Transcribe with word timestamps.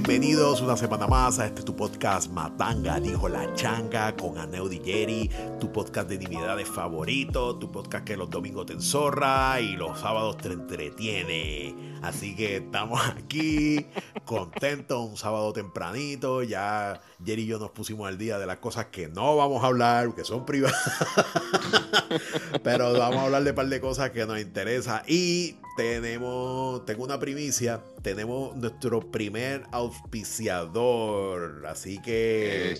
Bienvenidos 0.00 0.60
una 0.60 0.76
semana 0.76 1.08
más 1.08 1.40
a 1.40 1.46
este 1.46 1.64
tu 1.64 1.74
podcast 1.74 2.30
Matanga, 2.30 3.00
dijo 3.00 3.28
la 3.28 3.52
changa 3.54 4.14
con 4.14 4.36
Jerry, 4.84 5.28
tu 5.58 5.72
podcast 5.72 6.08
de 6.08 6.14
intimidades 6.14 6.68
favorito, 6.68 7.56
tu 7.58 7.72
podcast 7.72 8.04
que 8.04 8.16
los 8.16 8.30
domingos 8.30 8.66
te 8.66 8.74
enzorra 8.74 9.60
y 9.60 9.76
los 9.76 9.98
sábados 9.98 10.36
te 10.36 10.52
entretiene. 10.52 11.74
Así 12.00 12.36
que 12.36 12.58
estamos 12.58 13.00
aquí, 13.08 13.86
contentos, 14.28 15.08
un 15.08 15.16
sábado 15.16 15.54
tempranito, 15.54 16.42
ya 16.42 17.00
Jerry 17.24 17.44
y 17.44 17.46
yo 17.46 17.58
nos 17.58 17.70
pusimos 17.70 18.06
al 18.06 18.18
día 18.18 18.38
de 18.38 18.44
las 18.44 18.58
cosas 18.58 18.86
que 18.86 19.08
no 19.08 19.36
vamos 19.36 19.64
a 19.64 19.68
hablar, 19.68 20.14
que 20.14 20.22
son 20.22 20.44
privadas, 20.44 20.76
pero 22.62 22.92
vamos 22.92 23.20
a 23.20 23.22
hablar 23.22 23.42
de 23.42 23.50
un 23.50 23.56
par 23.56 23.68
de 23.68 23.80
cosas 23.80 24.10
que 24.10 24.26
nos 24.26 24.38
interesan 24.38 25.02
y 25.06 25.56
tenemos, 25.78 26.84
tengo 26.84 27.04
una 27.04 27.18
primicia, 27.18 27.82
tenemos 28.02 28.54
nuestro 28.54 29.00
primer 29.10 29.64
auspiciador, 29.72 31.64
así 31.66 32.00
que... 32.02 32.78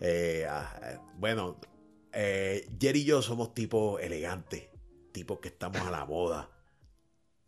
Eh, 0.00 0.46
ah, 0.48 1.00
bueno, 1.18 1.58
eh, 2.12 2.70
Jerry 2.80 3.00
y 3.00 3.04
yo 3.06 3.22
somos 3.22 3.54
tipos 3.54 4.00
elegantes, 4.00 4.68
tipos 5.10 5.40
que 5.40 5.48
estamos 5.48 5.80
a 5.82 5.90
la 5.90 6.06
moda, 6.06 6.48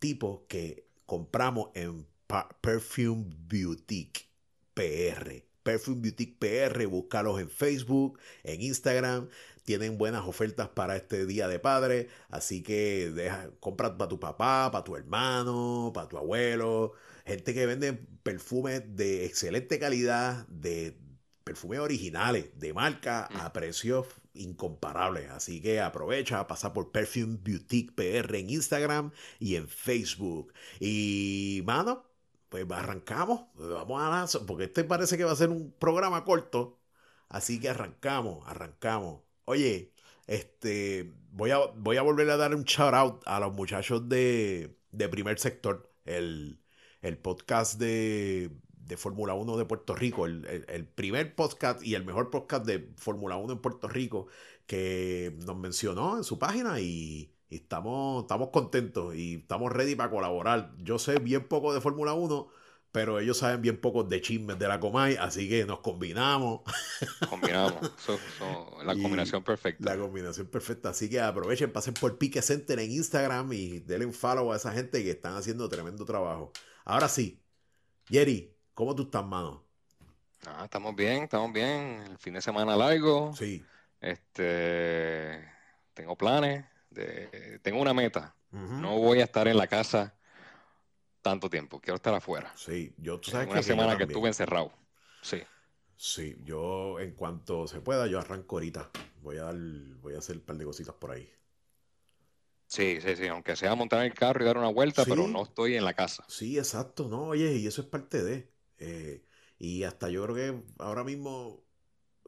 tipos 0.01 0.41
que 0.49 0.89
compramos 1.07 1.71
en 1.75 2.12
Perfume 2.61 3.25
Boutique 3.49 4.29
PR. 4.75 5.45
Perfume 5.63 6.03
Boutique 6.03 6.39
PR, 6.39 6.87
búscalos 6.87 7.41
en 7.41 7.49
Facebook, 7.49 8.19
en 8.43 8.63
Instagram 8.63 9.29
tienen 9.65 9.97
buenas 9.97 10.27
ofertas 10.27 10.69
para 10.69 10.97
este 10.97 11.25
día 11.27 11.49
de 11.49 11.59
padre, 11.59 12.09
así 12.31 12.63
que 12.63 13.11
deja, 13.15 13.51
compra 13.61 13.97
para 13.97 14.09
tu 14.09 14.19
papá, 14.19 14.71
para 14.73 14.85
tu 14.85 14.97
hermano, 14.97 15.93
para 15.95 16.09
tu 16.09 16.19
abuelo, 16.19 16.95
gente 17.25 17.55
que 17.55 17.67
vende 17.67 17.93
perfumes 18.23 18.83
de 18.97 19.25
excelente 19.25 19.79
calidad, 19.79 20.47
de 20.49 20.99
perfumes 21.45 21.79
originales, 21.81 22.59
de 22.59 22.73
marca, 22.73 23.29
mm. 23.33 23.37
a 23.37 23.53
precios 23.53 24.07
incomparables. 24.35 25.31
Así 25.31 25.61
que 25.61 25.81
aprovecha, 25.81 26.47
pasa 26.47 26.73
por 26.73 26.91
Perfume 26.91 27.39
Boutique 27.45 27.93
PR 27.95 28.35
en 28.37 28.51
Instagram 28.51 29.13
y 29.39 29.57
en 29.57 29.69
Facebook. 29.69 30.53
Y, 30.81 31.63
mano, 31.65 32.12
pues 32.53 32.71
arrancamos, 32.71 33.47
vamos 33.55 34.03
a 34.03 34.11
lanzar, 34.11 34.43
porque 34.47 34.65
este 34.65 34.85
parece 34.85 35.17
que 35.17 35.25
va 35.25 35.33
a 35.33 35.37
ser 35.37 35.49
un 35.49 35.73
programa 35.73 36.23
corto. 36.23 36.79
Así 37.31 37.59
que 37.59 37.71
arrancamos, 37.71 38.47
arrancamos. 38.47 39.23
Oye, 39.47 39.95
este, 40.27 41.11
voy 41.31 41.51
a, 41.51 41.59
voy 41.77 41.97
a 41.97 42.03
volver 42.03 42.29
a 42.29 42.37
dar 42.37 42.55
un 42.55 42.65
shout 42.65 42.93
out 42.93 43.23
a 43.25 43.41
los 43.41 43.55
muchachos 43.55 44.07
de, 44.07 44.77
Primer 45.11 45.39
Sector, 45.39 45.91
el, 46.05 46.61
podcast 47.23 47.81
de, 47.81 48.51
Fórmula 48.99 49.33
1 49.33 49.57
de 49.57 49.65
Puerto 49.65 49.95
Rico, 49.95 50.27
el, 50.27 50.87
primer 50.95 51.35
podcast 51.35 51.83
y 51.83 51.95
el 51.95 52.05
mejor 52.05 52.29
podcast 52.29 52.67
de 52.67 52.93
Fórmula 52.99 53.37
1 53.37 53.55
en 53.55 53.59
Puerto 53.61 53.89
Rico 53.89 54.27
que 54.67 55.35
nos 55.47 55.57
mencionó 55.57 56.19
en 56.19 56.25
su 56.25 56.39
página 56.39 56.81
y, 56.81 57.33
y 57.53 57.57
estamos, 57.57 58.23
estamos 58.23 58.49
contentos 58.51 59.15
y 59.15 59.37
estamos 59.37 59.71
ready 59.71 59.95
para 59.95 60.11
colaborar. 60.11 60.73
Yo 60.79 60.99
sé 60.99 61.19
bien 61.19 61.47
poco 61.49 61.75
de 61.75 61.81
Fórmula 61.81 62.15
1 62.15 62.49
pero 62.93 63.19
ellos 63.19 63.39
saben 63.39 63.63
bien 63.63 63.81
poco 63.81 64.05
de 64.05 64.21
chismes 64.21 64.59
de 64.59 64.69
la 64.69 64.79
Comay, 64.79 65.17
así 65.17 65.49
que 65.49 65.65
nos 65.65 65.81
combinamos. 65.81 66.61
Combinamos, 67.31 67.75
la 68.85 68.93
combinación 68.95 69.43
perfecta. 69.43 69.95
La 69.95 70.01
combinación 70.01 70.47
perfecta, 70.47 70.91
así 70.91 71.09
que 71.09 71.19
aprovechen, 71.19 71.73
pasen 71.73 71.95
por 71.95 72.19
Pique 72.19 72.43
Center 72.43 72.79
en 72.79 72.93
Instagram 72.93 73.51
y 73.55 73.79
denle 73.81 74.05
un 74.05 74.13
follow 74.13 74.53
a 74.53 74.57
esa 74.57 74.73
gente 74.73 75.03
que 75.03 75.11
están 75.11 75.35
haciendo 75.37 75.71
tremendo 75.71 76.05
trabajo. 76.05 76.53
Ahora 76.85 77.09
sí, 77.09 77.43
Jerry, 78.09 78.55
¿cómo 78.75 78.95
tú 78.95 79.05
estás, 79.05 79.25
mano? 79.25 79.65
Ah, 80.47 80.65
estamos 80.65 80.95
bien, 80.95 81.23
estamos 81.23 81.51
bien. 81.51 82.05
El 82.11 82.19
fin 82.19 82.35
de 82.35 82.43
semana 82.43 82.77
largo. 82.77 83.33
Sí. 83.35 83.65
Este, 84.03 85.49
tengo 85.95 86.17
planes, 86.17 86.67
de, 86.93 87.61
tengo 87.63 87.81
una 87.81 87.95
meta. 87.95 88.35
No 88.51 88.99
voy 88.99 89.21
a 89.21 89.25
estar 89.25 89.49
en 89.49 89.57
la 89.57 89.67
casa 89.67 90.15
tanto 91.23 91.49
tiempo, 91.49 91.81
quiero 91.81 91.97
estar 91.97 92.13
afuera. 92.15 92.53
Sí, 92.57 92.95
yo 92.99 93.19
tú 93.21 93.31
sabes 93.31 93.49
Una 93.49 93.63
semana 93.63 93.97
que 93.97 94.05
estuve 94.05 94.29
encerrado. 94.29 94.73
Sí. 95.23 95.43
Sí, 95.97 96.37
yo 96.45 96.99
en 96.99 97.13
cuanto 97.13 97.67
se 97.69 97.81
pueda, 97.81 98.07
yo 98.09 98.19
arranco 98.19 98.57
ahorita. 98.57 98.91
Voy 99.23 99.39
a 99.39 99.45
dar, 99.45 99.57
voy 100.01 100.15
a 100.15 100.19
hacer 100.19 100.37
un 100.37 100.43
par 100.43 100.57
de 100.57 100.65
cositas 100.65 100.95
por 100.97 101.13
ahí. 101.13 101.33
Sí, 102.67 102.99
sí, 103.01 103.17
sí, 103.17 103.27
aunque 103.29 103.55
sea 103.55 103.75
montar 103.75 104.05
el 104.05 104.15
carro 104.15 104.43
y 104.43 104.47
dar 104.47 104.57
una 104.57 104.71
vuelta, 104.71 105.05
pero 105.05 105.29
no 105.29 105.43
estoy 105.43 105.77
en 105.77 105.85
la 105.85 105.93
casa. 105.93 106.25
Sí, 106.27 106.59
exacto, 106.59 107.07
no, 107.09 107.29
oye, 107.29 107.55
y 107.57 107.67
eso 107.67 107.83
es 107.83 107.87
parte 107.89 108.23
de. 108.23 108.51
Eh, 108.79 109.23
y 109.59 109.85
hasta 109.85 110.09
yo 110.09 110.25
creo 110.25 110.35
que 110.35 110.63
ahora 110.79 111.05
mismo, 111.05 111.63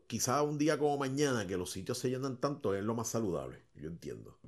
quizá 0.06 0.42
un 0.42 0.58
día 0.58 0.78
como 0.78 0.98
mañana, 0.98 1.46
que 1.46 1.56
los 1.56 1.70
sitios 1.70 1.98
se 1.98 2.10
llenan 2.10 2.40
tanto, 2.40 2.74
es 2.74 2.84
lo 2.84 2.94
más 2.94 3.08
saludable, 3.08 3.64
yo 3.74 3.88
entiendo. 3.88 4.38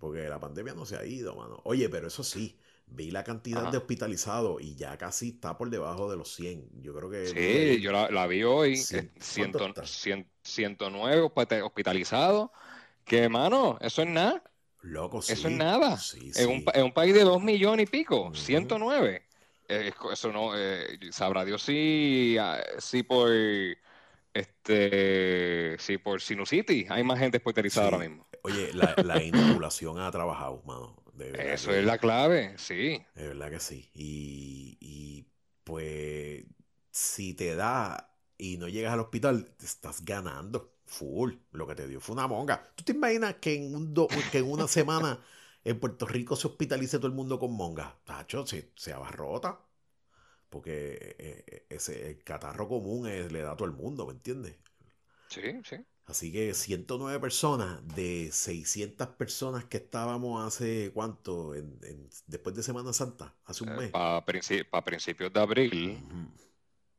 Porque 0.00 0.28
la 0.28 0.40
pandemia 0.40 0.74
no 0.74 0.84
se 0.86 0.96
ha 0.96 1.04
ido, 1.04 1.36
mano. 1.36 1.60
Oye, 1.64 1.90
pero 1.90 2.08
eso 2.08 2.24
sí, 2.24 2.58
vi 2.86 3.10
la 3.10 3.22
cantidad 3.22 3.70
de 3.70 3.76
hospitalizados 3.76 4.62
y 4.62 4.74
ya 4.74 4.96
casi 4.96 5.28
está 5.28 5.58
por 5.58 5.68
debajo 5.70 6.10
de 6.10 6.16
los 6.16 6.34
100. 6.34 6.82
Yo 6.82 6.94
creo 6.94 7.10
que... 7.10 7.26
Sí, 7.26 7.82
yo 7.82 7.92
la, 7.92 8.26
vi 8.26 8.42
hoy, 8.42 8.76
109 8.76 11.30
hospitalizados. 11.62 12.48
Que, 13.04 13.28
mano, 13.28 13.76
eso 13.80 14.02
es 14.02 14.08
nada. 14.08 14.42
Loco, 14.82 15.20
sí. 15.20 15.34
Eso 15.34 15.48
es 15.48 15.54
nada. 15.54 15.98
en, 16.36 16.84
un, 16.84 16.92
país 16.92 17.12
de 17.12 17.22
2 17.22 17.42
millones 17.42 17.86
y 17.86 17.90
pico, 17.90 18.32
109. 18.34 19.22
Eh, 19.68 19.92
eso 20.12 20.32
no, 20.32 20.52
eh, 20.56 20.98
sabrá 21.10 21.44
Dios 21.44 21.62
si, 21.62 22.38
ah, 22.40 22.58
si 22.78 23.02
por 23.02 23.30
este 24.32 25.76
si 25.78 25.98
por 25.98 26.20
sinusitis 26.20 26.90
hay 26.90 27.04
más 27.04 27.18
gente 27.18 27.36
hospitalizada 27.36 27.86
ahora 27.86 27.98
mismo. 27.98 28.26
Oye, 28.42 28.72
la, 28.72 28.94
la 29.04 29.22
inoculación 29.22 29.98
ha 29.98 30.10
trabajado, 30.10 30.62
mano. 30.64 31.00
Eso 31.18 31.72
es 31.72 31.84
la 31.84 31.98
clave, 31.98 32.54
sí. 32.58 33.02
De 33.14 33.28
verdad 33.28 33.50
que 33.50 33.60
sí. 33.60 33.90
Y, 33.94 35.26
pues, 35.64 36.44
si 36.90 37.34
te 37.34 37.54
da 37.54 38.16
y 38.38 38.56
no 38.56 38.68
llegas 38.68 38.94
al 38.94 39.00
hospital, 39.00 39.54
te 39.56 39.66
estás 39.66 40.04
ganando 40.04 40.76
full. 40.86 41.34
Lo 41.52 41.66
que 41.66 41.74
te 41.74 41.86
dio 41.86 42.00
fue 42.00 42.14
una 42.14 42.26
monga. 42.26 42.72
¿Tú 42.74 42.84
te 42.84 42.92
imaginas 42.92 43.36
que 43.36 43.54
en, 43.54 43.74
un 43.74 43.94
que 44.32 44.38
en 44.38 44.50
una 44.50 44.66
semana 44.66 45.20
en 45.62 45.78
Puerto 45.78 46.06
Rico 46.06 46.36
se 46.36 46.48
hospitalice 46.48 46.98
todo 46.98 47.08
el 47.08 47.14
mundo 47.14 47.38
con 47.38 47.52
monga? 47.52 47.98
Tacho, 48.04 48.46
se, 48.46 48.72
se 48.76 48.92
abarrota. 48.92 49.60
Porque 50.48 51.14
eh, 51.18 51.44
eh, 51.46 51.66
ese 51.68 52.10
el 52.10 52.24
catarro 52.24 52.66
común 52.66 53.06
le 53.06 53.40
da 53.40 53.52
a 53.52 53.56
todo 53.56 53.68
el 53.68 53.74
mundo, 53.74 54.06
¿me 54.06 54.14
entiendes? 54.14 54.56
Sí, 55.28 55.60
sí. 55.62 55.76
Así 56.10 56.32
que 56.32 56.54
109 56.54 57.20
personas 57.20 57.86
de 57.94 58.30
600 58.32 59.06
personas 59.10 59.64
que 59.66 59.76
estábamos 59.76 60.44
hace 60.44 60.90
cuánto, 60.92 61.54
en, 61.54 61.78
después 62.26 62.56
de 62.56 62.64
Semana 62.64 62.92
Santa, 62.92 63.32
hace 63.44 63.62
un 63.62 63.70
eh, 63.70 63.76
mes. 63.76 63.90
Para 63.90 64.24
principios 64.84 65.32
de 65.32 65.40
abril, 65.40 65.98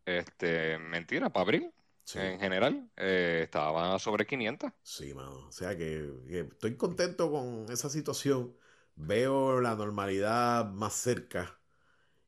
este, 0.05 0.77
mentira, 0.77 1.29
para 1.29 1.43
abril, 1.43 1.73
en 2.15 2.39
general, 2.39 2.89
eh, 2.95 3.41
estaba 3.43 3.99
sobre 3.99 4.25
500. 4.25 4.71
Sí, 4.81 5.13
mano. 5.13 5.47
O 5.47 5.51
sea 5.51 5.77
que, 5.77 6.09
estoy 6.29 6.77
contento 6.77 7.29
con 7.29 7.65
esa 7.69 7.89
situación. 7.89 8.55
Veo 8.95 9.59
la 9.59 9.75
normalidad 9.75 10.71
más 10.71 10.93
cerca 10.93 11.60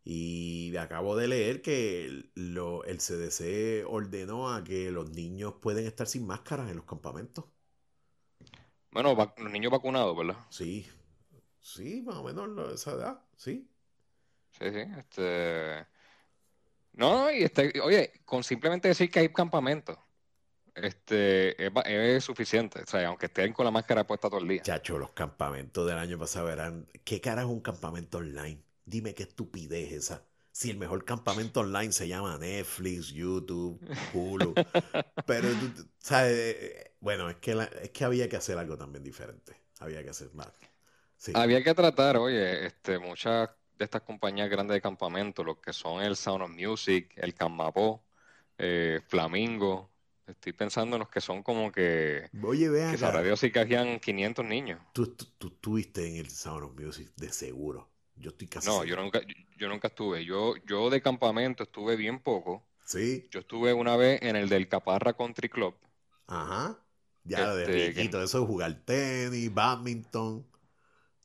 y 0.06 0.76
acabo 0.76 1.16
de 1.16 1.28
leer 1.28 1.62
que 1.62 2.06
el, 2.06 2.32
CDC 2.36 3.86
ordenó 3.88 4.54
a 4.54 4.64
que 4.64 4.92
los 4.92 5.12
niños 5.12 5.56
pueden 5.62 5.86
estar 5.86 6.08
sin 6.08 6.28
máscaras 6.28 6.70
en 6.70 6.76
los 6.76 6.86
campamentos. 6.86 7.46
Bueno, 8.92 9.16
los 9.38 9.52
niños 9.52 9.72
vacunados, 9.72 10.16
¿verdad? 10.16 10.38
Sí, 10.50 10.88
sí, 11.62 12.02
más 12.02 12.16
o 12.16 12.24
menos 12.24 12.74
esa 12.74 12.92
edad, 12.92 13.22
sí. 13.38 13.68
Sí, 14.52 14.66
sí, 14.72 14.84
este... 14.98 15.88
No, 16.94 17.32
y 17.32 17.44
este, 17.44 17.80
oye, 17.82 18.22
con 18.24 18.44
simplemente 18.44 18.88
decir 18.88 19.10
que 19.10 19.20
hay 19.20 19.30
campamentos, 19.30 19.98
este, 20.76 21.56
es, 21.66 22.24
suficiente. 22.24 22.84
O 22.84 22.86
sea, 22.86 23.08
aunque 23.08 23.28
estén 23.28 23.54
con 23.54 23.66
la 23.66 23.72
máscara 23.72 24.06
puesta 24.06 24.30
todo 24.30 24.42
el 24.42 24.48
día. 24.48 24.62
Chacho, 24.62 25.00
los 25.00 25.12
campamentos 25.12 25.88
del 25.88 25.98
año 25.98 26.20
pasado 26.20 26.52
eran... 26.52 26.88
¿Qué 27.04 27.20
cara 27.20 27.42
es 27.42 27.48
un 27.48 27.62
campamento 27.62 28.20
online? 28.20 28.62
Dime 28.86 29.14
qué 29.14 29.24
estupidez 29.24 29.92
esa. 29.94 30.26
Si 30.52 30.70
el 30.70 30.78
mejor 30.78 31.04
campamento 31.04 31.62
online 31.62 31.92
se 31.92 32.08
llama 32.08 32.38
Netflix, 32.38 33.08
YouTube, 33.08 33.80
Hulu. 34.14 34.54
Pero, 35.26 35.48
¿sabes? 35.98 36.92
Bueno, 37.00 37.30
es 37.30 37.38
que, 37.38 37.68
es 37.82 37.90
que 37.90 38.04
había 38.04 38.30
que 38.30 38.36
hacer 38.36 38.58
algo 38.58 38.78
también 38.78 39.04
diferente. 39.04 39.56
Había 39.80 40.04
que 40.04 40.12
hacer 40.12 40.32
más. 40.34 40.50
Había 41.34 41.64
que 41.64 41.74
tratar, 41.74 42.18
oye, 42.18 42.68
este, 42.68 43.00
muchas 43.00 43.50
de 43.78 43.86
estas 43.86 44.02
compañías 44.02 44.50
grandes 44.50 44.76
de 44.76 44.82
campamento, 44.82 45.44
lo 45.44 45.60
que 45.60 45.74
son 45.74 46.04
el 46.04 46.16
Sound 46.16 46.44
of 46.44 46.52
Music, 46.52 47.12
el 47.16 47.34
Camapó, 47.34 48.04
eh, 48.58 49.02
Flamingo. 49.08 49.90
Estoy 50.28 50.54
pensando 50.54 50.96
en 50.96 51.02
los 51.02 51.10
que 51.10 51.20
son 51.20 51.44
como 51.44 51.72
que. 51.72 52.30
Oye, 52.44 52.70
vean. 52.70 52.92
Que 52.92 52.98
sabrá 52.98 53.24
Dios 53.24 53.40
si 53.40 53.52
que 53.52 53.60
hacían 53.60 54.00
500 54.00 54.46
niños. 54.46 54.80
Tú, 54.94 55.08
tú, 55.08 55.26
tú 55.38 55.48
estuviste 55.48 56.08
en 56.08 56.18
el 56.18 56.30
Sound 56.30 56.64
of 56.64 56.80
Music, 56.80 57.12
de 57.18 57.32
seguro. 57.32 57.93
Yo 58.16 58.30
estoy 58.30 58.48
casi. 58.48 58.68
No, 58.68 58.84
yo 58.84 58.96
nunca, 58.96 59.22
yo 59.58 59.70
nunca 59.70 59.88
estuve. 59.88 60.26
Yo, 60.26 60.56
yo 60.66 60.90
de 60.90 61.02
campamento 61.02 61.64
estuve 61.64 61.96
bien 61.96 62.20
poco. 62.20 62.64
Sí. 62.86 63.28
Yo 63.32 63.40
estuve 63.40 63.74
una 63.74 63.98
vez 63.98 64.22
en 64.22 64.36
el 64.36 64.50
del 64.50 64.68
Caparra 64.68 65.14
Country 65.14 65.50
Club. 65.50 65.76
Ajá. 66.28 66.78
Ya 67.24 67.56
de 67.56 67.64
este, 67.64 68.02
riquito, 68.02 68.22
eso 68.22 68.42
es 68.42 68.48
jugar 68.48 68.82
tenis, 68.86 69.54
badminton. 69.54 70.46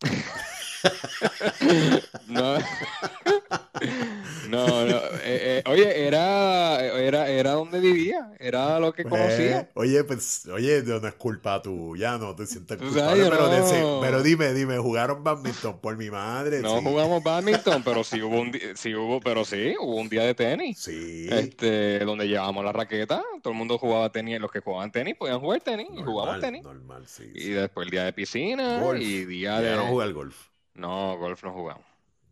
no. 2.29 2.59
No, 4.49 4.67
no. 4.87 4.97
Eh, 5.23 5.63
eh, 5.63 5.63
oye, 5.67 6.07
era, 6.07 6.81
era, 6.81 7.29
era 7.29 7.53
donde 7.53 7.81
vivía, 7.81 8.33
era 8.39 8.81
lo 8.81 8.93
que 8.93 9.03
pues, 9.05 9.21
conocía. 9.21 9.69
Oye, 9.75 10.05
pues, 10.05 10.47
oye, 10.47 10.83
no 10.83 11.07
es 11.07 11.15
culpa 11.15 11.61
tuya, 11.61 12.19
no 12.19 12.35
te 12.35 12.47
sientes 12.47 12.79
culpable, 12.79 13.29
pero, 13.29 14.01
pero, 14.01 14.23
dime, 14.23 14.53
dime, 14.55 14.79
¿jugaron 14.79 15.23
badminton? 15.23 15.81
Por 15.81 15.97
mi 15.97 16.11
madre. 16.11 16.61
No 16.61 16.81
jugamos 16.81 17.23
badminton, 17.23 17.83
pero 17.83 18.03
sí 18.05 18.23
hubo 18.23 18.41
un 18.41 18.53
sí 18.75 18.95
hubo, 18.95 19.21
pero 19.21 19.45
sí, 19.45 19.75
hubo 19.79 19.97
un 19.97 20.09
día 20.09 20.23
de 20.23 20.35
tenis. 20.35 20.79
Sí. 20.79 21.29
Este, 21.31 22.01
donde 22.01 22.27
llevábamos 22.27 22.65
la 22.65 22.73
raqueta, 22.73 23.23
todo 23.43 23.53
el 23.53 23.59
mundo 23.59 23.79
jugaba 23.79 24.11
tenis, 24.11 24.41
los 24.41 24.51
que 24.51 24.61
jugaban 24.61 24.91
tenis 24.91 25.17
podían 25.17 25.41
jugar 25.41 25.61
tenis, 25.61 25.89
y 25.93 26.03
jugábamos 26.03 26.41
tenis. 26.41 26.63
Normal, 26.63 27.07
sí. 27.07 27.31
Y 27.35 27.51
después 27.51 27.87
el 27.87 27.91
día 27.91 28.05
de 28.05 28.13
piscina 28.13 28.81
y 28.99 29.25
día 29.25 29.61
de. 29.61 29.77
no 29.77 29.87
jugar 29.87 30.13
golf. 30.13 30.49
No, 30.75 31.19
golf 31.19 31.43
no 31.43 31.53
jugamos. 31.53 31.85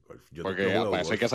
Porque 0.06 0.68
para 0.90 1.02
eso, 1.02 1.12
hay 1.12 1.18
que 1.18 1.28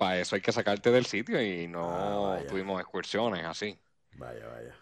para 0.00 0.18
eso 0.18 0.34
hay 0.34 0.40
que 0.40 0.50
sacarte 0.50 0.90
del 0.90 1.04
sitio 1.04 1.42
y 1.42 1.68
no 1.68 2.32
ah, 2.32 2.40
tuvimos 2.48 2.80
excursiones 2.80 3.44
así. 3.44 3.78
Vaya, 4.14 4.46
vaya. 4.46 4.74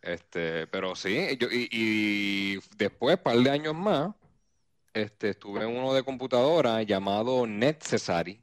Este, 0.00 0.68
pero 0.68 0.94
sí, 0.94 1.36
yo, 1.40 1.48
y, 1.50 2.56
después, 2.76 3.16
un 3.16 3.22
par 3.24 3.36
de 3.36 3.50
años 3.50 3.74
más, 3.74 4.14
este, 4.94 5.30
estuve 5.30 5.64
en 5.64 5.76
uno 5.76 5.92
de 5.92 6.04
computadora 6.04 6.84
llamado 6.84 7.48
Netcessary. 7.48 8.40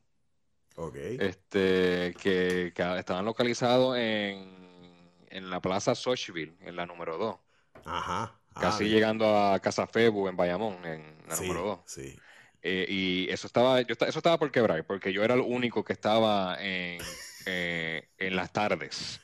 Ok. 0.75 0.97
Este, 0.97 2.13
que, 2.21 2.73
estaban 2.75 3.23
localizados 3.23 3.97
en, 3.97 5.09
en 5.29 5.49
la 5.49 5.61
plaza 5.61 5.95
Sochville, 5.95 6.57
en 6.59 6.75
la 6.75 6.85
número 6.85 7.17
2. 7.17 7.37
Ajá. 7.85 8.37
Casi 8.53 8.83
ah, 8.83 8.87
llegando 8.87 9.37
a 9.37 9.61
Casa 9.61 9.87
Febu 9.87 10.27
en 10.27 10.35
Bayamón, 10.35 10.83
en 10.83 11.17
la 11.25 11.37
número 11.37 11.61
2. 11.61 11.79
Sí. 11.85 12.19
Eh, 12.61 12.85
y 12.89 13.27
eso 13.29 13.47
estaba, 13.47 13.81
yo, 13.81 13.95
eso 13.99 14.19
estaba 14.19 14.37
por 14.37 14.51
quebrar, 14.51 14.85
porque 14.85 15.13
yo 15.13 15.23
era 15.23 15.35
el 15.35 15.41
único 15.41 15.83
que 15.83 15.93
estaba 15.93 16.57
en, 16.59 17.01
eh, 17.45 18.09
en 18.17 18.35
las 18.35 18.51
tardes. 18.51 19.21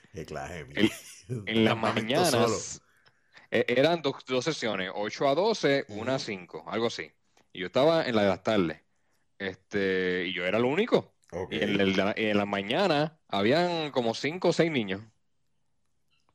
en 1.28 1.66
las 1.66 1.78
mañanas. 1.78 2.82
E, 3.52 3.66
eran 3.68 4.02
dos, 4.02 4.24
dos, 4.26 4.46
sesiones, 4.46 4.92
8 4.94 5.28
a 5.28 5.36
12, 5.36 5.86
1 5.90 6.12
a 6.12 6.20
5, 6.20 6.64
algo 6.68 6.88
así. 6.88 7.12
Y 7.52 7.60
yo 7.60 7.68
estaba 7.68 8.06
en 8.06 8.16
la 8.16 8.24
de 8.24 8.30
las 8.30 8.44
tardes. 8.44 8.82
Este, 9.38 10.26
y 10.28 10.34
yo 10.34 10.46
era 10.46 10.58
el 10.58 10.66
único. 10.66 11.14
Y 11.50 11.58
en, 11.62 11.82
el, 11.82 12.14
en 12.16 12.38
la 12.38 12.46
mañana 12.46 13.20
habían 13.28 13.92
como 13.92 14.14
5 14.14 14.50
o 14.50 14.54
6 14.54 14.72
niños. 14.72 15.02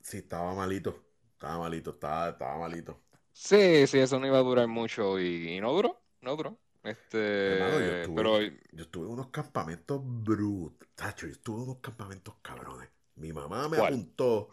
Sí, 0.02 0.18
estaba 0.18 0.54
malito. 0.54 1.04
Estaba 1.32 1.58
malito, 1.58 1.90
estaba, 1.90 2.30
estaba 2.30 2.58
malito. 2.58 3.00
Sí, 3.32 3.86
sí, 3.86 3.98
eso 4.00 4.18
no 4.18 4.26
iba 4.26 4.38
a 4.38 4.42
durar 4.42 4.66
mucho 4.66 5.20
y, 5.20 5.54
y 5.56 5.60
no 5.60 5.72
duró, 5.72 6.02
no 6.20 6.34
duró. 6.34 6.58
Este, 6.90 7.58
yo 7.58 7.92
estuve, 7.98 8.16
pero 8.16 8.40
yo 8.40 8.84
estuve 8.84 9.06
en 9.06 9.12
unos 9.12 9.28
campamentos 9.28 10.00
brutos. 10.04 10.88
Tacho, 10.94 11.26
yo 11.26 11.32
estuve 11.32 11.58
en 11.58 11.62
unos 11.64 11.78
campamentos 11.78 12.34
cabrones. 12.42 12.88
Mi 13.16 13.32
mamá 13.32 13.68
me 13.68 13.78
apuntó 13.78 14.48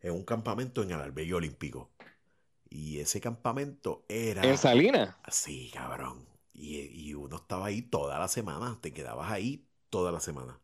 en 0.00 0.12
un 0.12 0.24
campamento 0.24 0.82
en 0.82 0.90
el 0.90 1.00
albergue 1.00 1.34
olímpico. 1.34 1.90
Y 2.68 3.00
ese 3.00 3.20
campamento 3.20 4.04
era. 4.08 4.42
¿En 4.42 4.56
Salinas? 4.56 5.16
Sí, 5.28 5.70
cabrón. 5.72 6.26
Y, 6.52 7.14
uno 7.14 7.36
estaba 7.36 7.66
ahí 7.66 7.82
toda 7.82 8.18
la 8.18 8.28
semana. 8.28 8.78
Te 8.80 8.92
quedabas 8.92 9.30
ahí 9.30 9.66
toda 9.88 10.12
la 10.12 10.20
semana. 10.20 10.60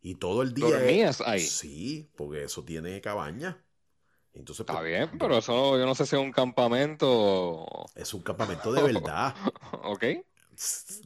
Y 0.00 0.14
todo 0.16 0.42
el 0.42 0.54
día. 0.54 0.66
¿Dormías 0.66 1.20
ahí? 1.20 1.40
Sí, 1.40 2.10
porque 2.16 2.44
eso 2.44 2.64
tiene 2.64 3.00
cabaña. 3.00 3.62
Entonces, 4.34 4.60
Está 4.60 4.78
pues, 4.78 4.86
bien, 4.86 5.10
pero 5.18 5.36
eso 5.36 5.78
yo 5.78 5.84
no 5.84 5.94
sé 5.94 6.06
si 6.06 6.16
es 6.16 6.22
un 6.22 6.32
campamento. 6.32 7.66
Es 7.94 8.14
un 8.14 8.22
campamento 8.22 8.72
de 8.72 8.82
verdad. 8.82 9.34
ok. 9.84 10.04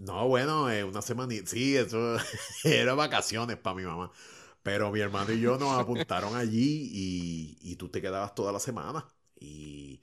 No, 0.00 0.28
bueno, 0.28 0.70
eh, 0.70 0.84
una 0.84 1.02
semana. 1.02 1.34
Sí, 1.44 1.76
eso 1.76 2.16
era 2.64 2.94
vacaciones 2.94 3.56
para 3.56 3.76
mi 3.76 3.82
mamá. 3.84 4.10
Pero 4.62 4.90
mi 4.90 5.00
hermano 5.00 5.32
y 5.32 5.40
yo 5.40 5.58
nos 5.58 5.78
apuntaron 5.78 6.34
allí 6.36 6.90
y, 7.62 7.76
tú 7.76 7.88
te 7.88 8.02
quedabas 8.02 8.34
toda 8.34 8.52
la 8.52 8.58
semana. 8.58 9.06
Y, 9.38 10.00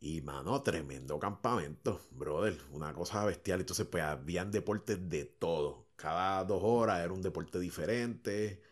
y, 0.00 0.22
mano, 0.22 0.62
tremendo 0.62 1.18
campamento, 1.18 2.00
brother. 2.12 2.58
Una 2.72 2.94
cosa 2.94 3.24
bestial. 3.24 3.60
Entonces, 3.60 3.86
pues 3.86 4.04
habían 4.04 4.50
deportes 4.50 5.08
de 5.08 5.24
todo. 5.26 5.88
Cada 5.96 6.44
dos 6.44 6.60
horas 6.64 7.00
era 7.00 7.12
un 7.12 7.22
deporte 7.22 7.58
diferente. 7.60 8.62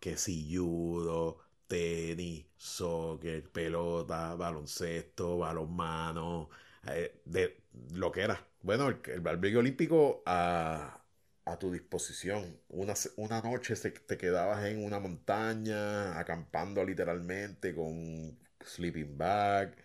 Que 0.00 0.16
si 0.16 0.56
judo, 0.56 1.40
tenis, 1.66 2.46
soccer, 2.56 3.50
pelota, 3.52 4.34
baloncesto, 4.36 5.38
balonmano. 5.38 6.50
Eh, 6.86 7.20
de 7.24 7.62
lo 7.92 8.12
que 8.12 8.22
era. 8.22 8.46
Bueno, 8.62 8.88
el, 8.88 9.00
el 9.44 9.56
olímpico 9.56 10.22
a, 10.26 11.02
a, 11.44 11.58
tu 11.58 11.72
disposición. 11.72 12.60
Una, 12.68 12.94
una 13.16 13.40
noche 13.42 13.74
te 13.76 14.18
quedabas 14.18 14.64
en 14.66 14.84
una 14.84 14.98
montaña, 15.00 16.18
acampando 16.18 16.84
literalmente 16.84 17.74
con 17.74 18.38
sleeping 18.64 19.16
bag. 19.18 19.76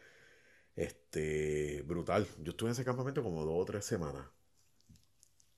Este, 0.76 1.84
brutal. 1.84 2.28
Yo 2.44 2.52
estuve 2.52 2.70
en 2.70 2.74
ese 2.74 2.86
campamento 2.86 3.24
como 3.24 3.46
dos 3.46 3.56
o 3.62 3.66
tres 3.66 3.86
semanas. 3.86 4.28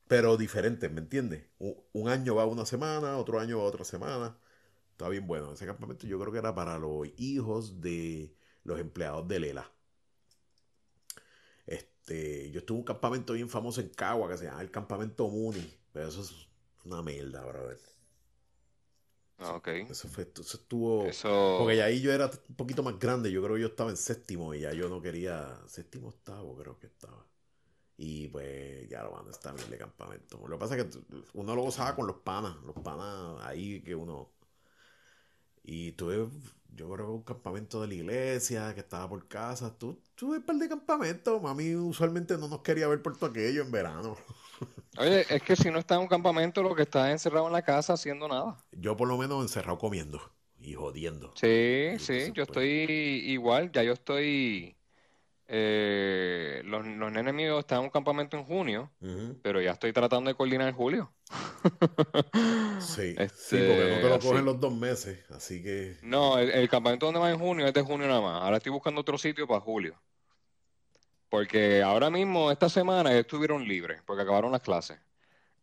Pero 0.08 0.38
diferente, 0.38 0.90
¿me 0.90 1.02
entiendes? 1.02 1.46
Un, 1.60 2.10
año 2.10 2.36
va 2.36 2.46
una 2.46 2.66
semana, 2.66 3.18
otro 3.18 3.40
año 3.40 3.58
va 3.60 3.64
otra 3.66 3.84
semana. 3.86 4.38
Está 4.92 5.10
bien 5.10 5.28
bueno. 5.28 5.54
Ese 5.54 5.66
campamento 5.66 6.08
yo 6.08 6.20
creo 6.20 6.32
que 6.32 6.40
era 6.40 6.56
para 6.56 6.80
los 6.80 7.08
hijos 7.18 7.82
de 7.82 8.36
los 8.64 8.80
empleados 8.80 9.28
de 9.28 9.40
Lela. 9.40 9.72
Este, 12.08 12.52
yo 12.52 12.60
estuve 12.60 12.78
en 12.78 12.82
un 12.82 12.86
campamento 12.86 13.34
bien 13.34 13.50
famoso 13.50 13.82
en 13.82 13.90
Cagua 13.90 14.30
que 14.30 14.38
se 14.38 14.46
llama 14.46 14.62
el 14.62 14.72
Campamento 14.72 15.28
Muni. 15.28 15.74
Pero 15.92 16.08
eso 16.08 16.22
es 16.22 16.34
una 16.86 17.02
mierda, 17.02 17.44
brother. 17.44 17.78
Ah, 19.40 19.56
ok. 19.56 19.68
Eso, 19.68 20.08
fue, 20.08 20.32
eso 20.34 20.58
estuvo. 20.58 21.06
Porque 21.60 21.82
ahí 21.84 22.00
yo 22.00 22.14
era 22.14 22.32
un 22.48 22.56
poquito 22.56 22.82
más 22.82 22.98
grande. 22.98 23.30
Yo 23.30 23.44
creo 23.44 23.56
que 23.56 23.62
yo 23.62 23.68
estaba 23.68 23.90
en 23.90 23.98
séptimo 23.98 24.54
y 24.54 24.62
ya 24.62 24.72
yo 24.72 24.88
no 24.88 25.02
quería. 25.02 25.62
Séptimo, 25.68 26.08
octavo, 26.08 26.56
creo 26.56 26.80
que 26.80 26.88
estaba. 26.88 27.26
Y 27.98 28.30
pues 28.30 28.88
ya 28.88 29.04
lo 29.04 29.12
van 29.12 29.28
a 29.28 29.32
estar 29.32 29.54
bien 29.54 29.70
de 29.70 29.78
campamento. 29.78 30.48
Lo 30.48 30.58
que 30.58 30.60
pasa 30.60 30.78
es 30.78 30.86
que 30.86 31.00
uno 31.34 31.56
lo 31.56 31.64
gozaba 31.64 31.94
con 31.94 32.08
los 32.08 32.18
panas. 32.18 32.56
Los 32.64 32.76
panas 32.76 33.44
ahí 33.44 33.82
que 33.82 33.96
uno. 33.96 34.32
Y 35.62 35.92
tuve 35.92 36.30
yo 36.76 36.90
creo 36.90 37.06
que 37.08 37.12
un 37.12 37.24
campamento 37.24 37.82
de 37.82 37.88
la 37.88 37.94
iglesia 37.94 38.74
que 38.74 38.82
estaba 38.82 39.10
por 39.10 39.28
casa. 39.28 39.76
Tú, 39.78 40.00
tú 40.16 40.34
un 40.34 40.42
par 40.42 40.56
de 40.58 40.70
campamentos. 40.70 41.42
Mami 41.42 41.76
usualmente 41.76 42.38
no 42.38 42.48
nos 42.48 42.62
quería 42.62 42.88
ver 42.88 43.02
por 43.02 43.18
todo 43.18 43.30
aquello 43.30 43.62
en 43.62 43.72
verano. 43.72 44.16
Oye, 44.98 45.26
es 45.30 45.42
que 45.44 45.56
si 45.56 45.70
no 45.70 45.80
está 45.80 45.96
en 45.96 46.02
un 46.02 46.08
campamento, 46.08 46.64
lo 46.64 46.76
que 46.76 46.84
está 46.84 47.12
encerrado 47.12 47.48
en 47.48 47.54
la 47.54 47.62
casa 47.62 47.94
haciendo 47.94 48.28
nada. 48.28 48.58
Yo 48.72 48.96
por 48.98 49.08
lo 49.08 49.18
menos 49.18 49.42
encerrado 49.42 49.78
comiendo 49.78 50.22
y 50.60 50.74
jodiendo. 50.74 51.32
Sí, 51.36 51.92
sí, 52.00 52.32
yo 52.34 52.44
estoy 52.44 52.68
igual, 53.28 53.72
ya 53.72 53.84
yo 53.84 53.94
estoy 53.94 54.78
eh, 55.48 56.62
los, 56.66 56.86
los 56.86 57.12
nenes 57.12 57.34
míos 57.34 57.60
están 57.60 57.80
en 57.80 57.86
un 57.86 57.90
campamento 57.90 58.38
en 58.38 58.44
junio, 58.44 58.92
pero 59.42 59.62
ya 59.62 59.72
estoy 59.72 59.94
tratando 59.94 60.30
de 60.30 60.36
coordinar 60.36 60.68
en 60.68 60.76
julio. 60.76 61.12
sí, 62.80 63.16
sí, 63.36 63.58
porque 63.58 63.96
no 63.96 64.02
te 64.02 64.10
lo 64.10 64.20
cogen 64.20 64.46
los 64.46 64.60
dos 64.60 64.74
meses, 64.74 65.20
así 65.32 65.62
que... 65.62 65.98
No, 66.02 66.38
el, 66.40 66.70
campamento 66.70 67.06
donde 67.06 67.20
va 67.20 67.30
en 67.30 67.40
junio 67.40 67.68
es 67.68 67.74
de 67.74 67.82
junio 67.82 68.08
nada 68.08 68.22
más. 68.22 68.44
Ahora 68.44 68.58
estoy 68.58 68.72
buscando 68.72 69.02
otro 69.02 69.18
sitio 69.18 69.48
para 69.48 69.60
julio. 69.60 70.00
Porque 71.30 71.82
ahora 71.84 72.10
mismo, 72.10 72.52
esta 72.52 72.70
semana, 72.70 73.14
estuvieron 73.14 73.68
libres, 73.68 74.02
porque 74.06 74.24
acabaron 74.24 74.52
las 74.52 74.62
clases. 74.62 75.00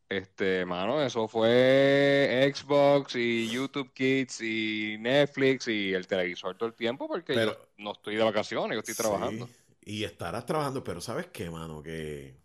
Este, 0.09 0.67
mano, 0.67 1.03
eso 1.03 1.27
fue 1.27 2.53
Xbox 2.55 3.17
y 3.17 3.49
YouTube 3.49 3.91
Kids 3.95 4.43
y 4.43 4.97
Netflix 5.01 5.67
y 5.69 5.95
el 5.95 6.07
televisor 6.07 6.57
todo 6.59 6.69
el 6.69 6.75
tiempo, 6.75 7.09
porque 7.09 7.35
yo 7.35 7.57
no 7.79 7.93
estoy 7.93 8.17
de 8.17 8.23
vacaciones, 8.23 8.77
yo 8.77 8.81
estoy 8.81 8.95
trabajando. 8.95 9.49
Y 9.81 10.05
estarás 10.05 10.45
trabajando, 10.45 10.85
pero 10.85 11.01
¿sabes 11.01 11.27
qué, 11.27 11.49
mano? 11.49 11.83
Que 11.83 12.44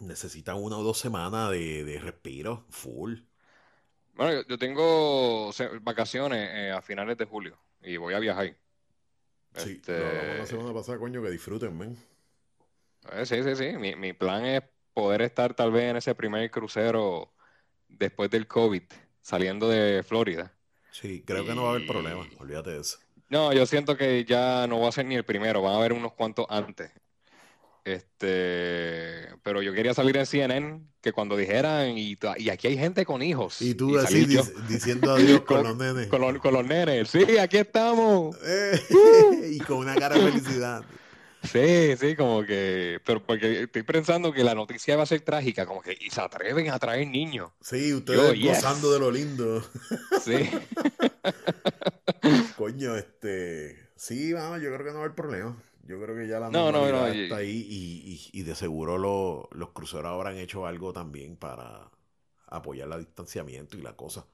necesitas 0.00 0.56
una 0.58 0.78
o 0.78 0.82
dos 0.82 0.98
semanas 0.98 1.50
de, 1.50 1.98
respiro 2.02 2.64
full. 2.70 3.20
Bueno, 4.14 4.42
yo, 4.48 4.58
tengo 4.58 5.50
vacaciones 5.82 6.50
eh, 6.52 6.70
a 6.70 6.80
finales 6.80 7.18
de 7.18 7.26
julio 7.26 7.58
y 7.82 7.96
voy 7.96 8.14
a 8.14 8.18
viajar. 8.18 8.56
Sí, 9.54 9.72
este... 9.72 10.38
la 10.38 10.46
semana 10.46 10.72
pasada, 10.72 10.98
coño, 10.98 11.22
que 11.22 11.30
disfruten, 11.30 11.76
men. 11.76 11.96
Eh, 13.12 13.26
sí, 13.26 13.42
sí, 13.42 13.56
sí. 13.56 13.76
Mi, 13.76 13.94
mi 13.94 14.12
plan 14.12 14.44
es 14.44 14.62
poder 14.92 15.22
estar 15.22 15.54
tal 15.54 15.72
vez 15.72 15.90
en 15.90 15.96
ese 15.96 16.14
primer 16.14 16.50
crucero 16.50 17.32
después 17.88 18.30
del 18.30 18.46
COVID, 18.46 18.82
saliendo 19.20 19.68
de 19.68 20.02
Florida. 20.02 20.52
Sí, 20.90 21.22
creo 21.26 21.44
que 21.44 21.54
no 21.54 21.64
va 21.64 21.68
a 21.68 21.74
haber 21.74 21.86
problema, 21.86 22.26
olvídate 22.38 22.70
de 22.70 22.80
eso. 22.80 22.98
No, 23.28 23.52
yo 23.52 23.66
siento 23.66 23.96
que 23.96 24.24
ya 24.24 24.66
no 24.66 24.80
va 24.80 24.88
a 24.88 24.92
ser 24.92 25.04
ni 25.04 25.14
el 25.14 25.24
primero, 25.24 25.60
van 25.60 25.74
a 25.74 25.76
haber 25.76 25.92
unos 25.92 26.12
cuantos 26.14 26.46
antes. 26.48 26.90
Este, 27.86 29.28
pero 29.44 29.62
yo 29.62 29.72
quería 29.72 29.94
salir 29.94 30.16
en 30.16 30.26
CNN 30.26 30.80
que 31.00 31.12
cuando 31.12 31.36
dijeran, 31.36 31.96
y, 31.96 32.18
y 32.36 32.50
aquí 32.50 32.66
hay 32.66 32.76
gente 32.76 33.06
con 33.06 33.22
hijos. 33.22 33.62
Y 33.62 33.76
tú 33.76 33.96
así 33.96 34.26
diciendo 34.68 35.12
adiós 35.12 35.42
con, 35.46 35.62
los 35.62 35.76
nenes. 35.76 36.08
Con, 36.08 36.20
los, 36.20 36.66
nenes, 36.66 37.08
sí, 37.08 37.38
aquí 37.38 37.58
estamos. 37.58 38.36
Eh, 38.42 38.80
y 39.52 39.58
con 39.60 39.76
una 39.76 39.94
cara 39.94 40.16
de 40.16 40.32
felicidad. 40.32 40.84
Sí, 41.44 41.96
sí, 41.96 42.16
como 42.16 42.42
que, 42.42 42.98
pero 43.04 43.24
porque 43.24 43.62
estoy 43.62 43.84
pensando 43.84 44.32
que 44.32 44.42
la 44.42 44.56
noticia 44.56 44.96
va 44.96 45.04
a 45.04 45.06
ser 45.06 45.20
trágica, 45.20 45.64
como 45.64 45.80
que 45.80 45.96
y 46.00 46.10
se 46.10 46.20
atreven 46.20 46.70
a 46.70 46.80
traer 46.80 47.06
niños. 47.06 47.52
Sí, 47.60 47.94
ustedes 47.94 48.36
gozando 48.42 48.92
de 48.92 48.98
lo 48.98 49.12
lindo. 49.12 49.64
Sí. 50.24 50.50
Coño, 52.56 52.96
este, 52.96 53.90
sí, 53.94 54.32
vamos, 54.32 54.60
yo 54.60 54.74
creo 54.74 54.78
que 54.78 54.86
no 54.86 54.94
va 54.94 55.00
a 55.02 55.04
haber 55.04 55.14
problema. 55.14 55.56
Yo 55.86 56.00
creo 56.00 56.16
que 56.16 56.26
ya 56.26 56.40
la 56.40 56.50
no, 56.50 56.72
no, 56.72 56.90
no, 56.90 57.06
está 57.06 57.36
ahí 57.36 57.64
y, 57.68 58.30
y, 58.32 58.42
de 58.42 58.54
seguro 58.54 58.98
los 59.50 59.70
cruceros 59.70 60.26
han 60.26 60.36
hecho 60.36 60.66
algo 60.66 60.92
también 60.92 61.36
para 61.36 61.90
apoyar 62.46 62.90
el 62.92 63.00
distanciamiento 63.00 63.76
y 63.76 63.82
la 63.82 63.94
cosa. 63.94 64.26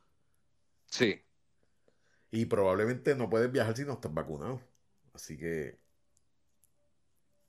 Sí. 0.87 1.23
Y 2.30 2.47
probablemente 2.47 3.14
no 3.14 3.28
puedes 3.28 3.52
viajar 3.52 3.76
si 3.76 3.85
no 3.85 3.94
estás 3.94 4.12
vacunado. 4.12 4.61
Así 5.12 5.37
que 5.37 5.78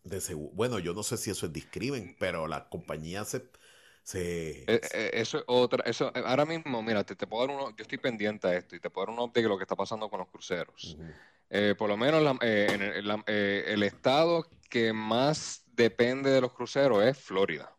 de 0.03 0.19
seguro, 0.19 0.51
bueno, 0.53 0.79
yo 0.79 0.93
no 0.93 1.03
sé 1.03 1.17
si 1.17 1.31
eso 1.31 1.45
es 1.45 1.53
discrimen, 1.53 2.15
pero 2.19 2.47
las 2.47 2.63
compañías 2.63 3.29
se, 3.29 3.49
se... 4.03 4.63
Eh, 4.63 4.81
eh, 4.93 5.11
eso 5.13 5.37
es 5.37 5.43
otra, 5.47 5.83
eso, 5.85 6.11
eh, 6.13 6.23
ahora 6.25 6.45
mismo, 6.45 6.83
mira, 6.83 7.05
te, 7.05 7.15
te, 7.15 7.25
puedo 7.25 7.47
dar 7.47 7.55
uno, 7.55 7.69
yo 7.75 7.83
estoy 7.83 7.97
pendiente 7.97 8.47
a 8.47 8.57
esto 8.57 8.75
y 8.75 8.79
te 8.79 8.89
puedo 8.89 9.07
dar 9.07 9.15
un 9.15 9.21
update 9.21 9.43
de 9.43 9.49
lo 9.49 9.57
que 9.57 9.63
está 9.63 9.75
pasando 9.75 10.09
con 10.09 10.19
los 10.19 10.27
cruceros. 10.27 10.97
Por 11.77 11.89
lo 11.89 11.97
menos 11.97 12.37
en 12.41 12.81
el, 12.81 13.83
estado 13.83 14.49
que 14.69 14.91
más 14.93 15.63
depende 15.67 16.31
de 16.31 16.41
los 16.41 16.53
cruceros 16.53 17.03
es 17.03 17.17
Florida. 17.17 17.75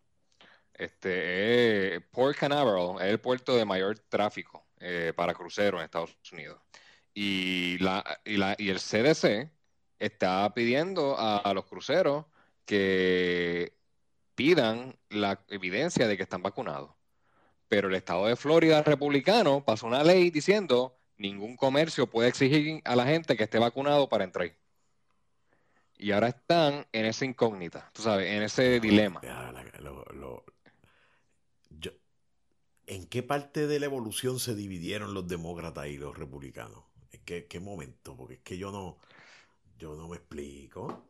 Este, 0.73 2.01
Port 2.13 2.37
Canaveral 2.37 2.97
es 3.01 3.11
el 3.11 3.21
puerto 3.21 3.57
de 3.57 3.65
mayor 3.65 3.99
tráfico 3.99 4.67
para 5.17 5.35
cruceros 5.35 5.81
en 5.81 5.85
Estados 5.87 6.17
Unidos. 6.33 6.61
Y, 7.13 7.79
la, 7.79 8.21
y, 8.25 8.37
la, 8.37 8.55
y 8.59 8.71
el 8.71 8.79
CDC, 8.79 9.51
está 9.99 10.53
pidiendo 10.55 11.17
a, 11.19 11.53
los 11.55 11.65
cruceros 11.67 12.27
que 12.65 13.77
pidan 14.35 14.97
la 15.11 15.45
evidencia 15.49 16.09
de 16.09 16.17
que 16.17 16.23
están 16.23 16.43
vacunados. 16.43 16.91
Pero 17.69 17.89
el 17.89 17.95
estado 17.95 18.27
de 18.27 18.37
Florida 18.37 18.83
republicano 18.83 19.65
pasó 19.65 19.87
una 19.87 20.05
ley 20.05 20.31
diciendo 20.31 20.99
ningún 21.17 21.57
comercio 21.57 22.09
puede 22.09 22.29
exigir 22.29 22.81
a 22.85 22.97
la 22.97 23.07
gente 23.07 23.37
que 23.37 23.45
esté 23.45 23.59
vacunado 23.59 24.09
para 24.09 24.25
entrar. 24.25 24.53
Y 25.97 26.11
ahora 26.11 26.29
están 26.29 26.87
en 26.93 27.05
esa 27.07 27.25
incógnita, 27.25 27.91
tú 27.93 28.03
sabes, 28.03 28.31
en 28.31 28.43
ese 28.43 28.81
dilema. 28.81 29.21
¿En 32.87 33.07
qué 33.07 33.23
parte 33.23 33.67
de 33.67 33.81
la 33.81 33.87
evolución 33.87 34.39
se 34.39 34.55
dividieron 34.55 35.15
los 35.15 35.27
demócratas 35.27 35.87
y 35.87 35.97
los 35.97 36.19
republicanos? 36.19 36.85
¿En 37.13 37.21
qué, 37.25 37.47
qué 37.47 37.61
momento? 37.61 38.17
Porque 38.17 38.35
es 38.35 38.41
que 38.41 38.59
yo 38.59 38.71
no... 38.71 38.99
Yo 39.79 39.97
no 39.97 40.09
me 40.09 40.17
explico. 40.17 41.05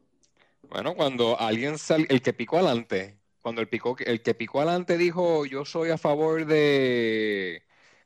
Bueno, 0.63 0.95
cuando 0.95 1.39
alguien 1.39 1.79
sale, 1.79 2.07
el 2.09 2.23
que 2.23 2.33
picó 2.33 2.57
adelante, 2.57 3.19
cuando 3.41 3.61
el, 3.61 3.69
picó, 3.69 3.97
el 3.99 4.23
que 4.23 4.35
picó 4.35 4.61
adelante 4.61 4.97
dijo 4.97 5.45
yo 5.45 5.65
soy 5.65 5.91
a 5.91 5.99
favor 5.99 6.47
de, 6.47 7.63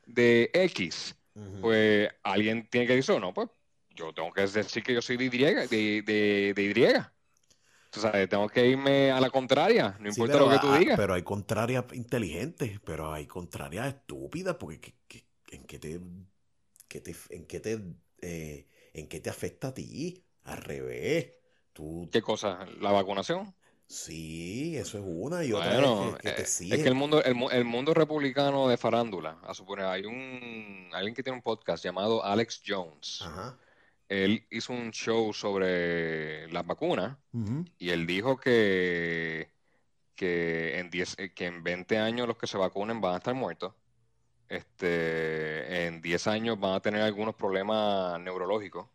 de 0.07 0.51
X, 0.53 1.15
pues 1.61 2.11
alguien 2.23 2.69
tiene 2.71 2.87
que 2.87 2.97
decir, 2.97 3.21
no, 3.21 3.33
pues 3.35 3.49
yo 3.91 4.13
tengo 4.13 4.33
que 4.33 4.43
decir 4.43 4.83
que 4.83 4.95
yo 4.95 5.03
soy 5.03 5.17
de 5.17 5.25
Y, 5.25 5.31
de, 5.31 6.03
de, 6.03 6.55
de 6.55 6.63
Y. 6.65 8.29
Tengo 8.29 8.49
que 8.49 8.67
irme 8.67 9.11
a 9.11 9.21
la 9.21 9.31
contraria, 9.31 9.97
no 9.99 10.09
importa 10.09 10.39
lo 10.39 10.51
que 10.51 10.59
tú 10.59 10.73
digas. 10.75 10.97
Pero 10.97 11.15
hay 11.15 11.23
contrarias 11.23 11.85
inteligentes, 11.93 12.79
pero 12.85 13.13
hay 13.13 13.27
contrarias 13.27 13.89
estúpidas, 13.89 14.57
porque 14.57 14.95
¿en 15.51 15.65
qué 15.65 15.79
te, 15.79 16.01
te, 17.01 17.17
en 17.31 17.47
qué 17.47 17.61
te, 17.61 17.81
eh, 18.21 18.69
en 18.93 19.09
qué 19.09 19.21
te 19.21 19.31
afecta 19.31 19.69
a 19.69 19.75
ti? 19.75 20.23
Al 20.45 20.59
revés. 20.59 21.33
Tú... 21.73 22.09
¿Qué 22.13 22.23
cosa? 22.23 22.67
¿La 22.81 22.93
vacunación? 22.93 23.55
Sí, 23.89 24.77
eso 24.77 24.99
es 24.99 25.05
una 25.07 25.43
y 25.45 25.53
otra 25.53 26.19
que, 26.21 26.29
eh, 26.29 26.35
Es 26.43 26.59
que 26.59 26.89
el 26.89 26.95
mundo, 26.95 27.23
el, 27.25 27.65
mundo 27.65 27.95
republicano 27.95 28.69
de 28.69 28.77
farándula, 28.77 29.39
a 29.43 29.55
suponer, 29.55 29.87
hay 29.87 30.05
un 30.05 30.91
alguien 30.93 31.15
que 31.15 31.23
tiene 31.23 31.37
un 31.37 31.43
podcast 31.43 31.83
llamado 31.83 32.23
Alex 32.23 32.63
Jones. 32.67 33.25
Él 34.09 34.47
hizo 34.51 34.75
un 34.75 34.91
show 34.91 35.33
sobre 35.33 36.51
las 36.53 36.67
vacunas 36.67 37.17
y 37.79 37.91
él 37.91 38.07
dijo 38.07 38.37
que, 38.37 39.51
que, 40.15 40.79
en 40.79 40.91
10, 40.91 41.17
que 41.35 41.47
en 41.47 41.63
20 41.63 41.99
años 41.99 42.29
los 42.29 42.37
que 42.37 42.47
se 42.47 42.59
vacunen 42.59 43.01
van 43.01 43.15
a 43.15 43.19
estar 43.19 43.35
muertos. 43.35 43.73
Este, 44.49 45.87
en 45.87 46.03
10 46.03 46.27
años 46.27 46.61
van 46.61 46.75
a 46.75 46.81
tener 46.81 47.03
algunos 47.03 47.35
problemas 47.35 48.21
neurológicos 48.21 48.87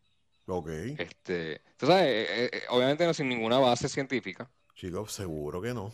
Ok. 0.45 0.69
Este, 0.97 1.61
sabes, 1.79 2.29
eh, 2.29 2.49
eh, 2.51 2.61
obviamente 2.69 3.05
no 3.05 3.13
sin 3.13 3.29
ninguna 3.29 3.59
base 3.59 3.87
científica. 3.87 4.49
Chicos, 4.75 5.11
seguro 5.13 5.61
que 5.61 5.73
no. 5.73 5.91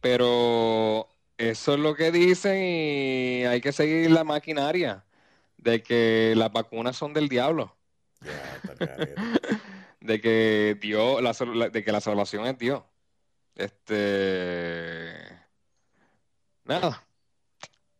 Pero 0.00 1.08
eso 1.38 1.74
es 1.74 1.80
lo 1.80 1.94
que 1.94 2.10
dicen 2.10 2.62
y 2.62 3.44
hay 3.44 3.60
que 3.60 3.72
seguir 3.72 4.10
la 4.10 4.24
maquinaria 4.24 5.04
de 5.56 5.82
que 5.82 6.34
las 6.36 6.52
vacunas 6.52 6.96
son 6.96 7.12
del 7.14 7.28
diablo. 7.28 7.76
de 10.00 10.20
que 10.20 10.76
Dios, 10.80 11.22
la, 11.22 11.68
de 11.68 11.84
que 11.84 11.92
la 11.92 12.00
salvación 12.00 12.46
es 12.46 12.58
Dios. 12.58 12.82
Este, 13.54 15.14
nada. 16.64 17.06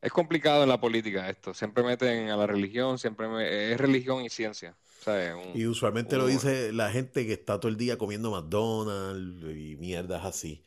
Es 0.02 0.12
complicado 0.12 0.64
en 0.64 0.68
la 0.68 0.80
política 0.80 1.30
esto. 1.30 1.54
Siempre 1.54 1.82
meten 1.82 2.28
a 2.28 2.36
la 2.36 2.46
religión, 2.46 2.98
siempre 2.98 3.72
es 3.72 3.80
religión 3.80 4.22
y 4.24 4.28
ciencia 4.28 4.76
y 5.54 5.66
usualmente 5.66 6.16
lo 6.16 6.26
dice 6.26 6.72
la 6.72 6.90
gente 6.90 7.26
que 7.26 7.32
está 7.32 7.58
todo 7.58 7.68
el 7.68 7.76
día 7.76 7.98
comiendo 7.98 8.30
McDonald's 8.30 9.44
y 9.56 9.76
mierdas 9.76 10.24
así. 10.24 10.62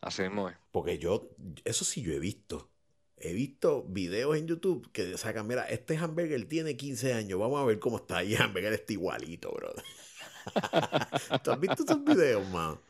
Así 0.00 0.22
mismo 0.22 0.50
Porque 0.70 0.98
yo, 0.98 1.30
eso 1.64 1.84
sí 1.84 2.02
yo 2.02 2.12
he 2.12 2.18
visto. 2.18 2.70
He 3.18 3.32
visto 3.34 3.84
videos 3.84 4.36
en 4.36 4.48
YouTube 4.48 4.90
que 4.90 5.16
sacan, 5.16 5.46
mira, 5.46 5.64
este 5.68 5.96
hamburger 5.96 6.44
tiene 6.48 6.76
15 6.76 7.12
años, 7.14 7.38
vamos 7.38 7.60
a 7.60 7.64
ver 7.64 7.78
cómo 7.78 7.98
está. 7.98 8.18
ahí 8.18 8.34
el 8.34 8.42
hamburger 8.42 8.72
está 8.72 8.92
igualito, 8.94 9.52
bro. 9.52 9.74
¿Tú 11.44 11.52
has 11.52 11.60
visto 11.60 11.84
esos 11.84 12.02
videos, 12.04 12.48
man? 12.48 12.80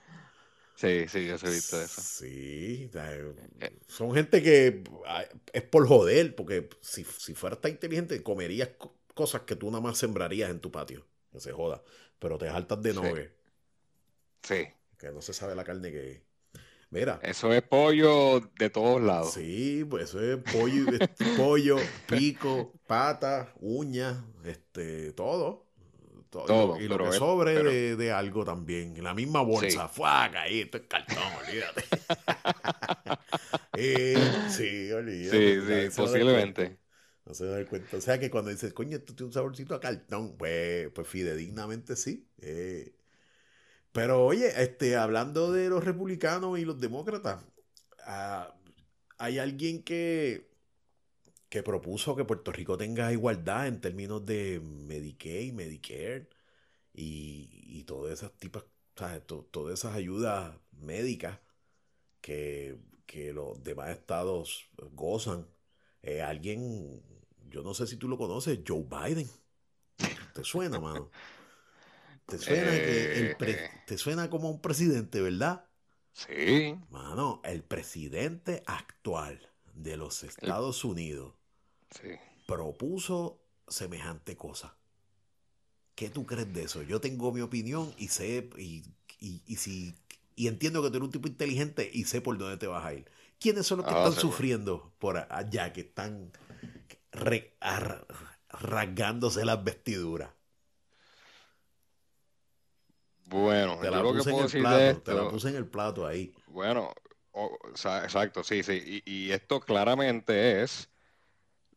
Sí, 0.82 1.06
sí, 1.06 1.26
yo 1.28 1.36
he 1.36 1.50
visto 1.50 1.80
eso. 1.80 2.00
Sí, 2.00 2.90
eh. 2.92 3.78
son 3.86 4.12
gente 4.12 4.42
que 4.42 4.82
es 5.52 5.62
por 5.62 5.86
joder, 5.86 6.34
porque 6.34 6.68
si, 6.80 7.04
si 7.04 7.34
fuera 7.34 7.54
tan 7.54 7.70
inteligente, 7.70 8.20
comerías 8.20 8.70
cosas 9.14 9.42
que 9.42 9.54
tú 9.54 9.70
nada 9.70 9.80
más 9.80 9.96
sembrarías 9.96 10.50
en 10.50 10.58
tu 10.58 10.72
patio. 10.72 11.06
Que 11.30 11.38
se 11.38 11.52
joda. 11.52 11.84
Pero 12.18 12.36
te 12.36 12.46
saltas 12.46 12.82
de 12.82 12.94
nogue. 12.94 13.32
Sí. 14.42 14.66
Que 14.98 15.12
no 15.12 15.22
se 15.22 15.32
sabe 15.32 15.54
la 15.54 15.62
carne 15.62 15.92
que 15.92 16.24
Mira. 16.90 17.20
Eso 17.22 17.52
es 17.52 17.62
pollo 17.62 18.40
de 18.58 18.68
todos 18.68 19.00
lados. 19.00 19.34
Sí, 19.34 19.86
pues 19.88 20.10
eso 20.10 20.20
es 20.20 20.38
pollo, 20.52 20.86
pollo, 21.38 21.76
pico, 22.08 22.72
pata, 22.88 23.54
uñas, 23.60 24.18
este, 24.44 25.12
todo. 25.12 25.61
Todo, 26.32 26.80
y 26.80 26.88
lo 26.88 26.96
que 26.96 27.12
sobre 27.12 27.94
de, 27.94 28.12
algo 28.12 28.42
también. 28.42 28.94
La 29.04 29.12
misma 29.12 29.42
bolsa. 29.42 29.86
Sí. 29.86 29.94
Fuaca, 29.96 30.42
ahí, 30.42 30.62
esto 30.62 30.78
es 30.78 30.84
cartón, 30.88 31.18
olvídate. 31.46 31.84
Eh, 33.74 34.16
sí, 34.50 34.92
olvídate. 34.92 35.60
Sí, 35.60 35.90
sí, 35.90 35.96
posiblemente. 35.96 36.78
No 37.24 37.34
se 37.34 37.46
da 37.46 37.64
cuenta. 37.66 37.96
O 37.96 38.00
sea 38.00 38.18
que 38.18 38.30
cuando 38.30 38.50
dices, 38.50 38.72
coño, 38.72 38.98
esto 38.98 39.14
tiene 39.14 39.28
un 39.28 39.32
saborcito 39.32 39.74
a 39.74 39.80
cartón, 39.80 40.36
pues, 40.36 40.90
pues 40.94 41.08
fidedignamente 41.08 41.96
sí. 41.96 42.28
Eh. 42.42 42.94
Pero 43.92 44.24
oye, 44.24 44.62
este, 44.62 44.96
hablando 44.96 45.52
de 45.52 45.68
los 45.68 45.84
republicanos 45.84 46.58
y 46.58 46.64
los 46.64 46.80
demócratas, 46.80 47.42
ah, 48.04 48.54
hay 49.18 49.38
alguien 49.38 49.82
que, 49.82 50.51
que 51.52 51.62
propuso 51.62 52.16
que 52.16 52.24
Puerto 52.24 52.50
Rico 52.50 52.78
tenga 52.78 53.12
igualdad 53.12 53.66
en 53.66 53.78
términos 53.78 54.24
de 54.24 54.58
Medicaid, 54.58 55.52
Medicare 55.52 56.30
y, 56.94 57.50
y 57.52 57.84
todas 57.84 58.14
esas 58.14 58.32
tipas, 58.38 58.64
todas 59.50 59.78
esas 59.78 59.94
ayudas 59.94 60.56
médicas 60.70 61.40
que, 62.22 62.78
que 63.04 63.34
los 63.34 63.62
demás 63.62 63.90
estados 63.90 64.70
gozan. 64.92 65.46
Eh, 66.00 66.22
alguien 66.22 67.02
yo 67.50 67.62
no 67.62 67.74
sé 67.74 67.86
si 67.86 67.98
tú 67.98 68.08
lo 68.08 68.16
conoces, 68.16 68.60
Joe 68.66 68.84
Biden. 68.84 69.28
¿Te 70.32 70.44
suena, 70.44 70.80
mano? 70.80 71.10
¿Te 72.24 72.38
suena, 72.38 72.70
que 72.70 73.12
el 73.18 73.36
eh. 73.40 73.70
¿Te 73.86 73.98
suena 73.98 74.30
como 74.30 74.48
un 74.48 74.62
presidente, 74.62 75.20
verdad? 75.20 75.66
Sí. 76.12 76.78
Mano, 76.88 77.42
el 77.44 77.62
presidente 77.62 78.62
actual 78.64 79.50
de 79.74 79.98
los 79.98 80.22
Estados 80.22 80.82
Unidos 80.86 81.34
propuso 82.46 83.40
semejante 83.68 84.36
cosa. 84.36 84.76
¿Qué 85.94 86.10
tú 86.10 86.26
crees 86.26 86.52
de 86.52 86.64
eso? 86.64 86.82
Yo 86.82 87.00
tengo 87.00 87.32
mi 87.32 87.40
opinión 87.40 87.94
y 87.98 88.08
sé, 88.08 88.48
y, 88.56 88.82
y, 89.18 89.56
si 89.56 89.94
y 90.34 90.48
entiendo 90.48 90.82
que 90.82 90.88
tú 90.88 90.96
eres 90.96 91.06
un 91.06 91.12
tipo 91.12 91.28
inteligente 91.28 91.88
y 91.92 92.04
sé 92.04 92.20
por 92.20 92.38
dónde 92.38 92.56
te 92.56 92.66
vas 92.66 92.84
a 92.84 92.94
ir. 92.94 93.10
¿Quiénes 93.38 93.66
son 93.66 93.78
los 93.78 93.86
que 93.86 93.94
ah, 93.94 94.04
están 94.04 94.20
sufriendo 94.20 94.92
por 94.98 95.16
allá, 95.16 95.72
que 95.72 95.82
están 95.82 96.32
rasgándose 98.48 99.44
las 99.44 99.62
vestiduras? 99.62 100.30
Bueno, 103.26 103.78
te 103.80 103.90
la 103.90 104.02
puse 104.02 104.30
en 104.30 104.38
el 104.38 104.50
plato, 104.50 105.02
te 105.02 105.14
la 105.14 105.28
puse 105.28 105.48
en 105.48 105.56
el 105.56 105.66
plato 105.66 106.06
ahí. 106.06 106.34
Bueno, 106.46 106.92
exacto, 108.04 108.44
sí, 108.44 108.62
sí. 108.62 109.02
Y, 109.04 109.30
esto 109.32 109.60
claramente 109.60 110.62
es 110.62 110.90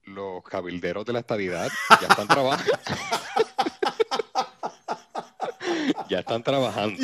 los 0.06 0.44
cabilderos 0.44 1.06
de 1.06 1.14
la 1.14 1.20
estadidad 1.20 1.70
ya 2.02 2.08
están 2.08 2.28
trabajando. 2.28 2.74
ya 6.10 6.20
están 6.20 6.44
trabajando. 6.44 7.02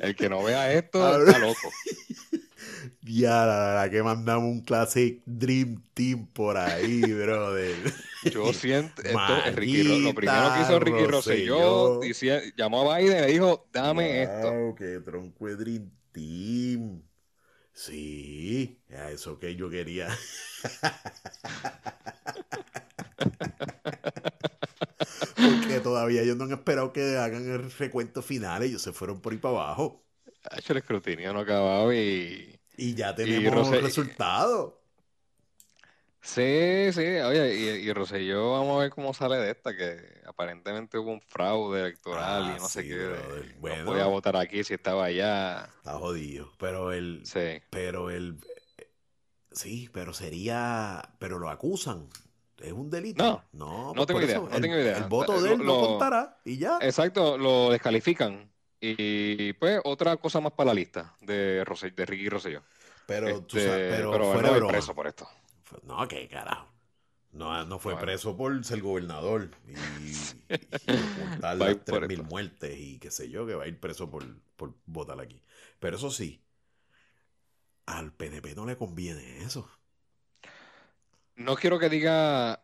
El 0.00 0.16
que 0.16 0.28
no 0.28 0.42
vea 0.42 0.72
esto 0.72 1.26
está 1.26 1.38
loco. 1.38 1.70
Ya, 3.02 3.44
la 3.44 3.58
verdad 3.58 3.90
que 3.90 4.02
mandamos 4.02 4.44
un 4.44 4.60
classic 4.60 5.20
Dream 5.26 5.82
Team 5.94 6.26
por 6.28 6.56
ahí, 6.56 7.00
brother. 7.00 7.74
Yo 8.30 8.52
siento, 8.52 9.02
esto, 9.02 9.20
Ricky, 9.54 10.02
lo 10.02 10.14
primero 10.14 10.54
que 10.54 10.62
hizo 10.62 10.78
Ricky 10.78 11.06
Rosselló, 11.06 12.00
llamó 12.56 12.90
a 12.90 12.98
Biden 12.98 13.18
y 13.18 13.20
le 13.20 13.32
dijo, 13.32 13.66
dame 13.72 14.22
esto. 14.22 14.74
que 14.76 15.00
tronco 15.00 15.46
de 15.46 15.56
Dream 15.56 15.90
Team. 16.12 17.02
Sí, 17.72 18.82
eso 18.88 19.38
que 19.38 19.56
yo 19.56 19.70
quería. 19.70 20.08
Porque 25.36 25.80
todavía 25.82 26.22
ellos 26.22 26.36
no 26.36 26.44
han 26.44 26.52
esperado 26.52 26.92
que 26.92 27.16
hagan 27.16 27.50
el 27.50 27.72
recuento 27.72 28.22
final, 28.22 28.62
ellos 28.62 28.82
se 28.82 28.92
fueron 28.92 29.20
por 29.20 29.32
ahí 29.32 29.38
para 29.38 29.54
abajo. 29.54 30.04
Ha 30.50 30.58
hecho 30.58 30.72
el 30.72 30.78
escrutinio 30.78 31.32
no 31.32 31.40
acabado 31.40 31.92
y... 31.92 32.58
Y 32.76 32.94
ya 32.94 33.14
tenemos 33.14 33.72
el 33.72 33.82
resultado. 33.82 34.79
Sí, 36.22 36.92
sí, 36.92 37.00
oye, 37.00 37.56
y, 37.56 37.88
y 37.88 37.92
Rosselló, 37.94 38.52
vamos 38.52 38.76
a 38.76 38.82
ver 38.82 38.90
cómo 38.90 39.14
sale 39.14 39.36
de 39.36 39.50
esta, 39.50 39.74
que 39.74 40.20
aparentemente 40.26 40.98
hubo 40.98 41.12
un 41.12 41.20
fraude 41.22 41.80
electoral 41.80 42.44
y 42.44 42.50
ah, 42.50 42.56
no 42.60 42.68
sé 42.68 42.86
qué. 42.86 43.54
Bueno, 43.58 43.84
no 43.84 43.90
podía 43.92 44.06
votar 44.06 44.36
aquí 44.36 44.62
si 44.62 44.74
estaba 44.74 45.06
allá. 45.06 45.70
Está 45.78 45.94
jodido, 45.94 46.52
pero 46.58 46.92
él, 46.92 47.22
sí. 47.24 47.62
pero 47.70 48.10
él, 48.10 48.38
sí, 49.50 49.88
pero 49.92 50.12
sería, 50.12 51.14
pero 51.18 51.38
lo 51.38 51.48
acusan. 51.48 52.08
¿Es 52.58 52.72
un 52.72 52.90
delito? 52.90 53.24
No, 53.24 53.44
no, 53.52 53.94
no 53.94 54.04
tengo 54.04 54.20
idea, 54.20 54.38
no 54.38 54.60
tengo 54.60 54.76
idea. 54.76 54.98
El 54.98 55.04
voto 55.04 55.40
de 55.40 55.54
él 55.54 55.60
lo, 55.60 55.80
contará 55.80 56.38
y 56.44 56.58
ya. 56.58 56.78
Exacto, 56.82 57.38
lo 57.38 57.70
descalifican. 57.70 58.50
Y 58.78 59.54
pues 59.54 59.80
otra 59.84 60.16
cosa 60.18 60.40
más 60.40 60.52
para 60.52 60.68
la 60.68 60.74
lista 60.74 61.14
de, 61.20 61.64
de 61.96 62.06
Ricky 62.06 62.28
Rosselló. 62.28 62.62
Pero, 63.06 63.42
tú 63.42 63.58
sabes, 63.58 63.72
este, 63.72 63.96
pero, 63.96 64.10
pero 64.12 64.32
fuera 64.32 64.68
preso 64.68 64.94
por 64.94 65.06
esto. 65.06 65.28
No, 65.82 66.06
qué 66.08 66.28
carajo. 66.28 66.68
No, 67.32 67.64
no 67.64 67.78
fue 67.78 67.96
preso 67.96 68.36
por 68.36 68.64
ser 68.64 68.82
gobernador 68.82 69.50
y, 69.68 70.10
y, 70.10 70.16
mil 72.08 72.22
muertes 72.24 72.76
y 72.76 72.98
qué 72.98 73.10
sé 73.10 73.30
yo, 73.30 73.46
que 73.46 73.54
va 73.54 73.64
a 73.64 73.68
ir 73.68 73.78
preso 73.78 74.10
por, 74.10 74.24
por 74.56 74.74
votar 74.86 75.20
aquí. 75.20 75.40
Pero 75.78 75.96
eso 75.96 76.10
sí, 76.10 76.42
al 77.86 78.12
PNP 78.12 78.56
no 78.56 78.66
le 78.66 78.76
conviene 78.76 79.44
eso. 79.44 79.70
No 81.36 81.54
quiero 81.56 81.78
que 81.78 81.88
diga 81.88 82.62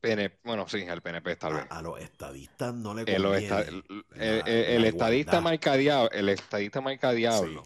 PNP, 0.00 0.40
bueno, 0.44 0.68
sí, 0.68 0.82
al 0.88 1.00
PNP 1.00 1.32
está 1.32 1.48
bien. 1.50 1.66
A, 1.70 1.82
los 1.82 2.00
estadistas 2.00 2.74
no 2.74 2.94
le 2.94 3.04
conviene. 3.04 3.82
el, 4.16 4.84
estadista 4.84 5.40
marca 5.40 5.74
diablo, 5.74 6.10
el 6.10 6.28
estadista 6.28 6.80
marca 6.80 7.12
diablo. 7.12 7.62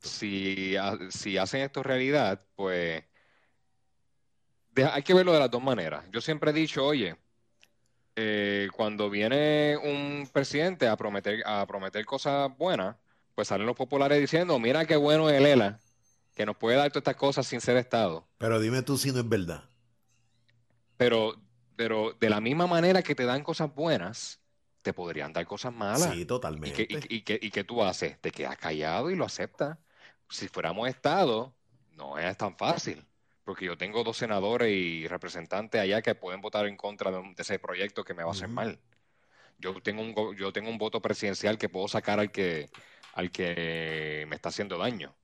Si, 0.00 0.74
si 1.10 1.36
hacen 1.38 1.62
esto 1.62 1.82
realidad, 1.82 2.40
pues 2.54 3.04
hay 4.92 5.02
que 5.02 5.14
verlo 5.14 5.32
de 5.32 5.40
las 5.40 5.50
dos 5.50 5.62
maneras. 5.62 6.04
Yo 6.10 6.20
siempre 6.20 6.50
he 6.50 6.54
dicho, 6.54 6.84
oye, 6.84 7.16
eh, 8.14 8.68
cuando 8.74 9.10
viene 9.10 9.76
un 9.76 10.28
presidente 10.32 10.88
a 10.88 10.96
prometer, 10.96 11.42
a 11.46 11.66
prometer 11.66 12.04
cosas 12.06 12.56
buenas, 12.56 12.96
pues 13.34 13.48
salen 13.48 13.66
los 13.66 13.76
populares 13.76 14.18
diciendo, 14.18 14.58
mira 14.58 14.86
qué 14.86 14.96
bueno 14.96 15.28
es 15.28 15.40
Lela, 15.40 15.78
que 16.34 16.46
nos 16.46 16.56
puede 16.56 16.76
dar 16.76 16.90
todas 16.90 17.02
estas 17.02 17.16
cosas 17.16 17.46
sin 17.46 17.60
ser 17.60 17.76
Estado. 17.76 18.26
Pero 18.38 18.60
dime 18.60 18.82
tú 18.82 18.96
si 18.96 19.12
no 19.12 19.20
es 19.20 19.28
verdad. 19.28 19.64
Pero, 20.96 21.36
pero 21.76 22.14
de 22.18 22.30
la 22.30 22.40
misma 22.40 22.66
manera 22.66 23.02
que 23.02 23.14
te 23.14 23.24
dan 23.24 23.42
cosas 23.42 23.74
buenas, 23.74 24.40
te 24.86 24.92
podrían 24.92 25.32
dar 25.32 25.44
cosas 25.46 25.74
malas. 25.74 26.14
Sí, 26.14 26.24
totalmente. 26.24 26.82
¿Y 26.82 26.86
qué, 26.86 27.08
y, 27.08 27.16
y, 27.16 27.46
y 27.46 27.50
qué 27.50 27.64
tú 27.64 27.82
haces? 27.82 28.20
Te 28.20 28.30
quedas 28.30 28.56
callado 28.56 29.10
y 29.10 29.16
lo 29.16 29.24
aceptas. 29.24 29.78
Si 30.30 30.46
fuéramos 30.46 30.88
Estado, 30.88 31.52
no 31.96 32.16
es 32.16 32.36
tan 32.36 32.56
fácil 32.56 33.04
porque 33.42 33.64
yo 33.64 33.76
tengo 33.76 34.04
dos 34.04 34.16
senadores 34.16 34.72
y 34.72 35.08
representantes 35.08 35.80
allá 35.80 36.02
que 36.02 36.14
pueden 36.14 36.40
votar 36.40 36.66
en 36.66 36.76
contra 36.76 37.10
de, 37.10 37.34
ese 37.36 37.58
proyecto 37.58 38.04
que 38.04 38.14
me 38.14 38.22
va 38.22 38.30
a 38.30 38.32
hacer 38.32 38.48
mal. 38.48 38.80
Yo 39.58 39.80
tengo 39.82 40.02
un 40.02 40.36
yo 40.36 40.52
tengo 40.52 40.70
un 40.70 40.78
voto 40.78 41.00
presidencial 41.02 41.58
que 41.58 41.68
puedo 41.68 41.88
sacar 41.88 42.20
al 42.20 42.30
que 42.30 42.68
al 43.14 43.32
que 43.32 44.24
me 44.28 44.36
está 44.36 44.50
haciendo 44.50 44.78
daño. 44.78 45.16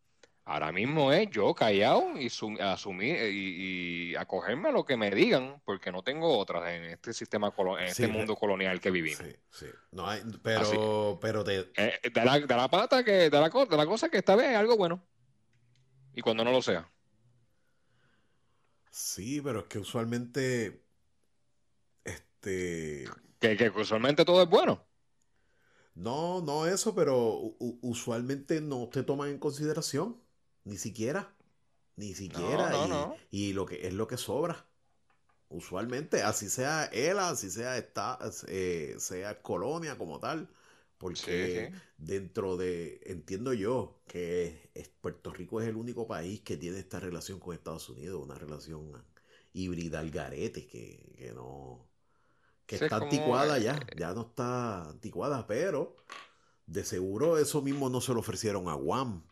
Ahora 0.44 0.72
mismo 0.72 1.12
es 1.12 1.30
yo 1.30 1.54
callado 1.54 2.18
y 2.18 2.28
asumir 2.60 3.16
y, 3.32 4.16
acogerme 4.16 4.70
a 4.70 4.72
lo 4.72 4.84
que 4.84 4.96
me 4.96 5.10
digan, 5.10 5.62
porque 5.64 5.92
no 5.92 6.02
tengo 6.02 6.36
otras 6.36 6.68
en 6.72 6.84
este 6.84 7.12
sistema 7.12 7.54
en 7.78 7.84
este 7.84 8.08
mundo 8.08 8.34
colonial 8.34 8.80
que 8.80 8.90
vivimos. 8.90 9.24
Sí, 9.24 9.36
sí. 9.50 9.66
No 9.92 10.06
pero, 10.42 11.18
pero 11.20 11.44
te... 11.44 11.70
Eh, 11.76 12.00
de, 12.12 12.24
la, 12.24 12.40
de, 12.40 12.56
la, 12.56 12.68
pata 12.68 13.04
que, 13.04 13.30
de 13.30 13.30
la, 13.30 13.48
de 13.48 13.76
la 13.76 13.86
cosa 13.86 14.08
que 14.08 14.18
esta 14.18 14.34
vez 14.34 14.50
es 14.50 14.56
algo 14.56 14.76
bueno. 14.76 15.02
Y 16.14 16.22
cuando 16.22 16.44
no 16.44 16.50
lo 16.50 16.60
sea. 16.60 16.90
Sí, 18.92 19.40
pero 19.40 19.60
es 19.60 19.66
que 19.66 19.78
usualmente. 19.78 20.84
Este. 22.04 23.08
Que, 23.38 23.72
usualmente 23.74 24.24
todo 24.24 24.42
es 24.42 24.48
bueno. 24.48 24.84
No, 25.94 26.42
no 26.42 26.66
eso, 26.66 26.94
pero 26.94 27.56
usualmente 27.80 28.60
no 28.60 28.88
te 28.88 29.02
toman 29.02 29.30
en 29.30 29.38
consideración. 29.38 30.20
Ni 30.64 30.76
siquiera. 30.76 31.34
Ni 31.96 32.14
siquiera. 32.14 33.14
y, 33.30 33.52
lo 33.52 33.66
que 33.66 33.86
es 33.86 33.94
lo 33.94 34.06
que 34.06 34.16
sobra. 34.16 34.66
Usualmente, 35.48 36.22
así 36.22 36.48
sea 36.48 36.86
él, 36.86 37.18
así 37.18 37.50
sea 37.50 37.76
esta, 37.76 38.18
eh, 38.48 38.96
sea 38.98 39.42
colonia 39.42 39.98
como 39.98 40.18
tal. 40.18 40.48
Porque 40.96 41.72
dentro 41.98 42.56
de, 42.56 43.00
entiendo 43.06 43.52
yo, 43.52 44.00
que 44.06 44.70
Puerto 45.00 45.32
Rico 45.32 45.60
es 45.60 45.66
el 45.68 45.74
único 45.74 46.06
país 46.06 46.42
que 46.42 46.56
tiene 46.56 46.78
esta 46.78 47.00
relación 47.00 47.40
con 47.40 47.54
Estados 47.54 47.88
Unidos, 47.88 48.22
una 48.22 48.36
relación 48.36 48.92
híbrida 49.52 49.98
al 49.98 50.12
garete, 50.12 50.66
que, 50.66 51.32
no, 51.34 51.88
que 52.66 52.76
está 52.76 52.96
anticuada 52.96 53.58
ya, 53.58 53.74
eh, 53.74 53.96
ya 53.98 54.14
no 54.14 54.22
está 54.22 54.90
anticuada, 54.90 55.46
pero 55.48 55.96
de 56.66 56.84
seguro 56.84 57.36
eso 57.36 57.62
mismo 57.62 57.90
no 57.90 58.00
se 58.00 58.14
lo 58.14 58.20
ofrecieron 58.20 58.68
a 58.68 58.74
Guam, 58.74 59.24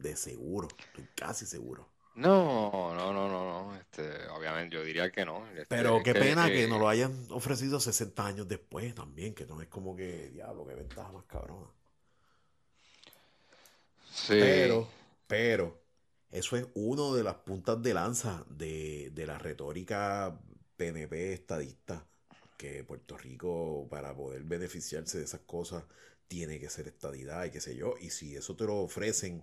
de 0.00 0.16
seguro, 0.16 0.68
estoy 0.78 1.08
casi 1.14 1.46
seguro. 1.46 1.88
No, 2.14 2.92
no, 2.94 3.12
no, 3.12 3.28
no, 3.28 3.76
Este, 3.76 4.28
obviamente 4.28 4.74
yo 4.74 4.82
diría 4.82 5.10
que 5.10 5.24
no. 5.24 5.46
Este, 5.50 5.66
Pero 5.68 6.02
qué 6.02 6.12
pena 6.12 6.48
que, 6.48 6.66
nos 6.66 6.80
lo 6.80 6.88
hayan 6.88 7.26
ofrecido 7.30 7.78
60 7.78 8.26
años 8.26 8.48
después 8.48 8.94
también, 8.94 9.34
que 9.34 9.46
no 9.46 9.62
es 9.62 9.68
como 9.68 9.94
que, 9.94 10.30
diablo, 10.30 10.66
qué 10.66 10.74
ventaja 10.74 11.12
más 11.12 11.24
cabrona. 11.24 11.68
Sí. 14.12 14.34
Pero, 14.38 14.88
pero, 15.26 15.80
eso 16.30 16.56
es 16.56 16.66
uno 16.74 17.14
de 17.14 17.22
las 17.22 17.36
puntas 17.36 17.80
de 17.80 17.94
lanza 17.94 18.44
de, 18.48 19.10
de 19.14 19.26
la 19.26 19.38
retórica 19.38 20.38
PNP 20.76 21.32
estadista, 21.32 22.04
que 22.58 22.84
Puerto 22.84 23.16
Rico, 23.16 23.86
para 23.88 24.14
poder 24.14 24.42
beneficiarse 24.42 25.18
de 25.18 25.24
esas 25.24 25.40
cosas, 25.40 25.84
tiene 26.26 26.60
que 26.60 26.68
ser 26.68 26.88
estadidad 26.88 27.44
y 27.44 27.50
qué 27.50 27.60
sé 27.60 27.76
yo. 27.76 27.94
Y 28.00 28.10
si 28.10 28.36
eso 28.36 28.56
te 28.56 28.64
lo 28.64 28.76
ofrecen 28.76 29.42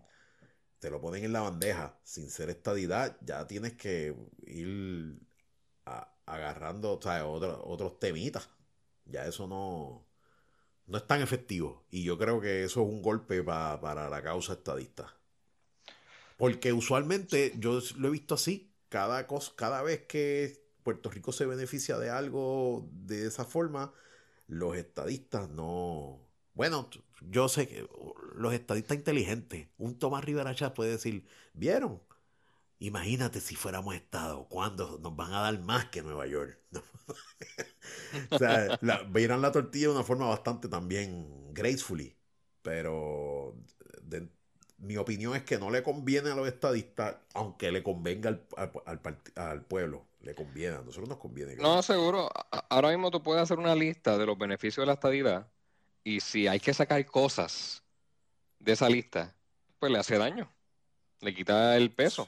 te 0.79 0.89
lo 0.89 1.01
ponen 1.01 1.23
en 1.23 1.33
la 1.33 1.41
bandeja 1.41 1.97
sin 2.03 2.29
ser 2.29 2.49
estadidad, 2.49 3.17
ya 3.21 3.47
tienes 3.47 3.73
que 3.73 4.15
ir 4.45 5.19
agarrando 6.25 6.91
otros 6.93 7.99
temitas. 7.99 8.49
Ya 9.05 9.25
eso 9.25 9.47
no, 9.47 10.05
no 10.85 10.97
es 10.97 11.07
tan 11.07 11.21
efectivo. 11.21 11.85
Y 11.89 12.03
yo 12.03 12.17
creo 12.17 12.41
que 12.41 12.63
eso 12.63 12.81
es 12.81 12.87
un 12.87 13.01
golpe 13.01 13.43
para 13.43 14.09
la 14.09 14.21
causa 14.21 14.53
estadista. 14.53 15.13
Porque 16.37 16.73
usualmente 16.73 17.53
yo 17.57 17.79
lo 17.97 18.09
he 18.09 18.11
visto 18.11 18.35
así. 18.35 18.71
Cada, 18.89 19.27
cada 19.55 19.81
vez 19.81 20.05
que 20.07 20.63
Puerto 20.83 21.09
Rico 21.09 21.31
se 21.31 21.45
beneficia 21.45 21.97
de 21.97 22.09
algo 22.09 22.87
de 22.91 23.27
esa 23.27 23.43
forma, 23.43 23.93
los 24.47 24.77
estadistas 24.77 25.49
no, 25.49 26.26
bueno, 26.57 26.89
yo 27.21 27.47
sé 27.47 27.67
que 27.67 27.87
los 28.35 28.53
estadistas 28.53 28.97
inteligentes, 28.97 29.67
un 29.77 29.97
Tomás 29.99 30.25
Rivera 30.25 30.55
Chávez 30.55 30.73
puede 30.75 30.91
decir, 30.91 31.25
¿vieron? 31.53 32.01
Imagínate 32.79 33.39
si 33.41 33.55
fuéramos 33.55 33.93
Estado, 33.95 34.47
¿cuándo 34.49 34.99
nos 35.01 35.15
van 35.15 35.33
a 35.33 35.41
dar 35.41 35.59
más 35.59 35.85
que 35.85 36.01
Nueva 36.01 36.25
York? 36.25 36.59
o 38.31 38.37
sea, 38.39 38.77
la, 38.81 39.03
verán 39.03 39.41
la 39.41 39.51
tortilla 39.51 39.87
de 39.87 39.93
una 39.93 40.03
forma 40.03 40.27
bastante 40.27 40.67
también 40.67 41.53
gracefully, 41.53 42.15
pero 42.63 43.55
mi 44.79 44.97
opinión 44.97 45.35
es 45.35 45.43
que 45.43 45.59
no 45.59 45.69
le 45.69 45.83
conviene 45.83 46.31
a 46.31 46.35
los 46.35 46.47
estadistas, 46.47 47.17
aunque 47.35 47.71
le 47.71 47.83
convenga 47.83 48.29
al, 48.55 48.71
al, 49.35 49.65
pueblo, 49.65 50.07
le 50.21 50.33
conviene, 50.33 50.77
a 50.77 50.81
nosotros 50.81 51.07
nos 51.07 51.19
conviene. 51.19 51.55
No, 51.55 51.83
seguro, 51.83 52.29
ahora 52.69 52.89
mismo 52.89 53.11
tú 53.11 53.21
puedes 53.21 53.43
hacer 53.43 53.59
una 53.59 53.75
lista 53.75 54.17
de 54.17 54.25
los 54.25 54.37
beneficios 54.39 54.83
de 54.83 54.87
la 54.87 54.93
estadidad 54.93 55.47
y 56.07 56.21
si 56.21 56.47
hay 56.47 56.61
que 56.61 56.73
sacar 56.73 57.05
cosas 57.05 57.83
de 58.59 58.71
esa 58.71 58.87
lista, 58.87 59.35
pues 59.77 59.91
le 59.91 59.99
hace 59.99 60.17
daño, 60.17 60.49
le 61.19 61.35
quita 61.35 61.75
el 61.75 61.91
peso. 61.91 62.25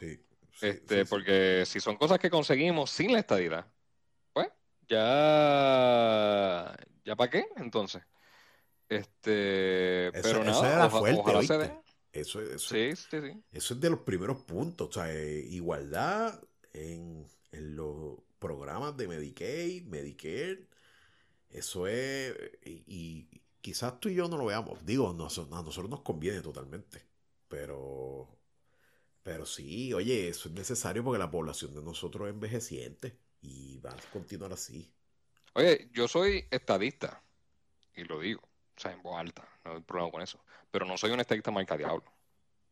este, 0.62 1.06
porque 1.06 1.64
si 1.66 1.80
son 1.80 1.96
cosas 1.96 2.20
que 2.20 2.30
conseguimos 2.30 2.92
sin 2.92 3.14
la 3.14 3.20
estadidad, 3.20 3.72
pues 4.34 4.50
ya, 4.90 6.76
ya 7.06 7.16
para 7.16 7.30
qué 7.30 7.48
entonces. 7.56 8.04
Este, 8.90 10.12
pero 10.12 10.44
nada, 10.44 10.90
fuerte, 10.90 11.72
eso, 12.12 12.42
eso, 12.42 12.76
eso 12.76 13.74
es 13.74 13.80
de 13.80 13.90
los 13.90 14.00
primeros 14.02 14.42
puntos. 14.42 14.90
O 14.90 14.92
sea, 14.92 15.14
eh, 15.14 15.46
igualdad 15.52 16.38
en, 16.74 17.26
los 17.54 18.18
programas 18.40 18.98
de 18.98 19.08
Medicaid, 19.08 19.86
Medicare. 19.86 20.68
Eso 21.50 21.88
es. 21.88 22.36
Y, 22.66 23.40
quizás 23.62 24.00
tú 24.00 24.10
y 24.10 24.16
yo 24.16 24.28
no 24.28 24.38
lo 24.38 24.46
veamos. 24.46 24.86
Digo, 24.86 25.10
a 25.10 25.14
nosotros 25.14 25.90
nos 25.90 26.02
conviene 26.02 26.42
totalmente. 26.42 27.04
Pero. 27.48 28.28
Pero 29.22 29.46
sí, 29.46 29.94
oye, 29.94 30.30
eso 30.30 30.50
es 30.50 30.56
necesario 30.56 31.04
porque 31.04 31.20
la 31.20 31.30
población 31.30 31.76
de 31.76 31.82
nosotros 31.82 32.28
es 32.28 32.34
envejeciente. 32.34 33.18
Y 33.42 33.78
va 33.80 33.92
a 33.92 34.12
continuar 34.12 34.54
así. 34.54 34.92
Oye, 35.54 35.90
yo 35.94 36.08
soy 36.08 36.46
estadista. 36.50 37.22
Y 37.96 38.04
lo 38.04 38.20
digo. 38.20 38.42
O 38.42 38.80
sea, 38.80 38.92
en 38.94 39.02
voz 39.02 39.18
alta. 39.18 39.48
No 39.66 39.74
hay 39.74 39.82
problema 39.82 40.12
con 40.12 40.22
eso 40.22 40.40
pero 40.72 40.86
no 40.86 40.98
soy 40.98 41.12
un 41.12 41.20
estadista 41.20 41.52
marca 41.52 41.78
diablo. 41.78 42.04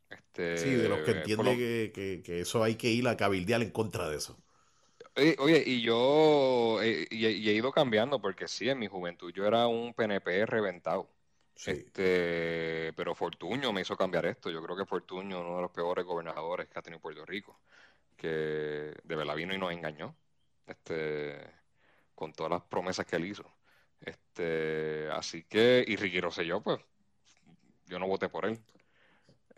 Este, 0.10 0.58
sí, 0.58 0.70
de 0.70 0.88
los 0.88 1.00
que 1.00 1.12
entiende 1.12 1.92
que, 1.94 2.40
eso 2.40 2.64
hay 2.64 2.76
que 2.76 2.90
ir 2.90 3.08
a 3.08 3.18
cabildear 3.18 3.62
en 3.62 3.72
contra 3.72 4.10
de 4.10 4.18
eso. 4.18 4.38
Oye, 5.40 5.64
y 5.66 5.82
yo 5.82 6.80
he 6.82 7.08
ido 7.12 7.72
cambiando 7.72 8.22
porque 8.22 8.48
sí, 8.48 8.70
en 8.70 8.78
mi 8.78 8.88
juventud 8.88 9.32
yo 9.34 9.46
era 9.48 9.68
un 9.68 9.94
PNP 9.96 10.46
reventado. 10.46 11.10
Este, 11.66 12.94
pero 12.96 13.16
Fortuño 13.16 13.74
me 13.74 13.82
hizo 13.82 13.98
cambiar 13.98 14.28
esto. 14.28 14.52
Yo 14.52 14.62
creo 14.62 14.78
que 14.78 14.86
Fortuño, 14.86 15.42
uno 15.42 15.56
de 15.56 15.62
los 15.64 15.72
peores 15.72 16.06
gobernadores 16.06 16.68
que 16.70 16.78
ha 16.78 16.82
tenido 16.84 17.02
Puerto 17.02 17.26
Rico, 17.26 17.60
que 18.18 18.28
de 19.04 19.16
verdad 19.16 19.36
vino 19.36 19.54
y 19.56 19.60
nos 19.60 19.72
engañó, 19.74 20.16
este, 20.68 21.52
con 22.16 22.34
todas 22.34 22.52
las 22.52 22.64
promesas 22.64 23.06
que 23.08 23.18
él 23.18 23.26
hizo. 23.26 23.46
Este, 24.02 25.10
así 25.12 25.44
que, 25.46 25.86
y 25.88 25.96
Ricky 25.98 26.22
Rosselló, 26.22 26.62
pues, 26.64 26.80
yo 27.86 28.00
no 28.00 28.08
voté 28.08 28.30
por 28.30 28.46
él. 28.46 28.60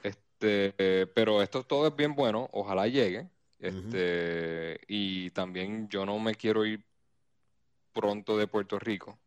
Este, 0.04 1.08
pero 1.08 1.42
esto 1.42 1.64
todo 1.64 1.88
es 1.88 1.96
bien 1.96 2.16
bueno, 2.16 2.50
ojalá 2.54 2.88
llegue. 2.88 3.30
Este, 3.60 4.80
y 4.88 5.32
también 5.32 5.90
yo 5.90 6.06
no 6.06 6.18
me 6.18 6.36
quiero 6.36 6.66
ir 6.66 6.84
pronto 7.92 8.38
de 8.38 8.48
Puerto 8.48 8.80
Rico. 8.80 9.20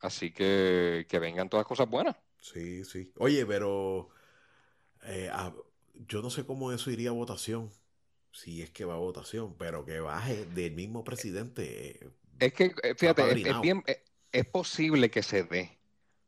Así 0.00 0.32
que 0.32 1.06
que 1.08 1.18
vengan 1.18 1.48
todas 1.48 1.66
cosas 1.66 1.88
buenas. 1.88 2.16
Sí, 2.40 2.84
sí. 2.84 3.12
Oye, 3.18 3.46
pero 3.46 4.08
eh, 5.04 5.30
yo 6.08 6.22
no 6.22 6.30
sé 6.30 6.44
cómo 6.44 6.72
eso 6.72 6.90
iría 6.90 7.10
a 7.10 7.12
votación. 7.12 7.70
Si 8.32 8.62
es 8.62 8.70
que 8.70 8.84
va 8.84 8.94
a 8.94 8.98
votación, 8.98 9.56
pero 9.56 9.84
que 9.84 10.00
baje 10.00 10.46
del 10.46 10.72
mismo 10.72 11.04
presidente. 11.04 11.90
Eh, 11.90 12.10
es 12.40 12.52
que, 12.52 12.74
eh, 12.82 12.94
fíjate, 12.96 13.48
es, 13.48 13.60
bien, 13.60 13.84
es 14.32 14.46
posible 14.46 15.10
que 15.10 15.22
se 15.22 15.44
dé 15.44 15.78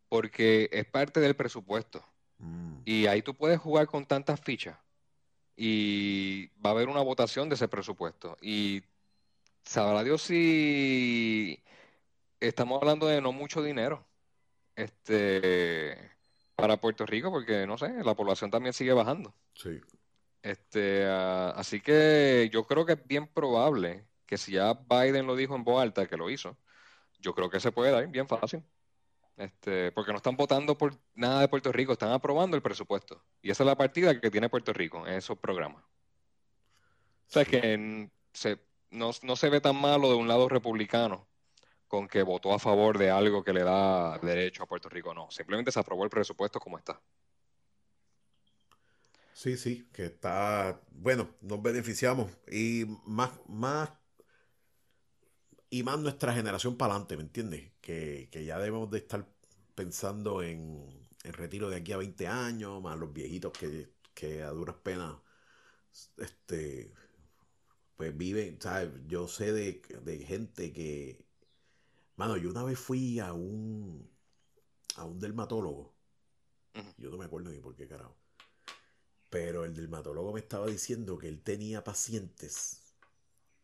porque 0.09 0.69
es 0.73 0.85
parte 0.85 1.21
del 1.21 1.35
presupuesto. 1.35 2.05
Mm. 2.39 2.81
Y 2.85 3.07
ahí 3.07 3.23
tú 3.23 3.35
puedes 3.35 3.59
jugar 3.59 3.87
con 3.87 4.05
tantas 4.05 4.41
fichas 4.41 4.77
y 5.65 6.49
va 6.61 6.71
a 6.71 6.73
haber 6.73 6.89
una 6.89 7.03
votación 7.03 7.49
de 7.49 7.55
ese 7.55 7.69
presupuesto. 7.69 8.37
Y 8.43 8.83
sabrá 9.63 10.03
Dios 10.03 10.21
si 10.23 11.63
estamos 12.41 12.83
hablando 12.83 13.07
de 13.07 13.21
no 13.21 13.31
mucho 13.31 13.63
dinero 13.63 14.05
este 14.75 15.97
para 16.57 16.79
Puerto 16.79 17.07
Rico, 17.07 17.31
porque 17.31 17.65
no 17.65 17.79
sé, 17.79 18.03
la 18.03 18.17
población 18.17 18.51
también 18.51 18.73
sigue 18.73 18.93
bajando. 18.93 19.37
Sí. 19.55 19.81
Este, 20.43 21.07
ah, 21.07 21.51
así 21.51 21.81
que 21.81 22.51
yo 22.53 22.65
creo 22.65 22.85
que 22.85 22.95
es 22.95 23.07
bien 23.07 23.29
probable 23.29 24.05
que 24.27 24.39
si 24.39 24.55
ya 24.55 24.75
Biden 24.75 25.29
lo 25.29 25.37
dijo 25.37 25.55
en 25.55 25.63
voz 25.63 25.81
alta, 25.81 26.09
que 26.09 26.17
lo 26.17 26.29
hizo, 26.29 26.57
yo 27.21 27.37
creo 27.37 27.51
que 27.51 27.61
se 27.61 27.71
puede 27.71 27.93
dar 27.93 28.05
bien 28.09 28.27
fácil. 28.27 28.65
Este, 29.37 29.91
porque 29.93 30.13
no 30.13 30.19
están 30.19 30.37
votando 30.37 30.77
por 30.77 30.95
nada 31.15 31.41
de 31.41 31.49
Puerto 31.49 31.73
Rico, 31.73 31.93
están 31.93 32.13
aprobando 32.13 32.57
el 32.57 32.63
presupuesto. 32.63 33.23
Y 33.41 33.51
esa 33.51 33.63
es 33.63 33.67
la 33.67 33.77
partida 33.77 34.21
que 34.21 34.31
tiene 34.31 34.49
Puerto 34.49 34.73
Rico 34.73 35.07
en 35.07 35.15
esos 35.15 35.39
programas. 35.39 35.83
O 35.83 37.33
sea, 37.33 37.45
que 37.45 38.11
no, 38.91 39.13
se 39.13 39.49
ve 39.49 39.61
tan 39.61 39.77
malo 39.77 40.11
de 40.11 40.17
un 40.17 40.29
lado 40.29 40.49
republicano 40.49 41.27
con 41.89 42.09
que 42.09 42.23
votó 42.23 42.55
a 42.55 42.59
favor 42.59 42.99
de 42.99 43.11
algo 43.11 43.43
que 43.43 43.53
le 43.53 43.65
da 43.65 44.19
derecho 44.19 44.63
a 44.63 44.67
Puerto 44.67 44.89
Rico. 44.89 45.15
No, 45.15 45.31
simplemente 45.31 45.73
se 45.73 45.81
aprobó 45.81 46.05
el 46.05 46.11
presupuesto 46.11 46.61
como 46.61 46.79
está. 46.79 47.01
Sí, 49.33 49.57
sí, 49.57 49.89
que 49.93 50.07
está, 50.07 50.81
bueno, 50.91 51.31
nos 51.41 51.61
beneficiamos 51.63 52.31
y 52.51 52.85
más, 53.07 53.31
más 53.49 53.91
y 55.71 55.83
más 55.83 55.99
nuestra 55.99 56.35
generación 56.35 56.77
para 56.77 56.93
adelante, 56.93 57.17
¿me 57.17 57.23
entiendes? 57.23 57.72
Que, 57.83 58.29
ya 58.47 58.59
debemos 58.59 58.91
de 58.91 58.99
estar 58.99 59.27
pensando 59.75 60.43
en, 60.43 60.89
el 61.25 61.33
retiro 61.35 61.69
de 61.69 61.77
aquí 61.77 61.93
a 61.93 61.99
20 61.99 62.27
años, 62.29 62.83
más 62.83 62.99
los 62.99 63.13
viejitos 63.13 63.53
que, 64.15 64.43
a 64.43 64.51
duras 64.51 64.77
penas 64.83 65.17
este, 66.17 66.93
pues 67.97 68.17
viven, 68.17 68.61
¿sabes? 68.61 68.91
Yo 69.07 69.29
sé 69.29 69.53
de, 69.53 70.25
gente 70.27 70.73
que, 70.73 71.27
mano, 72.17 72.37
yo 72.37 72.51
una 72.51 72.65
vez 72.65 72.79
fui 72.79 73.19
a 73.19 73.33
un, 73.33 74.09
a 74.97 75.05
un 75.05 75.21
dermatólogo, 75.21 75.93
yo 76.99 77.11
no 77.11 77.19
me 77.19 77.25
acuerdo 77.25 77.51
ni 77.51 77.61
por 77.61 77.75
qué 77.75 77.89
carajo, 77.89 78.17
pero 79.31 79.65
el 79.65 79.75
dermatólogo 79.75 80.33
me 80.33 80.41
estaba 80.41 80.67
diciendo 80.67 81.19
que 81.19 81.29
él 81.29 81.43
tenía 81.43 81.85
pacientes 81.85 82.82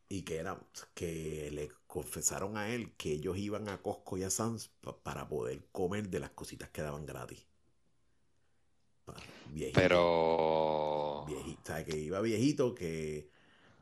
y 0.08 0.22
que 0.22 0.38
era 0.38 0.58
que 0.94 1.50
le 1.52 1.70
confesaron 1.86 2.56
a 2.56 2.68
él 2.70 2.92
que 2.96 3.12
ellos 3.12 3.36
iban 3.36 3.68
a 3.68 3.78
Costco 3.82 4.16
y 4.16 4.22
a 4.22 4.30
Sam's 4.30 4.70
para 5.02 5.28
poder 5.28 5.60
comer 5.72 6.08
de 6.08 6.20
las 6.20 6.30
cositas 6.30 6.70
que 6.70 6.82
daban 6.82 7.04
gratis. 7.04 7.44
Viejito, 9.52 9.80
Pero 9.80 11.24
viejito, 11.26 11.72
que 11.86 11.96
iba 11.96 12.20
viejito 12.20 12.74
que, 12.74 13.30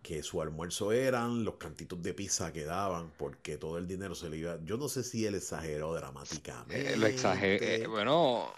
que 0.02 0.22
su 0.22 0.40
almuerzo 0.40 0.92
eran 0.92 1.44
los 1.44 1.56
cantitos 1.56 2.00
de 2.02 2.14
pizza 2.14 2.52
que 2.52 2.64
daban 2.64 3.12
porque 3.16 3.56
todo 3.56 3.78
el 3.78 3.86
dinero 3.86 4.14
se 4.14 4.30
le 4.30 4.36
iba. 4.36 4.58
Yo 4.64 4.76
no 4.76 4.88
sé 4.88 5.02
si 5.02 5.26
él 5.26 5.34
exageró 5.34 5.94
dramáticamente. 5.94 6.92
Eh, 6.92 6.96
lo 6.96 7.06
exageró, 7.06 7.64
eh, 7.64 7.86
bueno, 7.88 8.52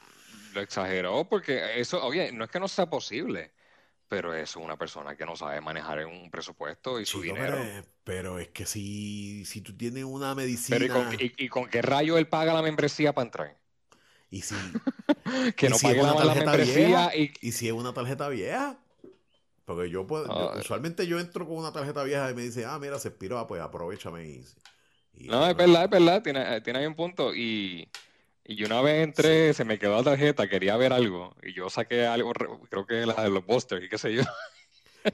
lo 0.54 0.60
exageró 0.60 1.24
porque 1.26 1.80
eso, 1.80 2.04
oye, 2.04 2.32
no 2.32 2.44
es 2.44 2.50
que 2.50 2.60
no 2.60 2.68
sea 2.68 2.88
posible 2.88 3.52
pero 4.08 4.34
es 4.34 4.56
una 4.56 4.76
persona 4.76 5.16
que 5.16 5.26
no 5.26 5.36
sabe 5.36 5.60
manejar 5.60 6.04
un 6.06 6.30
presupuesto 6.30 6.98
y 6.98 7.06
su 7.06 7.20
dinero. 7.20 7.58
Pero, 8.04 8.38
es 8.38 8.48
que 8.48 8.64
si, 8.64 9.44
si 9.44 9.60
tú 9.60 9.76
tienes 9.76 10.04
una 10.04 10.34
medicina. 10.34 10.78
¿y 11.36 11.48
con, 11.48 11.68
qué 11.68 11.82
rayo 11.82 12.16
él 12.16 12.26
paga 12.26 12.54
la 12.54 12.62
membresía 12.62 13.12
para 13.12 13.26
entrar? 13.26 13.58
Y 14.30 14.42
si. 14.42 14.54
que 15.56 15.68
no 15.68 15.76
pague 15.78 16.02
la, 16.02 16.34
membresía. 16.34 17.16
y... 17.16 17.32
y 17.40 17.52
si 17.52 17.68
es 17.68 17.72
una 17.72 17.92
tarjeta 17.92 18.28
vieja. 18.28 18.78
Porque 19.66 19.90
yo 19.90 20.06
puedo. 20.06 20.24
Ah, 20.32 20.58
usualmente 20.58 21.06
yo 21.06 21.20
entro 21.20 21.46
con 21.46 21.58
una 21.58 21.72
tarjeta 21.72 22.02
vieja 22.02 22.30
y 22.30 22.34
me 22.34 22.42
dice, 22.42 22.64
ah, 22.64 22.78
mira, 22.78 22.98
se 22.98 23.08
expiró, 23.08 23.38
ah, 23.38 23.46
pues 23.46 23.60
aprovechame 23.60 24.24
y. 24.24 25.26
no, 25.26 25.46
es 25.46 25.54
verdad, 25.54 25.84
es 25.84 25.90
verdad, 25.90 26.22
tiene, 26.22 26.60
tiene 26.62 26.78
ahí 26.78 26.86
un 26.86 26.94
punto. 26.94 27.34
Y 27.34 27.90
y 28.50 28.64
una 28.64 28.80
vez 28.80 29.04
entré, 29.04 29.52
se 29.52 29.66
me 29.66 29.78
quedó 29.78 29.98
la 29.98 30.02
tarjeta, 30.02 30.48
quería 30.48 30.74
ver 30.78 30.94
algo. 30.94 31.36
Y 31.42 31.52
yo 31.52 31.68
saqué 31.68 32.06
algo, 32.06 32.32
creo 32.32 32.86
que 32.86 33.04
la 33.04 33.22
de 33.22 33.28
los 33.28 33.44
busters 33.44 33.84
y 33.84 33.90
qué 33.90 33.98
sé 33.98 34.14
yo. 34.14 34.22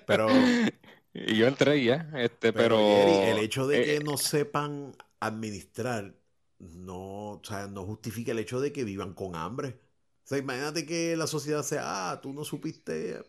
Pero. 0.07 0.29
y 1.13 1.37
yo 1.37 1.49
entré 1.49 1.83
ya, 1.83 2.09
este, 2.15 2.53
pero. 2.53 2.79
el 2.79 3.39
hecho 3.39 3.67
de 3.67 3.83
que 3.83 3.97
eh, 3.97 4.01
no 4.01 4.17
sepan 4.17 4.95
administrar 5.19 6.15
no, 6.61 7.33
o 7.33 7.43
sea, 7.43 7.67
no 7.67 7.85
justifica 7.85 8.31
el 8.31 8.39
hecho 8.39 8.61
de 8.61 8.73
que 8.73 8.85
vivan 8.85 9.15
con 9.15 9.35
hambre. 9.35 9.81
O 10.25 10.27
sea, 10.29 10.39
imagínate 10.39 10.87
que 10.87 11.17
la 11.17 11.27
sociedad 11.27 11.65
sea, 11.65 12.13
ah, 12.13 12.21
tú 12.21 12.33
no 12.33 12.45
supiste. 12.45 13.21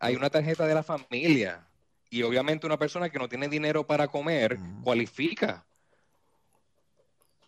Hay 0.00 0.16
una 0.16 0.28
tarjeta 0.28 0.66
de 0.66 0.74
la 0.74 0.82
familia. 0.82 1.66
Y 2.10 2.22
obviamente 2.24 2.66
una 2.66 2.78
persona 2.78 3.08
que 3.08 3.18
no 3.18 3.28
tiene 3.28 3.48
dinero 3.48 3.86
para 3.86 4.08
comer 4.08 4.58
cualifica 4.82 5.64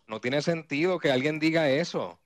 no 0.07 0.21
tiene 0.21 0.41
sentido 0.41 0.99
que 0.99 1.11
alguien 1.11 1.39
diga 1.39 1.69
eso. 1.69 2.19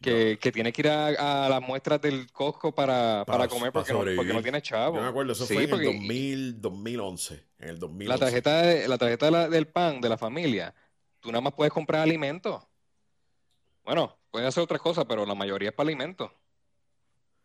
que, 0.00 0.38
que 0.40 0.50
tiene 0.50 0.72
que 0.72 0.82
ir 0.82 0.88
a, 0.88 1.48
las 1.48 1.60
muestras 1.60 2.00
del 2.00 2.30
Costco 2.32 2.74
para, 2.74 3.24
comer 3.48 3.72
porque, 3.72 3.92
no, 3.92 3.98
porque, 4.16 4.32
no, 4.32 4.42
tiene 4.42 4.62
chavo. 4.62 4.96
Yo 4.96 5.02
me 5.02 5.08
acuerdo, 5.08 5.32
eso 5.32 5.46
fue 5.46 5.64
en 5.64 5.72
el 5.74 5.84
2000, 5.84 6.60
2011. 6.60 7.46
En 7.58 7.68
el 7.68 7.78
2011. 7.78 8.08
La 8.08 8.18
tarjeta, 8.18 8.88
la 8.88 8.98
tarjeta 8.98 9.48
del 9.48 9.66
PAN 9.68 10.00
de 10.00 10.08
la 10.08 10.16
familia, 10.16 10.74
tú 11.20 11.30
nada 11.30 11.42
más 11.42 11.54
puedes 11.54 11.72
comprar 11.72 12.02
alimentos. 12.02 12.62
Bueno, 13.84 14.18
puedes 14.30 14.48
hacer 14.48 14.62
otras 14.62 14.80
cosas, 14.80 15.04
pero 15.08 15.26
la 15.26 15.34
mayoría 15.34 15.70
es 15.70 15.74
para 15.74 15.88
alimentos. 15.88 16.30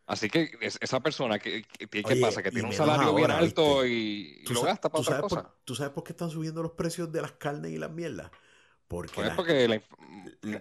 Así 0.08 0.30
que 0.30 0.52
esa 0.62 1.00
persona 1.00 1.40
que, 1.40 1.64
¿qué 1.64 2.16
pasa? 2.22 2.44
Que 2.44 2.52
tiene 2.52 2.68
un 2.68 2.74
salario 2.74 3.14
bien 3.16 3.32
alto 3.32 3.86
y, 3.86 4.44
lo 4.50 4.62
gasta 4.62 4.90
para 4.90 5.02
otra 5.02 5.22
cosa. 5.22 5.56
¿Tú 5.64 5.74
sabes 5.74 5.94
por 5.94 6.04
qué 6.04 6.12
están 6.12 6.30
subiendo 6.30 6.62
los 6.62 6.74
precios 6.74 7.12
de 7.12 7.24
las 7.24 7.32
carnes 7.34 7.72
y 7.72 7.78
las 7.80 7.90
mierdas? 7.90 8.30
Porque, 8.88 9.14
pues 9.16 9.32
porque 9.32 9.82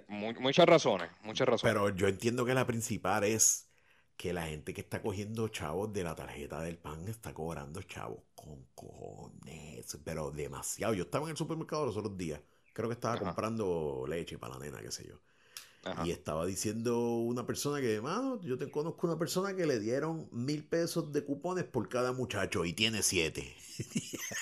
muchas 0.09 0.67
razones, 0.67 1.11
muchas 1.23 1.47
razones. 1.47 1.75
Pero 1.75 1.91
yo 1.91 2.09
entiendo 2.09 2.45
que 2.45 2.55
la 2.55 2.67
principal 2.67 3.25
es 3.25 3.69
que 4.17 4.33
la 4.33 4.47
gente 4.47 4.73
que 4.73 4.81
está 4.81 5.03
cogiendo 5.03 5.49
chavos 5.49 5.93
de 5.93 6.05
la 6.05 6.15
tarjeta 6.15 6.61
del 6.61 6.79
pan 6.79 7.07
está 7.09 7.35
cobrando 7.35 7.83
chavos 7.83 8.21
con 8.35 8.65
cojones, 8.75 9.99
pero 10.05 10.31
demasiado. 10.31 10.95
Yo 10.95 11.05
estaba 11.05 11.27
en 11.27 11.33
el 11.33 11.37
supermercado 11.37 11.87
los 11.87 11.97
otros 11.97 12.17
días, 12.17 12.41
creo 12.73 12.89
que 12.89 12.95
estaba 12.95 13.19
comprando 13.19 14.05
leche 14.09 14.39
para 14.39 14.55
la 14.55 14.65
nena, 14.65 14.81
qué 14.81 14.91
sé 14.91 15.07
yo. 15.07 15.21
Y 16.05 16.13
estaba 16.13 16.47
diciendo 16.47 16.99
una 16.99 17.47
persona 17.47 17.79
que, 17.81 18.01
mano, 18.01 18.41
yo 18.41 18.57
te 18.57 18.71
conozco 18.71 19.07
una 19.07 19.19
persona 19.19 19.55
que 19.55 19.67
le 19.67 19.79
dieron 19.79 20.29
mil 20.33 20.65
pesos 20.65 21.13
de 21.13 21.25
cupones 21.25 21.65
por 21.65 21.91
cada 21.91 22.13
muchacho 22.13 22.65
y 22.65 22.73
tiene 22.73 23.03
siete. 23.03 23.55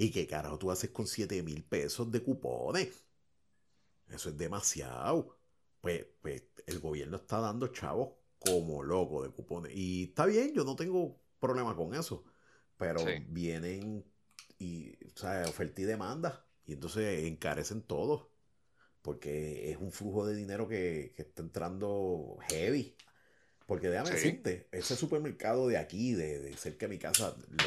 ¿Y 0.00 0.10
qué 0.10 0.26
carajo 0.26 0.58
tú 0.58 0.70
haces 0.70 0.88
con 0.88 1.06
siete 1.06 1.42
mil 1.42 1.62
pesos 1.62 2.10
de 2.10 2.22
cupones? 2.22 3.04
Eso 4.08 4.30
es 4.30 4.38
demasiado. 4.38 5.36
Pues, 5.82 6.06
pues 6.22 6.42
el 6.64 6.80
gobierno 6.80 7.18
está 7.18 7.38
dando 7.38 7.68
chavos 7.68 8.12
como 8.38 8.82
loco 8.82 9.22
de 9.22 9.28
cupones. 9.28 9.72
Y 9.74 10.04
está 10.04 10.24
bien, 10.24 10.54
yo 10.54 10.64
no 10.64 10.74
tengo 10.74 11.20
problema 11.38 11.76
con 11.76 11.94
eso. 11.94 12.24
Pero 12.78 13.04
vienen 13.28 14.02
y, 14.58 14.94
o 15.04 15.18
sea, 15.18 15.44
oferta 15.46 15.82
y 15.82 15.84
demanda. 15.84 16.46
Y 16.64 16.72
entonces 16.72 17.24
encarecen 17.24 17.82
todo 17.82 18.30
porque 19.02 19.70
es 19.70 19.76
un 19.76 19.92
flujo 19.92 20.26
de 20.26 20.34
dinero 20.34 20.66
que, 20.66 21.12
está 21.18 21.42
entrando 21.42 22.38
heavy. 22.48 22.96
Porque 23.66 23.90
déjame 23.90 24.12
decirte, 24.12 24.66
ese 24.72 24.96
supermercado 24.96 25.68
de 25.68 25.76
aquí, 25.76 26.14
de, 26.14 26.56
cerca 26.56 26.86
de 26.86 26.94
mi 26.94 26.98
casa, 26.98 27.36
lo, 27.50 27.64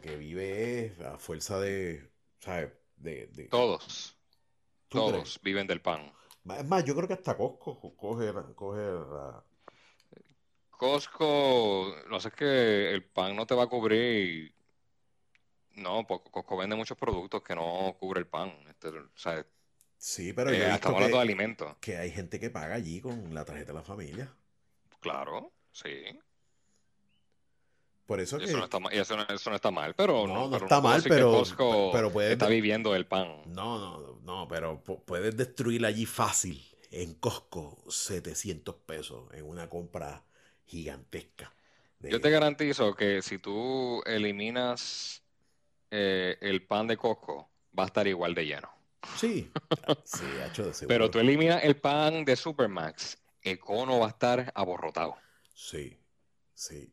que 0.00 0.16
vive 0.16 0.86
es 0.86 1.00
a 1.00 1.18
fuerza 1.18 1.58
de, 1.60 2.10
¿sabes? 2.40 2.72
De, 2.96 3.48
todos. 3.50 4.16
Todos 4.88 5.38
viven 5.42 5.66
del 5.66 5.80
pan. 5.80 6.12
Es 6.58 6.66
más, 6.66 6.84
yo 6.84 6.94
creo 6.94 7.06
que 7.06 7.14
hasta 7.14 7.36
Costco 7.36 7.96
coge, 7.96 8.32
coge 8.54 8.80
Costco, 10.70 11.94
no 12.08 12.20
sé, 12.20 12.28
es 12.28 12.34
que 12.34 12.94
el 12.94 13.04
pan 13.04 13.36
no 13.36 13.46
te 13.46 13.54
va 13.54 13.64
a 13.64 13.68
cubrir. 13.68 14.54
No, 15.76 16.06
porque 16.06 16.30
Costco 16.30 16.56
vende 16.56 16.76
muchos 16.76 16.96
productos 16.96 17.42
que 17.42 17.54
no 17.54 17.96
cubre 17.98 18.20
el 18.20 18.26
pan. 18.26 18.52
Este, 18.68 18.88
o 18.88 19.10
sea, 19.16 19.44
Sí, 19.98 20.32
pero 20.32 20.52
eh, 20.52 20.64
hasta 20.64 20.88
hablando 20.88 21.16
de 21.16 21.22
alimentos. 21.22 21.76
Que 21.80 21.96
hay 21.96 22.12
gente 22.12 22.38
que 22.38 22.50
paga 22.50 22.76
allí 22.76 23.00
con 23.00 23.34
la 23.34 23.44
tarjeta 23.44 23.72
de 23.72 23.78
la 23.78 23.84
familia. 23.84 24.32
Claro, 25.00 25.52
sí. 25.72 26.04
Por 28.08 28.20
eso 28.20 28.38
que... 28.38 28.46
Eso 28.46 28.56
no, 28.56 28.64
está, 28.64 28.78
eso, 28.90 29.50
no, 29.50 29.54
está 29.54 29.70
mal, 29.70 29.92
pero... 29.94 30.26
No, 30.26 30.48
no, 30.48 30.56
está 30.56 30.80
mal, 30.80 31.02
pero, 31.06 31.42
pero 31.92 32.10
puede... 32.10 32.32
está 32.32 32.48
viviendo 32.48 32.94
el 32.96 33.04
pan. 33.04 33.42
No, 33.44 33.78
no, 33.78 34.18
no, 34.22 34.48
pero 34.48 34.82
puedes 34.82 35.36
destruir 35.36 35.84
allí 35.84 36.06
fácil. 36.06 36.66
En 36.90 37.12
Costco, 37.16 37.76
700 37.86 38.74
pesos 38.76 39.24
en 39.34 39.44
una 39.44 39.68
compra 39.68 40.24
gigantesca. 40.64 41.52
Yo 42.00 42.18
te 42.18 42.30
garantizo 42.30 42.94
que 42.94 43.20
si 43.20 43.38
tú 43.38 44.02
eliminas 44.06 45.22
eh, 45.90 46.38
el 46.40 46.66
pan 46.66 46.86
de 46.86 46.96
Costco, 46.96 47.50
va 47.78 47.82
a 47.82 47.86
estar 47.88 48.06
igual 48.06 48.34
de 48.34 48.46
lleno. 48.46 48.70
Sí, 49.18 49.52
sí, 50.04 50.24
hecho 50.46 50.64
de 50.64 50.72
seguro. 50.72 50.94
Pero 50.94 51.10
tú 51.10 51.18
eliminas 51.18 51.62
el 51.62 51.76
pan 51.76 52.24
de 52.24 52.36
Supermax, 52.36 53.18
Econo 53.42 53.98
va 53.98 54.06
a 54.06 54.10
estar 54.10 54.50
aborrotado. 54.54 55.14
Sí, 55.52 55.98
sí. 56.54 56.90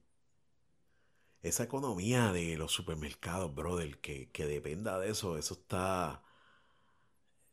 Esa 1.45 1.63
economía 1.63 2.31
de 2.33 2.57
los 2.57 2.71
supermercados, 2.71 3.53
brother, 3.53 3.99
que, 3.99 4.31
que 4.31 4.47
dependa 4.47 4.97
de 4.99 5.11
eso, 5.11 5.37
eso 5.37 5.53
está... 5.53 6.23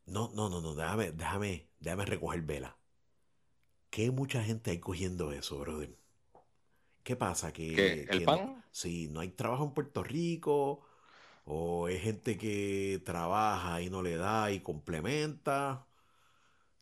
No, 0.07 0.31
no, 0.33 0.49
no, 0.49 0.61
no, 0.61 0.73
déjame, 0.73 1.11
déjame, 1.11 1.69
déjame 1.79 2.05
recoger 2.05 2.41
vela. 2.41 2.75
¿Qué 3.91 4.09
mucha 4.09 4.43
gente 4.43 4.71
hay 4.71 4.79
cogiendo 4.79 5.31
eso, 5.31 5.59
brother? 5.59 5.95
¿Qué 7.03 7.15
pasa? 7.15 7.53
Que, 7.53 8.07
¿El 8.09 8.23
pan? 8.23 8.63
sí, 8.71 9.09
no 9.11 9.19
hay 9.19 9.29
trabajo 9.29 9.63
en 9.65 9.73
Puerto 9.75 10.03
Rico 10.03 10.81
o 11.45 11.87
es 11.87 12.01
gente 12.01 12.35
que 12.37 12.99
trabaja 13.05 13.79
y 13.81 13.91
no 13.91 14.01
le 14.01 14.15
da 14.17 14.51
y 14.51 14.61
complementa. 14.61 15.85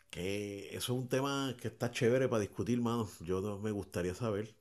Que 0.10 0.70
eso 0.76 0.94
es 0.94 1.00
un 1.00 1.10
tema 1.10 1.56
que 1.60 1.68
está 1.70 1.92
chévere 1.92 2.28
para 2.30 2.42
discutir, 2.42 2.80
mano. 2.82 3.10
Yo 3.22 3.42
no, 3.42 3.60
me 3.60 3.72
gustaría 3.72 4.14
saber. 4.16 4.61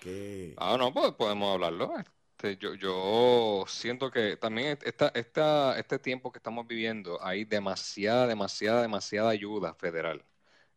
Que... 0.00 0.54
Ah, 0.56 0.76
no, 0.78 0.92
pues 0.92 1.12
podemos 1.12 1.54
hablarlo. 1.54 1.92
Este, 2.36 2.56
yo, 2.56 2.74
yo 2.74 3.64
siento 3.66 4.10
que 4.10 4.36
también 4.36 4.78
esta, 4.84 5.08
esta, 5.14 5.78
este 5.78 5.98
tiempo 5.98 6.30
que 6.30 6.38
estamos 6.38 6.66
viviendo 6.66 7.18
hay 7.22 7.44
demasiada, 7.44 8.26
demasiada, 8.26 8.82
demasiada 8.82 9.30
ayuda 9.30 9.74
federal. 9.74 10.24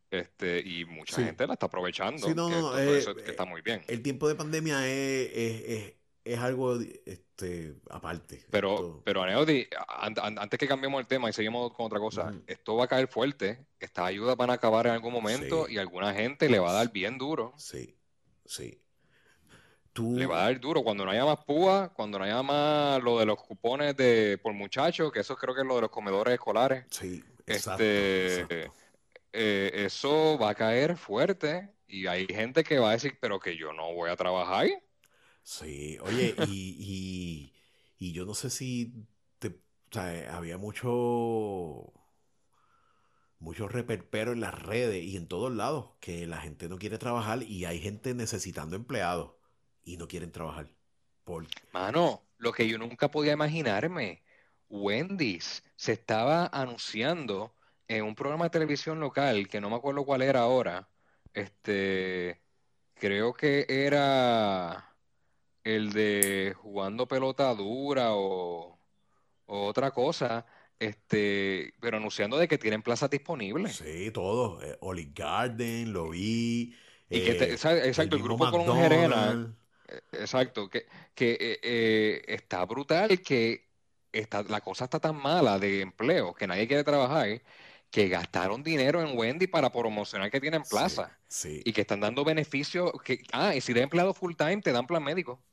Este, 0.09 0.59
y 0.59 0.85
mucha 0.85 1.23
gente 1.23 1.47
la 1.47 1.53
está 1.53 1.67
aprovechando. 1.67 2.27
Sí, 2.27 2.33
no, 2.35 2.49
no, 2.49 2.77
eh, 2.77 3.03
está 3.25 3.45
muy 3.45 3.61
bien. 3.61 3.81
El 3.87 4.01
tiempo 4.01 4.27
de 4.27 4.35
pandemia 4.35 4.85
es, 4.87 5.93
es 6.23 6.39
algo 6.39 6.79
este, 7.05 7.75
aparte. 7.89 8.45
Pero, 8.49 9.01
pero 9.03 9.23
Aneodi, 9.23 9.67
antes 9.87 10.59
que 10.59 10.67
cambiemos 10.67 10.99
el 10.99 11.07
tema 11.07 11.29
y 11.29 11.33
seguimos 11.33 11.73
con 11.73 11.87
otra 11.87 11.99
cosa, 11.99 12.33
esto 12.45 12.75
va 12.75 12.85
a 12.85 12.87
caer 12.87 13.07
fuerte, 13.07 13.65
estas 13.79 14.05
ayudas 14.05 14.37
van 14.37 14.49
a 14.49 14.53
acabar 14.53 14.87
en 14.87 14.93
algún 14.93 15.13
momento 15.13 15.67
y 15.67 15.77
alguna 15.77 16.13
gente 16.13 16.49
le 16.49 16.59
va 16.59 16.71
a 16.71 16.73
dar 16.73 16.91
bien 16.91 17.17
duro. 17.17 17.53
Sí, 17.57 17.95
sí. 18.45 18.81
Le 19.93 20.25
va 20.25 20.41
a 20.41 20.43
dar 20.45 20.59
duro 20.59 20.83
cuando 20.83 21.03
no 21.03 21.11
haya 21.11 21.25
más 21.25 21.43
púa, 21.43 21.89
cuando 21.93 22.17
no 22.17 22.23
haya 22.23 22.41
más 22.41 23.03
lo 23.03 23.19
de 23.19 23.25
los 23.25 23.41
cupones 23.41 23.95
de 23.97 24.39
por 24.41 24.53
muchachos, 24.53 25.11
que 25.11 25.19
eso 25.19 25.35
creo 25.35 25.53
que 25.53 25.61
es 25.61 25.67
lo 25.67 25.75
de 25.75 25.81
los 25.81 25.89
comedores 25.89 26.33
escolares. 26.33 26.85
Sí, 26.89 27.21
este, 27.45 28.69
eh, 29.33 29.71
eso 29.73 30.37
va 30.39 30.51
a 30.51 30.55
caer 30.55 30.95
fuerte 30.95 31.73
y 31.87 32.07
hay 32.07 32.25
gente 32.25 32.63
que 32.63 32.79
va 32.79 32.91
a 32.91 32.93
decir, 32.93 33.17
pero 33.19 33.39
que 33.39 33.57
yo 33.57 33.73
no 33.73 33.93
voy 33.93 34.09
a 34.09 34.15
trabajar. 34.15 34.69
Sí, 35.43 35.97
oye, 36.01 36.35
y, 36.47 37.51
y, 37.99 38.13
yo 38.13 38.25
no 38.25 38.33
sé 38.33 38.49
si 38.49 38.93
te, 39.39 39.49
o 39.49 39.53
sea, 39.91 40.37
había 40.37 40.57
mucho 40.57 41.91
mucho 43.39 43.67
reperpero 43.67 44.31
en 44.31 44.39
las 44.39 44.57
redes 44.57 45.03
y 45.03 45.17
en 45.17 45.27
todos 45.27 45.51
lados 45.51 45.89
que 45.99 46.27
la 46.27 46.39
gente 46.39 46.69
no 46.69 46.77
quiere 46.77 46.97
trabajar 46.97 47.43
y 47.43 47.65
hay 47.65 47.79
gente 47.79 48.13
necesitando 48.13 48.75
empleados 48.75 49.31
y 49.83 49.97
no 49.97 50.07
quieren 50.07 50.31
trabajar. 50.31 50.67
Por... 51.23 51.45
Mano, 51.71 52.23
lo 52.37 52.51
que 52.51 52.67
yo 52.67 52.77
nunca 52.77 53.09
podía 53.09 53.33
imaginarme, 53.33 54.23
Wendy's 54.69 55.63
se 55.75 55.93
estaba 55.93 56.47
anunciando 56.47 57.53
en 57.87 58.03
un 58.03 58.15
programa 58.15 58.45
de 58.45 58.51
televisión 58.51 58.99
local 58.99 59.47
que 59.47 59.61
no 59.61 59.69
me 59.69 59.75
acuerdo 59.75 60.05
cuál 60.05 60.21
era 60.21 60.41
ahora. 60.41 60.89
Este, 61.33 62.41
creo 62.95 63.33
que 63.33 63.65
era 63.67 64.95
el 65.63 65.91
de 65.91 66.55
jugando 66.57 67.07
pelota 67.07 67.53
dura 67.53 68.13
o, 68.13 68.79
otra 69.45 69.91
cosa, 69.91 70.45
este, 70.79 71.73
pero 71.81 71.97
anunciando 71.97 72.37
de 72.37 72.47
que 72.47 72.57
tienen 72.57 72.81
plazas 72.81 73.09
disponibles. 73.09 73.75
Sí, 73.75 74.11
todo. 74.11 74.61
Eh, 74.63 74.77
Olive 74.79 75.11
Garden, 75.13 75.91
lo 75.91 76.09
vi. 76.09 76.73
Y 77.09 77.21
que 77.21 77.31
eh, 77.31 77.51
exacto, 77.51 78.15
el, 78.15 78.23
grupo 78.23 78.49
con. 78.49 79.57
Eh, 79.91 80.01
exacto, 80.13 80.69
que, 80.69 80.87
que 81.13 82.23
está 82.27 82.65
brutal 82.65 83.21
que 83.21 83.67
está, 84.11 84.43
la 84.43 84.61
cosa 84.61 84.85
está 84.85 84.99
tan 84.99 85.15
mala 85.15 85.59
de 85.59 85.81
empleo 85.81 86.33
que 86.33 86.47
nadie 86.47 86.67
quiere 86.67 86.83
trabajar 86.83 87.41
que 87.91 88.07
gastaron 88.07 88.63
dinero 88.63 89.01
en 89.01 89.17
Wendy 89.17 89.47
para 89.47 89.69
promocionar 89.71 90.31
que 90.31 90.39
tienen 90.39 90.63
plaza. 90.63 91.15
Y 91.43 91.73
que 91.73 91.81
están 91.81 91.99
dando 91.99 92.23
beneficios. 92.23 92.91
Que, 93.03 93.21
ah, 93.33 93.53
y 93.53 93.61
si 93.61 93.73
eres 93.73 93.83
empleado 93.83 94.13
full 94.13 94.33
time, 94.35 94.61
te 94.61 94.71
dan 94.71 94.87
plan 94.87 95.03
médico. 95.03 95.43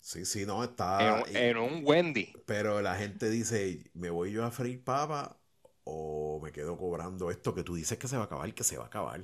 Sí, 0.00 0.24
sí, 0.24 0.44
no, 0.44 0.64
está. 0.64 1.22
En, 1.28 1.56
un 1.56 1.82
Wendy. 1.84 2.32
Pero 2.44 2.82
la 2.82 2.96
gente 2.96 3.30
dice: 3.30 3.90
¿me 3.94 4.10
voy 4.10 4.32
yo 4.32 4.44
a 4.44 4.50
freír 4.50 4.82
papa 4.82 5.36
o 5.84 6.40
me 6.42 6.50
quedo 6.50 6.76
cobrando 6.76 7.30
esto 7.30 7.54
que 7.54 7.62
tú 7.62 7.76
dices 7.76 7.98
que 7.98 8.08
se 8.08 8.16
va 8.16 8.22
a 8.22 8.26
acabar, 8.26 8.52
que 8.52 8.64
se 8.64 8.76
va 8.76 8.84
a 8.84 8.86
acabar? 8.88 9.22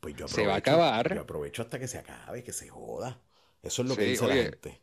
Pues 0.00 0.14
yo 0.14 0.24
aprovecho, 0.24 0.34
se 0.34 0.46
va 0.46 0.54
a 0.54 0.58
acabar. 0.58 1.14
Yo 1.14 1.20
aprovecho 1.20 1.62
hasta 1.62 1.78
que 1.78 1.88
se 1.88 1.98
acabe, 1.98 2.42
que 2.42 2.52
se 2.52 2.68
joda. 2.68 3.20
Eso 3.64 3.82
es 3.82 3.88
lo 3.88 3.96
que 3.96 4.04
dice 4.04 4.26
la 4.26 4.34
gente. 4.34 4.80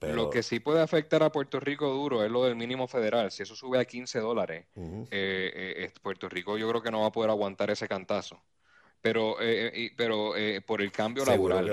Lo 0.00 0.30
que 0.30 0.42
sí 0.42 0.60
puede 0.60 0.82
afectar 0.82 1.22
a 1.22 1.32
Puerto 1.32 1.58
Rico 1.58 1.88
duro 1.88 2.24
es 2.24 2.30
lo 2.30 2.44
del 2.44 2.56
mínimo 2.56 2.86
federal. 2.86 3.30
Si 3.30 3.42
eso 3.42 3.56
sube 3.56 3.78
a 3.78 3.84
15 3.84 4.20
dólares, 4.20 4.66
eh, 4.76 5.10
eh, 5.10 5.90
Puerto 6.02 6.28
Rico 6.28 6.58
yo 6.58 6.68
creo 6.68 6.82
que 6.82 6.90
no 6.90 7.00
va 7.00 7.06
a 7.06 7.12
poder 7.12 7.30
aguantar 7.30 7.70
ese 7.70 7.88
cantazo. 7.88 8.42
Pero, 9.00 9.36
eh, 9.40 9.92
pero 9.96 10.34
por 10.66 10.82
el 10.82 10.90
cambio 10.92 11.24
laboral, 11.24 11.64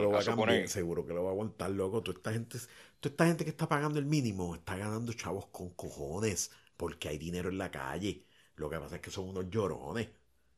seguro 0.67 1.05
que 1.05 1.13
lo 1.13 1.23
va 1.23 1.29
a 1.29 1.33
aguantar, 1.33 1.71
loco. 1.71 2.01
Toda 2.01 2.17
esta 2.17 2.31
gente, 2.31 2.59
toda 2.99 3.11
esta 3.11 3.25
gente 3.25 3.43
que 3.43 3.49
está 3.49 3.67
pagando 3.67 3.99
el 3.99 4.05
mínimo 4.05 4.55
está 4.55 4.77
ganando 4.77 5.11
chavos 5.13 5.47
con 5.47 5.71
cojones 5.71 6.51
porque 6.77 7.09
hay 7.09 7.17
dinero 7.17 7.49
en 7.49 7.57
la 7.57 7.71
calle. 7.71 8.25
Lo 8.55 8.69
que 8.69 8.77
pasa 8.77 8.95
es 8.95 9.01
que 9.01 9.11
son 9.11 9.29
unos 9.29 9.49
llorones. 9.49 10.09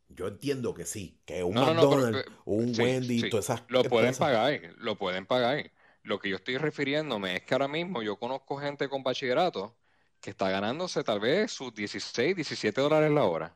Yo 0.10 0.28
entiendo 0.28 0.74
que 0.74 0.86
sí, 0.86 1.20
que 1.26 1.44
un 1.44 1.56
McDonald's, 1.56 2.26
un 2.46 2.74
Wendy, 2.78 3.30
todas 3.30 3.46
esas 3.46 3.64
Lo 3.70 3.84
pueden 3.84 4.14
pagar, 4.16 4.62
lo 4.78 4.98
pueden 4.98 5.26
pagar. 5.26 5.72
Lo 6.06 6.20
que 6.20 6.30
yo 6.30 6.36
estoy 6.36 6.58
refiriéndome 6.58 7.36
es 7.36 7.42
que 7.42 7.56
ahora 7.56 7.68
mismo 7.68 8.04
yo 8.04 8.18
conozco 8.18 8.58
gente 8.58 8.88
con 8.88 9.02
bachillerato 9.02 9.76
que 10.22 10.30
está 10.30 10.52
ganándose 10.52 11.04
tal 11.04 11.20
vez 11.20 11.52
sus 11.52 11.74
16, 11.74 12.36
17 12.36 12.80
dólares 12.80 13.12
la 13.12 13.24
hora 13.24 13.56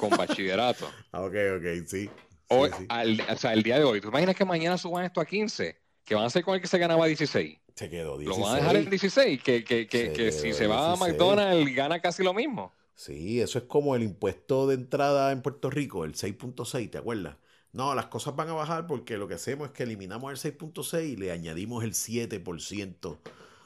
con 0.00 0.08
bachillerato. 0.16 0.90
Ah, 1.12 1.20
ok, 1.20 1.34
ok, 1.58 1.86
sí. 1.86 2.10
o 2.48 3.36
sea, 3.36 3.52
el 3.52 3.62
día 3.62 3.78
de 3.78 3.84
hoy. 3.84 4.00
¿Tú 4.00 4.08
imaginas 4.08 4.34
que 4.34 4.46
mañana 4.46 4.78
suban 4.78 5.04
esto 5.04 5.20
a 5.20 5.26
15? 5.26 5.76
¿Qué 6.02 6.14
van 6.14 6.24
a 6.24 6.26
hacer 6.28 6.42
con 6.42 6.54
el 6.54 6.62
que 6.62 6.66
se 6.66 6.78
ganaba 6.78 7.06
16? 7.06 7.58
Se 7.74 7.90
quedó 7.90 8.16
16. 8.16 8.38
Lo 8.38 8.44
van 8.46 8.54
a 8.54 8.58
dejar 8.60 8.76
en 8.76 8.88
16, 8.88 9.42
que, 9.42 9.62
que, 9.62 9.86
que, 9.86 10.12
que 10.12 10.32
si 10.32 10.54
se 10.54 10.66
va 10.66 10.92
a 10.92 10.96
McDonald's 10.96 11.74
gana 11.74 12.00
casi 12.00 12.22
lo 12.22 12.32
mismo. 12.32 12.72
Sí, 12.94 13.42
eso 13.42 13.58
es 13.58 13.64
como 13.64 13.94
el 13.96 14.02
impuesto 14.02 14.66
de 14.66 14.76
entrada 14.76 15.30
en 15.30 15.42
Puerto 15.42 15.68
Rico, 15.68 16.06
el 16.06 16.14
6.6, 16.14 16.90
¿te 16.90 16.96
acuerdas? 16.96 17.36
No, 17.76 17.94
las 17.94 18.06
cosas 18.06 18.34
van 18.34 18.48
a 18.48 18.54
bajar 18.54 18.86
porque 18.86 19.18
lo 19.18 19.28
que 19.28 19.34
hacemos 19.34 19.68
es 19.68 19.74
que 19.74 19.82
eliminamos 19.82 20.32
el 20.32 20.54
6.6 20.58 21.10
y 21.10 21.16
le 21.16 21.30
añadimos 21.30 21.84
el 21.84 21.92
7% 21.92 23.18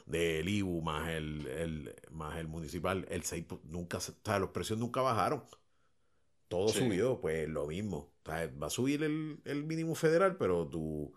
del 0.05 0.49
IBU 0.49 0.81
más 0.81 1.07
el, 1.07 1.95
más 2.11 2.37
el 2.37 2.49
municipal. 2.49 3.05
El 3.09 3.23
6, 3.23 3.45
nunca, 3.63 3.99
o 3.99 4.01
sea, 4.01 4.37
los 4.37 4.49
precios 4.49 4.77
nunca 4.77 4.99
bajaron. 4.99 5.45
Todo 6.49 6.67
subió, 6.67 7.21
pues 7.21 7.47
lo 7.47 7.67
mismo. 7.67 8.11
va 8.27 8.67
a 8.67 8.69
subir 8.69 9.01
el, 9.03 9.39
el, 9.45 9.63
mínimo 9.63 9.95
federal, 9.95 10.35
pero 10.35 10.67
tú, 10.67 11.13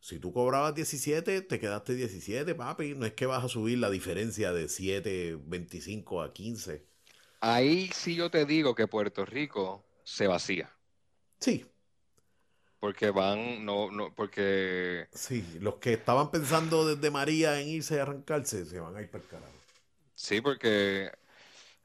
si 0.00 0.18
tú 0.18 0.32
cobrabas 0.32 0.74
17, 0.74 1.42
te 1.42 1.60
quedaste 1.60 1.94
17, 1.94 2.56
papi. 2.56 2.96
No 2.96 3.06
es 3.06 3.12
que 3.12 3.26
vas 3.26 3.44
a 3.44 3.48
subir 3.48 3.78
la 3.78 3.88
diferencia 3.88 4.52
de 4.52 4.68
7, 4.68 5.38
25 5.46 6.22
a 6.22 6.32
15. 6.32 6.84
Ahí 7.38 7.88
sí 7.94 8.16
yo 8.16 8.32
te 8.32 8.44
digo 8.46 8.74
que 8.74 8.88
Puerto 8.88 9.24
Rico 9.24 9.84
se 10.02 10.26
vacía. 10.26 10.72
Sí, 11.38 11.66
porque 12.82 13.12
van, 13.12 13.64
no, 13.64 13.92
no, 13.92 14.12
porque... 14.12 15.06
Sí, 15.12 15.46
los 15.60 15.76
que 15.76 15.92
estaban 15.92 16.32
pensando 16.32 16.84
desde 16.84 17.12
María 17.12 17.60
en 17.60 17.68
irse 17.68 17.94
y 17.94 17.98
arrancarse, 17.98 18.66
se 18.66 18.80
van 18.80 18.96
a 18.96 19.00
ir 19.00 19.08
para 19.08 19.22
el 19.22 19.30
carajo. 19.30 19.52
Sí, 20.16 20.40
porque 20.40 21.12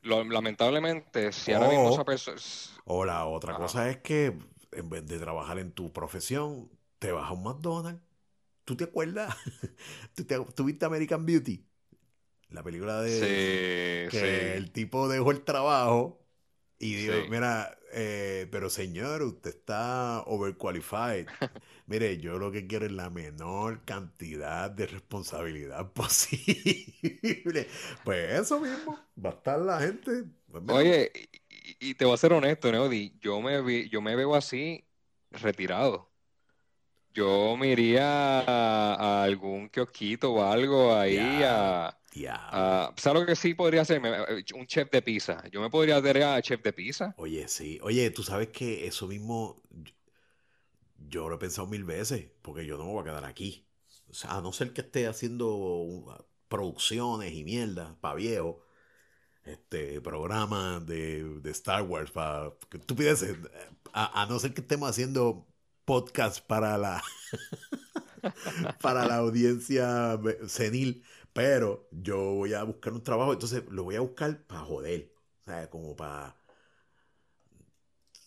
lamentablemente, 0.02 1.32
si 1.34 1.54
ahora 1.54 1.70
mismo 1.70 1.92
esa 1.92 2.04
persona... 2.04 2.42
O 2.86 3.06
la 3.06 3.28
otra 3.28 3.54
cosa 3.54 3.92
es 3.92 3.98
que 3.98 4.40
en 4.72 4.90
vez 4.90 5.06
de 5.06 5.20
trabajar 5.20 5.60
en 5.60 5.72
tu 5.72 5.94
profesión, 5.94 6.68
te 6.98 7.12
vas 7.12 7.30
a 7.30 7.34
un 7.34 7.44
McDonald's. 7.44 8.02
¿Tú 8.66 8.76
te 8.76 8.86
acuerdas? 8.86 9.36
¿Tú, 10.16 10.26
te, 10.26 10.64
viste 10.64 10.84
American 10.84 11.28
Beauty? 11.28 11.64
La 12.50 12.64
película 12.64 13.04
de... 13.04 14.10
Sí, 14.10 14.18
que 14.18 14.56
el 14.56 14.72
tipo 14.72 15.08
dejó 15.08 15.30
el 15.30 15.44
trabajo 15.44 16.20
y 16.80 16.96
digo, 16.96 17.14
mira, 17.30 17.78
eh, 18.00 18.48
pero 18.52 18.70
señor, 18.70 19.24
usted 19.24 19.50
está 19.50 20.22
overqualified. 20.28 21.26
Mire, 21.88 22.20
yo 22.20 22.38
lo 22.38 22.52
que 22.52 22.68
quiero 22.68 22.86
es 22.86 22.92
la 22.92 23.10
menor 23.10 23.84
cantidad 23.86 24.70
de 24.70 24.86
responsabilidad 24.86 25.92
posible. 25.94 27.68
Pues 28.04 28.40
eso 28.40 28.60
mismo, 28.60 29.00
va 29.24 29.32
a 29.32 29.34
estar 29.34 29.60
la 29.60 29.80
gente. 29.80 30.26
Pues 30.52 30.64
Oye, 30.68 31.12
y, 31.80 31.96
te 31.96 32.06
voy 32.06 32.14
a 32.14 32.18
ser 32.18 32.34
honesto, 32.34 32.72
Neody, 32.72 33.18
yo 33.20 33.42
me, 33.42 33.90
yo 33.90 34.00
me 34.00 34.16
veo 34.16 34.36
así 34.36 34.86
retirado. 35.32 36.12
Yo 37.16 37.58
me 37.58 37.70
iría 37.70 38.42
a, 38.42 39.24
algún 39.24 39.70
kiosquito 39.70 40.34
o 40.34 40.44
algo 40.44 40.94
ahí 40.94 41.18
a 41.18 41.98
Uh, 42.26 42.94
¿Sabes 42.96 43.22
lo 43.22 43.26
que 43.26 43.36
sí 43.36 43.54
podría 43.54 43.86
ser? 43.86 44.02
Un 44.56 44.68
chef 44.68 44.90
de 44.92 45.02
pizza. 45.02 45.44
Yo 45.52 45.62
me 45.62 45.70
podría 45.70 45.98
hacer 45.98 46.24
a 46.24 46.42
chef 46.42 46.62
de 46.62 46.74
pizza. 46.74 47.14
Oye, 47.18 47.48
sí. 47.48 47.80
Oye, 47.82 48.10
tú 48.12 48.24
sabes 48.24 48.50
que 48.50 48.88
eso 48.88 49.08
mismo 49.08 49.62
yo 51.08 51.30
lo 51.30 51.36
he 51.36 51.40
pensado 51.40 51.68
mil 51.68 51.84
veces, 51.84 52.30
porque 52.42 52.66
yo 52.66 52.78
no 52.78 52.86
me 52.86 52.92
voy 52.92 53.02
a 53.02 53.06
quedar 53.06 53.26
aquí. 53.26 53.68
O 54.10 54.14
sea, 54.14 54.38
a 54.38 54.42
no 54.42 54.52
ser 54.54 54.74
que 54.74 54.82
esté 54.82 55.08
haciendo 55.08 56.28
producciones 56.48 57.34
y 57.34 57.44
mierda 57.44 57.98
para 58.00 58.16
viejo, 58.16 58.64
este, 59.44 60.02
programas 60.02 60.86
de, 60.86 61.42
Star 61.46 61.84
Wars 61.84 62.12
para 62.12 62.54
estupideces, 62.72 63.38
a, 63.94 64.22
a 64.24 64.26
no 64.26 64.40
ser 64.40 64.54
que 64.54 64.62
estemos 64.62 64.90
haciendo 64.90 65.48
podcast 65.86 66.46
para 66.46 66.78
la 66.78 67.02
para 68.82 69.08
la 69.08 69.18
audiencia 69.18 70.20
senil 70.48 71.04
pero 71.38 71.88
yo 71.92 72.18
voy 72.18 72.56
a 72.56 72.64
buscar 72.64 72.94
un 72.94 73.04
trabajo, 73.04 73.32
entonces 73.32 73.64
lo 73.70 73.84
voy 73.84 73.96
a 73.96 74.00
buscar 74.00 74.42
para 74.48 74.62
joder. 74.62 75.14
O 75.42 75.46
sea, 75.46 75.70
como 75.70 75.96
para. 75.96 76.36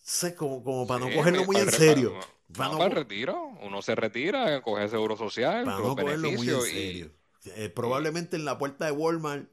Sé, 0.00 0.36
como, 0.36 0.62
como 0.62 0.86
para 0.86 1.06
no 1.06 1.12
cogerlo 1.12 1.44
muy 1.44 1.56
en 1.56 1.72
serio. 1.72 2.14
Para, 2.56 2.70
no, 2.70 2.84
el 2.84 2.92
retiro. 2.92 3.48
Uno 3.62 3.82
se 3.82 3.96
retira, 3.96 4.62
coge 4.62 4.88
seguro 4.88 5.16
social, 5.16 5.64
para 5.64 5.78
no 5.78 5.96
cogerlo 5.96 6.30
muy 6.30 6.48
en 6.50 6.60
serio. 6.60 7.10
Eh, 7.56 7.68
probablemente 7.68 8.36
en 8.36 8.44
la 8.44 8.58
puerta 8.58 8.84
de 8.84 8.92
Walmart, 8.92 9.48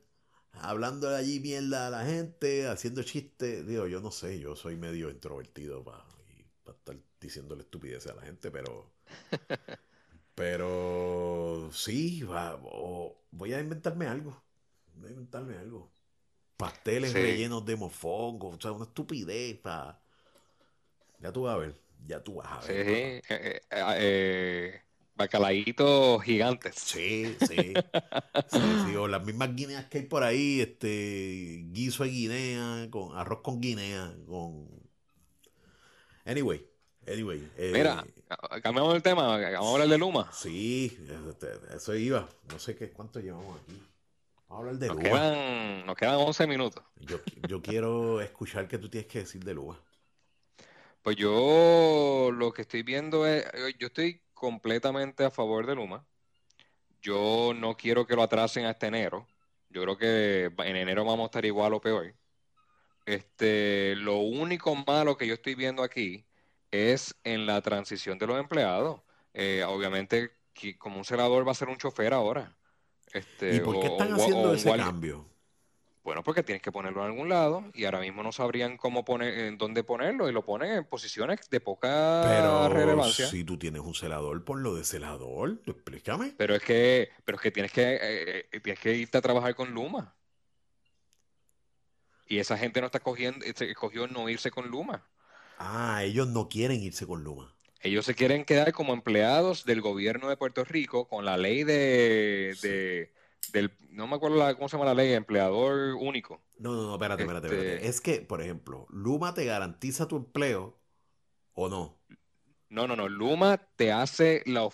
hablando 0.51 1.09
allí 1.09 1.39
mierda 1.39 1.87
a 1.87 1.89
la 1.89 2.05
gente, 2.05 2.67
haciendo 2.67 3.01
chistes. 3.01 3.65
Digo, 3.65 3.87
yo 3.87 4.01
no 4.01 4.11
sé, 4.11 4.39
yo 4.39 4.55
soy 4.55 4.75
medio 4.75 5.09
introvertido 5.09 5.83
para, 5.83 6.05
para 6.63 6.77
estar 6.77 6.95
diciéndole 7.19 7.63
estupideces 7.63 8.11
a 8.11 8.15
la 8.15 8.21
gente, 8.21 8.51
pero. 8.51 8.91
Pero 10.37 11.71
sí, 11.73 12.21
va, 12.21 12.59
voy 13.31 13.53
a 13.53 13.59
inventarme 13.59 14.05
algo. 14.05 14.39
Voy 14.93 15.07
a 15.07 15.11
inventarme 15.13 15.57
algo. 15.57 15.91
Pasteles 16.57 17.11
rellenos 17.11 17.65
de 17.65 17.75
mofongo, 17.75 18.49
o 18.49 18.61
sea, 18.61 18.71
una 18.71 18.85
estupidez. 18.85 19.57
Pa... 19.57 19.99
Ya 21.19 21.33
tú 21.33 21.41
vas 21.41 21.55
a 21.55 21.57
ver, 21.57 21.81
ya 22.05 22.23
tú 22.23 22.35
vas 22.35 22.51
a 22.51 22.67
ver. 22.67 22.85
Sí, 22.85 22.93
eh, 22.93 23.21
eh, 23.31 23.61
eh, 23.71 24.81
bacalaitos 25.15 26.21
gigantes. 26.21 26.75
Sí, 26.75 27.35
sí. 27.47 27.73
sí, 28.47 28.95
O 28.95 29.07
las 29.07 29.25
mismas 29.25 29.55
guineas 29.55 29.85
que 29.85 29.97
hay 29.97 30.05
por 30.05 30.21
ahí, 30.21 30.61
este 30.61 31.63
guiso 31.71 32.03
de 32.03 32.09
guinea, 32.11 32.87
con 32.91 33.17
arroz 33.17 33.41
con 33.41 33.59
guinea, 33.59 34.15
con... 34.27 34.69
Anyway, 36.25 36.63
Anyway. 37.07 37.49
Eh, 37.57 37.71
Mira, 37.73 38.05
cambiamos 38.61 38.93
el 38.93 39.01
tema, 39.01 39.37
vamos 39.37 39.69
a 39.69 39.73
hablar 39.73 39.87
de 39.87 39.97
Luma. 39.97 40.29
Sí, 40.33 40.97
este, 41.29 41.47
eso 41.73 41.95
iba. 41.95 42.27
No 42.51 42.59
sé 42.59 42.75
qué 42.75 42.89
cuánto 42.91 43.21
llevamos 43.21 43.61
aquí. 43.61 43.81
Vamos 44.49 44.51
a 44.51 44.57
hablar 44.57 44.75
de 44.75 44.87
nos 44.87 44.95
Luma. 44.97 45.09
Quedan, 45.09 45.85
nos 45.85 45.95
quedan 45.95 46.15
11 46.15 46.47
minutos. 46.47 46.83
Yo, 46.97 47.19
yo 47.47 47.61
quiero 47.61 48.19
escuchar 48.19 48.67
qué 48.67 48.77
tú 48.77 48.89
tienes 48.89 49.09
que 49.09 49.19
decir 49.19 49.43
de 49.43 49.53
Luma. 49.53 49.79
Pues 51.01 51.15
yo 51.15 52.29
lo 52.33 52.51
que 52.51 52.63
estoy 52.63 52.83
viendo 52.83 53.25
es, 53.25 53.45
yo 53.79 53.87
estoy 53.87 54.21
completamente 54.33 55.23
a 55.23 55.31
favor 55.31 55.65
de 55.65 55.75
Luma. 55.75 56.05
Yo 57.01 57.53
no 57.55 57.77
quiero 57.77 58.05
que 58.05 58.15
lo 58.15 58.23
atrasen 58.23 58.65
hasta 58.65 58.87
enero. 58.87 59.25
Yo 59.69 59.81
creo 59.83 59.97
que 59.97 60.51
en 60.65 60.75
enero 60.75 61.05
vamos 61.05 61.23
a 61.23 61.27
estar 61.27 61.45
igual 61.45 61.73
o 61.73 61.79
peor. 61.79 62.13
Este, 63.05 63.95
lo 63.95 64.17
único 64.17 64.75
malo 64.75 65.15
que 65.15 65.25
yo 65.25 65.35
estoy 65.35 65.55
viendo 65.55 65.81
aquí 65.81 66.26
es 66.71 67.15
en 67.23 67.45
la 67.45 67.61
transición 67.61 68.17
de 68.17 68.27
los 68.27 68.39
empleados. 68.39 69.01
Eh, 69.33 69.63
obviamente, 69.67 70.31
como 70.77 70.97
un 70.97 71.05
celador 71.05 71.47
va 71.47 71.51
a 71.51 71.55
ser 71.55 71.69
un 71.69 71.77
chofer 71.77 72.13
ahora. 72.13 72.55
Este, 73.13 73.55
¿Y 73.55 73.59
por 73.59 73.79
qué 73.79 73.87
están 73.87 74.13
haciendo 74.13 74.53
ese 74.53 74.75
cambio? 74.75 75.25
Bueno, 76.07 76.23
porque 76.23 76.41
tienes 76.41 76.61
que 76.61 76.71
ponerlo 76.71 77.01
en 77.01 77.07
algún 77.07 77.27
lado 77.27 77.65
y 77.73 77.83
ahora 77.83 77.99
mismo 77.99 78.23
no 78.23 78.31
sabrían 78.31 78.77
cómo 78.77 79.03
poner, 79.03 79.39
en 79.39 79.57
dónde 79.57 79.83
ponerlo 79.83 80.29
y 80.29 80.31
lo 80.31 80.45
ponen 80.45 80.71
en 80.71 80.85
posiciones 80.85 81.49
de 81.49 81.59
poca 81.59 82.23
pero 82.25 82.69
relevancia. 82.69 83.27
Si 83.27 83.43
tú 83.43 83.59
tienes 83.59 83.81
un 83.81 83.93
celador, 83.93 84.45
ponlo 84.45 84.73
de 84.73 84.85
celador, 84.85 85.59
explícame. 85.65 86.33
Pero 86.37 86.55
es 86.55 86.63
que, 86.63 87.09
pero 87.25 87.35
es 87.35 87.41
que 87.41 87.51
tienes 87.51 87.73
que, 87.73 87.95
eh, 87.95 88.47
eh, 88.49 88.59
tienes 88.61 88.79
que 88.79 88.93
irte 88.93 89.17
a 89.17 89.21
trabajar 89.21 89.53
con 89.53 89.73
Luma. 89.73 90.15
Y 92.25 92.39
esa 92.39 92.57
gente 92.57 92.79
no 92.79 92.85
está 92.85 93.01
cogiendo, 93.01 93.45
escogió 93.45 94.07
no 94.07 94.29
irse 94.29 94.49
con 94.49 94.69
Luma. 94.69 95.05
Ah, 95.57 96.03
ellos 96.03 96.27
no 96.27 96.49
quieren 96.49 96.81
irse 96.81 97.05
con 97.05 97.23
Luma. 97.23 97.53
Ellos 97.81 98.05
se 98.05 98.15
quieren 98.15 98.45
quedar 98.45 98.73
como 98.73 98.93
empleados 98.93 99.65
del 99.65 99.81
gobierno 99.81 100.29
de 100.29 100.37
Puerto 100.37 100.63
Rico 100.63 101.07
con 101.07 101.25
la 101.25 101.37
ley 101.37 101.63
de, 101.63 103.11
del, 103.51 103.71
no 103.91 104.07
me 104.07 104.15
acuerdo 104.15 104.55
cómo 104.55 104.67
se 104.67 104.77
llama 104.77 104.85
la 104.85 104.93
ley, 104.93 105.13
empleador 105.13 105.95
único. 105.95 106.41
No, 106.57 106.73
no, 106.73 106.83
no, 106.83 106.93
espérate, 106.93 107.23
espérate, 107.23 107.47
espérate. 107.47 107.75
Este 107.75 107.87
es 107.87 108.01
que, 108.01 108.21
por 108.21 108.41
ejemplo, 108.41 108.87
Luma 108.89 109.33
te 109.33 109.45
garantiza 109.45 110.07
tu 110.07 110.17
empleo 110.17 110.77
o 111.53 111.69
no. 111.69 111.97
No, 112.69 112.87
no, 112.87 112.95
no. 112.95 113.07
Luma 113.07 113.57
te 113.57 113.91
hace 113.91 114.43
la 114.45 114.67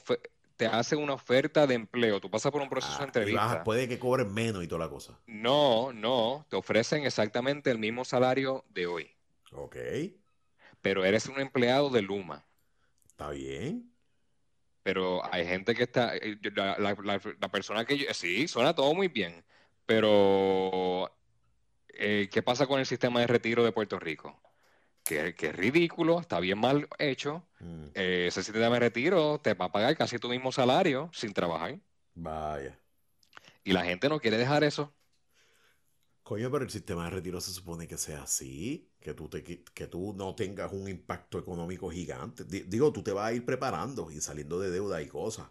te 0.55 0.67
hace 0.67 0.95
una 0.95 1.13
oferta 1.13 1.67
de 1.67 1.75
empleo. 1.75 2.19
Tú 2.19 2.29
pasas 2.29 2.51
por 2.51 2.61
un 2.61 2.69
proceso 2.69 2.97
de 2.97 3.03
ah, 3.03 3.05
entrevista. 3.05 3.63
puede 3.63 3.88
que 3.88 3.99
cobren 3.99 4.34
menos 4.34 4.63
y 4.63 4.67
toda 4.67 4.86
la 4.86 4.89
cosa. 4.89 5.19
No, 5.25 5.91
no. 5.93 6.45
Te 6.49 6.55
ofrecen 6.55 7.05
exactamente 7.05 7.71
el 7.71 7.79
mismo 7.79 8.05
salario 8.05 8.63
de 8.69 8.88
hoy. 8.88 9.11
Ok. 9.51 9.75
Pero 10.84 11.03
eres 11.03 11.25
un 11.25 11.39
empleado 11.39 11.89
de 11.89 12.03
Luma. 12.03 12.45
Está 13.07 13.31
bien. 13.31 13.91
Pero 14.84 15.23
hay 15.34 15.47
gente 15.47 15.73
que 15.73 15.84
está. 15.84 16.15
Eh, 16.15 16.38
la, 16.53 17.49
persona 17.51 17.86
que 17.86 17.97
yo. 17.97 18.05
Sí, 18.13 18.47
suena 18.47 18.75
todo 18.75 18.93
muy 18.93 19.07
bien. 19.07 19.43
Pero. 19.88 21.11
Eh, 21.88 22.29
¿Qué 22.31 22.43
pasa 22.43 22.67
con 22.67 22.79
el 22.79 22.86
sistema 22.86 23.21
de 23.21 23.27
retiro 23.27 23.63
de 23.63 23.71
Puerto 23.71 23.97
Rico? 23.97 24.39
que, 25.03 25.36
es 25.38 25.55
ridículo, 25.55 26.19
está 26.19 26.39
bien 26.39 26.57
mal 26.57 26.88
hecho. 26.97 27.45
Mm. 27.59 27.86
Eh, 27.93 28.25
ese 28.27 28.43
sistema 28.43 28.73
de 28.75 28.79
retiro 28.79 29.39
te 29.39 29.53
va 29.53 29.65
a 29.65 29.71
pagar 29.71 29.95
casi 29.97 30.17
tu 30.17 30.29
mismo 30.29 30.51
salario 30.51 31.09
sin 31.13 31.34
trabajar. 31.34 31.79
Vaya. 32.15 32.77
Y 33.63 33.73
la 33.73 33.84
gente 33.84 34.09
no 34.09 34.19
quiere 34.19 34.38
dejar 34.38 34.63
eso. 34.63 34.93
Coño, 36.34 36.49
pero 36.49 36.63
el 36.63 36.71
sistema 36.71 37.03
de 37.03 37.11
retiro 37.11 37.39
se 37.39 37.51
supone 37.51 37.88
que 37.88 37.95
sea 37.95 38.23
así, 38.23 38.89
que 38.99 39.13
tú, 39.13 39.29
te, 39.29 39.43
que 39.43 39.86
tú 39.86 40.15
no 40.17 40.34
tengas 40.34 40.73
un 40.73 40.88
impacto 40.88 41.38
económico 41.38 41.91
gigante. 41.91 42.43
Digo, 42.43 42.91
tú 42.91 43.03
te 43.03 43.11
vas 43.11 43.27
a 43.27 43.34
ir 43.34 43.45
preparando 43.45 44.09
y 44.09 44.19
saliendo 44.19 44.59
de 44.59 44.71
deuda 44.71 44.99
y 45.03 45.07
cosas. 45.07 45.45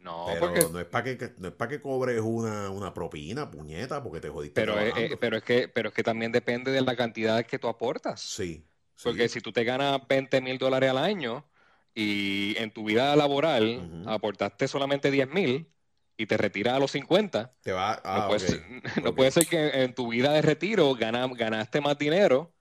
No, 0.00 0.26
pero 0.38 0.68
no 0.68 0.80
es 0.80 0.84
para 0.84 1.16
que 1.16 1.32
no 1.38 1.48
es 1.48 1.54
para 1.54 1.70
que 1.70 1.80
cobres 1.80 2.20
una, 2.20 2.68
una, 2.68 2.92
propina, 2.92 3.50
puñeta, 3.50 4.02
porque 4.02 4.20
te 4.20 4.28
jodiste. 4.28 4.60
Pero, 4.60 4.78
eh, 4.78 5.16
pero 5.18 5.38
es 5.38 5.42
que, 5.42 5.66
pero 5.66 5.88
es 5.88 5.94
que 5.94 6.02
también 6.02 6.30
depende 6.30 6.72
de 6.72 6.82
la 6.82 6.94
cantidad 6.94 7.46
que 7.46 7.58
tú 7.58 7.66
aportas. 7.66 8.20
Sí. 8.20 8.66
Porque 9.02 9.30
si 9.30 9.40
tú 9.40 9.50
te 9.50 9.64
ganas 9.64 10.06
20 10.06 10.42
mil 10.42 10.58
dólares 10.58 10.90
al 10.90 10.98
año 10.98 11.48
y 11.94 12.54
en 12.58 12.70
tu 12.70 12.84
vida 12.84 13.16
laboral 13.16 14.04
aportaste 14.06 14.68
solamente 14.68 15.10
10 15.10 15.30
mil 15.30 15.72
y 16.18 16.26
te 16.26 16.36
retiras 16.36 16.74
a 16.74 16.78
los 16.80 16.90
50, 16.90 17.54
te 17.62 17.72
va, 17.72 18.02
no, 18.04 18.26
puede, 19.14 19.30
ser 19.30 19.46
que 19.46 19.84
en 19.84 19.94
tu 19.94 20.08
vida 20.08 20.32
de 20.32 20.42
retiro 20.42 20.94
ganaste 20.94 21.80
más 21.80 21.96
dinero 21.96 22.52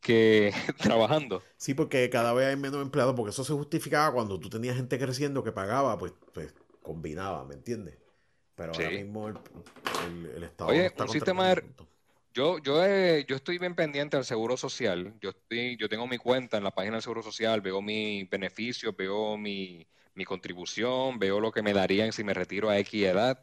que 0.00 0.52
trabajando. 0.78 1.40
Sí, 1.56 1.72
porque 1.72 2.10
cada 2.10 2.32
vez 2.32 2.48
hay 2.48 2.56
menos 2.56 2.82
empleados, 2.82 3.14
porque 3.14 3.30
eso 3.30 3.44
se 3.44 3.52
justificaba 3.52 4.12
cuando 4.12 4.40
tú 4.40 4.50
tenías 4.50 4.76
gente 4.76 4.98
creciendo 4.98 5.44
que 5.44 5.52
pagaba, 5.52 5.96
pues, 5.96 6.12
pues 6.34 6.52
combinaba, 6.82 7.44
¿me 7.44 7.54
entiendes? 7.54 7.96
Pero 8.56 8.72
ahora 8.72 8.90
mismo 8.90 9.28
el, 9.28 10.42
Estado 10.42 10.70
Oye, 10.70 10.86
está 10.86 11.04
un 11.04 11.10
sistema 11.10 11.54
de, 11.54 11.62
yo, 12.34 12.58
yo, 12.58 12.84
yo 13.20 13.36
estoy 13.36 13.58
bien 13.58 13.76
pendiente 13.76 14.16
del 14.16 14.26
seguro 14.26 14.56
social. 14.56 15.14
Yo, 15.20 15.30
estoy, 15.30 15.76
yo 15.76 15.88
tengo 15.88 16.08
mi 16.08 16.18
cuenta 16.18 16.56
en 16.56 16.64
la 16.64 16.74
página 16.74 16.94
del 16.94 17.02
seguro 17.02 17.22
social, 17.22 17.60
veo 17.60 17.80
mis 17.80 18.28
beneficios, 18.28 18.96
veo 18.96 19.36
mi, 19.36 19.86
mi 20.16 20.24
contribución, 20.24 21.18
veo 21.18 21.38
lo 21.38 21.52
que 21.52 21.62
me 21.62 21.72
darían 21.72 22.12
si 22.12 22.24
me 22.24 22.34
retiro 22.34 22.68
a 22.68 22.78
X 22.78 23.04
edad. 23.04 23.42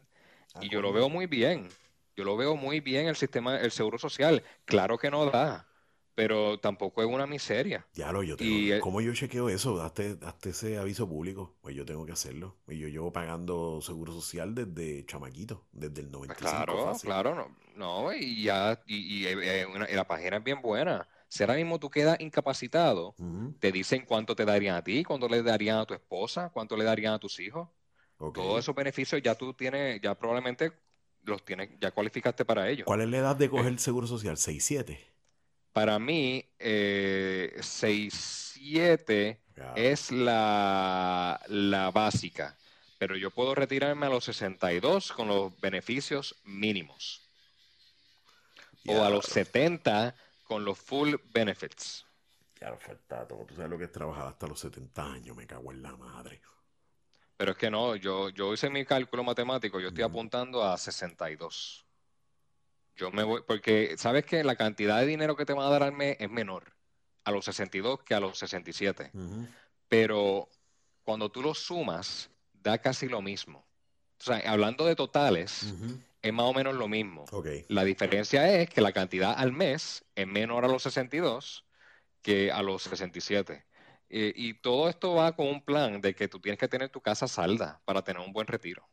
Ah, 0.54 0.60
y 0.62 0.68
yo 0.68 0.82
lo 0.82 0.92
veo 0.92 1.08
muy 1.08 1.26
bien. 1.26 1.68
Yo 2.16 2.24
lo 2.24 2.36
veo 2.36 2.54
muy 2.56 2.80
bien 2.80 3.06
el 3.06 3.16
sistema, 3.16 3.58
el 3.58 3.70
seguro 3.70 3.98
social. 3.98 4.42
Claro 4.66 4.98
que 4.98 5.10
no 5.10 5.26
da 5.26 5.66
pero 6.14 6.58
tampoco 6.58 7.02
es 7.02 7.08
una 7.08 7.26
miseria. 7.26 7.86
Ya 7.94 8.12
lo, 8.12 8.22
yo 8.22 8.36
tengo. 8.36 8.80
¿Cómo 8.80 9.00
yo 9.00 9.12
chequeo 9.12 9.48
eso? 9.48 9.82
Hazte, 9.82 10.16
ese 10.44 10.78
aviso 10.78 11.08
público. 11.08 11.56
Pues 11.60 11.74
yo 11.74 11.84
tengo 11.84 12.06
que 12.06 12.12
hacerlo. 12.12 12.56
Y 12.68 12.78
yo 12.78 12.88
llevo 12.88 13.12
pagando 13.12 13.80
seguro 13.80 14.12
social 14.12 14.54
desde 14.54 15.04
chamaquito, 15.06 15.64
desde 15.72 16.02
el 16.02 16.10
95. 16.10 16.64
Claro, 16.64 16.92
claro, 17.02 17.34
no, 17.34 17.56
no, 17.76 18.12
y 18.14 18.44
ya, 18.44 18.80
y, 18.86 19.26
eh, 19.26 19.66
la 19.92 20.06
página 20.06 20.36
es 20.36 20.44
bien 20.44 20.62
buena. 20.62 21.08
Si 21.34 21.42
ahora 21.42 21.56
mismo 21.56 21.80
tú 21.80 21.90
quedas 21.90 22.20
incapacitado, 22.20 23.16
te 23.58 23.72
dicen 23.72 24.04
cuánto 24.06 24.36
te 24.36 24.44
darían 24.44 24.76
a 24.76 24.84
ti, 24.84 25.02
cuánto 25.02 25.28
le 25.28 25.42
darían 25.42 25.78
a 25.78 25.84
tu 25.84 25.92
esposa, 25.92 26.50
cuánto 26.50 26.76
le 26.76 26.84
darían 26.84 27.12
a 27.12 27.18
tus 27.18 27.40
hijos. 27.40 27.68
Todos 28.16 28.60
esos 28.60 28.72
beneficios 28.72 29.20
ya 29.20 29.34
tú 29.34 29.52
tienes, 29.52 30.00
ya 30.00 30.14
probablemente 30.14 30.70
los 31.24 31.44
tienes, 31.44 31.70
ya 31.80 31.90
cualificaste 31.90 32.44
para 32.44 32.70
ellos. 32.70 32.84
¿Cuál 32.84 33.00
es 33.00 33.08
la 33.08 33.16
edad 33.16 33.34
de 33.34 33.50
coger 33.50 33.66
el 33.66 33.80
seguro 33.80 34.06
social? 34.06 34.36
¿6, 34.36 34.60
7? 34.60 35.12
Para 35.72 35.98
mí, 35.98 36.44
eh, 36.60 37.52
6-7 37.56 39.40
es 39.74 40.12
la, 40.12 41.40
la 41.48 41.90
básica, 41.90 42.56
pero 42.96 43.16
yo 43.16 43.32
puedo 43.32 43.56
retirarme 43.56 44.06
a 44.06 44.10
los 44.10 44.26
62 44.26 45.10
con 45.10 45.26
los 45.26 45.60
beneficios 45.60 46.36
mínimos. 46.44 47.22
O 48.86 49.02
a 49.02 49.10
los 49.10 49.24
70 49.24 50.14
con 50.44 50.64
los 50.64 50.78
full 50.78 51.14
benefits. 51.32 52.06
Ya, 52.60 52.74
falta 52.76 53.26
todo. 53.26 53.44
Tú 53.44 53.54
sabes 53.54 53.70
lo 53.70 53.78
que 53.78 53.84
es 53.84 53.92
trabajar 53.92 54.28
hasta 54.28 54.46
los 54.46 54.60
70 54.60 55.12
años, 55.12 55.36
me 55.36 55.46
cago 55.46 55.72
en 55.72 55.82
la 55.82 55.96
madre. 55.96 56.40
Pero 57.36 57.52
es 57.52 57.58
que 57.58 57.70
no, 57.70 57.96
yo, 57.96 58.28
yo 58.28 58.54
hice 58.54 58.70
mi 58.70 58.84
cálculo 58.84 59.24
matemático, 59.24 59.80
yo 59.80 59.88
estoy 59.88 60.04
apuntando 60.04 60.62
a 60.62 60.78
62. 60.78 61.84
Yo 62.96 63.10
me 63.10 63.24
voy, 63.24 63.42
porque 63.44 63.96
sabes 63.98 64.24
que 64.24 64.44
la 64.44 64.54
cantidad 64.54 65.00
de 65.00 65.06
dinero 65.06 65.34
que 65.34 65.44
te 65.44 65.52
van 65.52 65.66
a 65.66 65.70
dar 65.70 65.82
al 65.82 65.92
mes 65.92 66.16
es 66.20 66.30
menor 66.30 66.72
a 67.24 67.32
los 67.32 67.44
62 67.46 68.02
que 68.04 68.14
a 68.14 68.20
los 68.20 68.38
67. 68.38 69.10
Pero 69.88 70.48
cuando 71.02 71.30
tú 71.30 71.42
lo 71.42 71.54
sumas, 71.54 72.30
da 72.52 72.78
casi 72.78 73.08
lo 73.08 73.20
mismo. 73.20 73.64
O 74.20 74.24
sea, 74.24 74.38
hablando 74.50 74.86
de 74.86 74.94
totales, 74.94 75.74
es 76.24 76.32
más 76.32 76.46
o 76.46 76.54
menos 76.54 76.74
lo 76.74 76.88
mismo. 76.88 77.26
La 77.68 77.84
diferencia 77.84 78.50
es 78.58 78.70
que 78.70 78.80
la 78.80 78.92
cantidad 78.92 79.34
al 79.36 79.52
mes 79.52 80.06
es 80.14 80.26
menor 80.26 80.64
a 80.64 80.68
los 80.68 80.82
62 80.84 81.66
que 82.22 82.50
a 82.50 82.62
los 82.62 82.82
67. 82.84 83.66
y 84.08 84.54
todo 84.54 84.88
esto 84.88 85.14
va 85.14 85.36
con 85.36 85.48
un 85.48 85.62
plan 85.62 86.00
de 86.00 86.14
que 86.14 86.26
tú 86.26 86.40
tienes 86.40 86.58
que 86.58 86.66
tener 86.66 86.88
tu 86.88 87.02
casa 87.02 87.28
salda 87.28 87.82
para 87.84 88.02
tener 88.02 88.22
un 88.22 88.32
buen 88.32 88.46
retiro. 88.46 88.88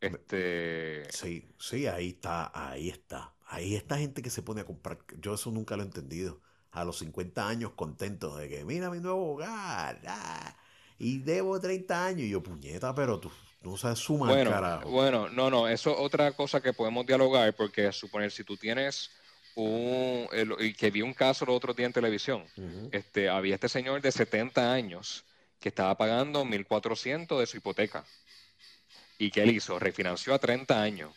Este... 0.00 1.10
Sí, 1.10 1.52
sí, 1.58 1.88
ahí 1.88 2.10
está, 2.10 2.52
ahí 2.54 2.88
está. 2.88 3.34
Ahí 3.46 3.74
está 3.74 3.98
gente 3.98 4.22
que 4.22 4.30
se 4.30 4.42
pone 4.42 4.60
a 4.60 4.64
comprar. 4.64 4.98
Yo 5.18 5.34
eso 5.34 5.50
nunca 5.50 5.76
lo 5.76 5.82
he 5.82 5.86
entendido. 5.86 6.40
A 6.70 6.84
los 6.84 6.98
50 6.98 7.48
años 7.48 7.72
contentos 7.72 8.38
de 8.38 8.48
que, 8.48 8.64
mira 8.64 8.90
mi 8.90 9.00
nuevo 9.00 9.32
hogar. 9.32 10.00
Ah, 10.06 10.56
y 10.98 11.18
debo 11.18 11.60
30 11.60 12.06
años. 12.06 12.22
Y 12.22 12.30
yo, 12.30 12.42
puñeta, 12.42 12.94
pero 12.94 13.18
tú 13.18 13.30
no 13.62 13.76
sabes 13.76 13.98
sumar, 13.98 14.30
bueno, 14.30 14.50
carajo. 14.50 14.90
Bueno, 14.90 15.28
no, 15.28 15.50
no, 15.50 15.68
eso 15.68 15.92
es 15.92 15.96
otra 15.98 16.32
cosa 16.32 16.60
que 16.60 16.72
podemos 16.72 17.06
dialogar, 17.06 17.54
porque 17.54 17.92
suponer 17.92 18.30
si 18.30 18.44
tú 18.44 18.56
tienes 18.56 19.10
un. 19.54 20.28
y 20.58 20.74
que 20.74 20.90
vi 20.90 21.02
un 21.02 21.14
caso 21.14 21.44
el 21.44 21.50
otro 21.50 21.74
día 21.74 21.86
en 21.86 21.92
televisión. 21.92 22.44
este, 22.90 23.28
había 23.28 23.54
este 23.54 23.68
señor 23.68 24.00
de 24.00 24.10
70 24.10 24.72
años 24.72 25.24
que 25.60 25.68
estaba 25.68 25.96
pagando 25.96 26.44
1.400 26.44 27.38
de 27.38 27.46
su 27.46 27.56
hipoteca. 27.58 28.04
¿Y 29.18 29.30
qué 29.30 29.44
él 29.44 29.50
hizo? 29.50 29.78
Refinanció 29.78 30.34
a 30.34 30.38
30 30.38 30.82
años. 30.82 31.14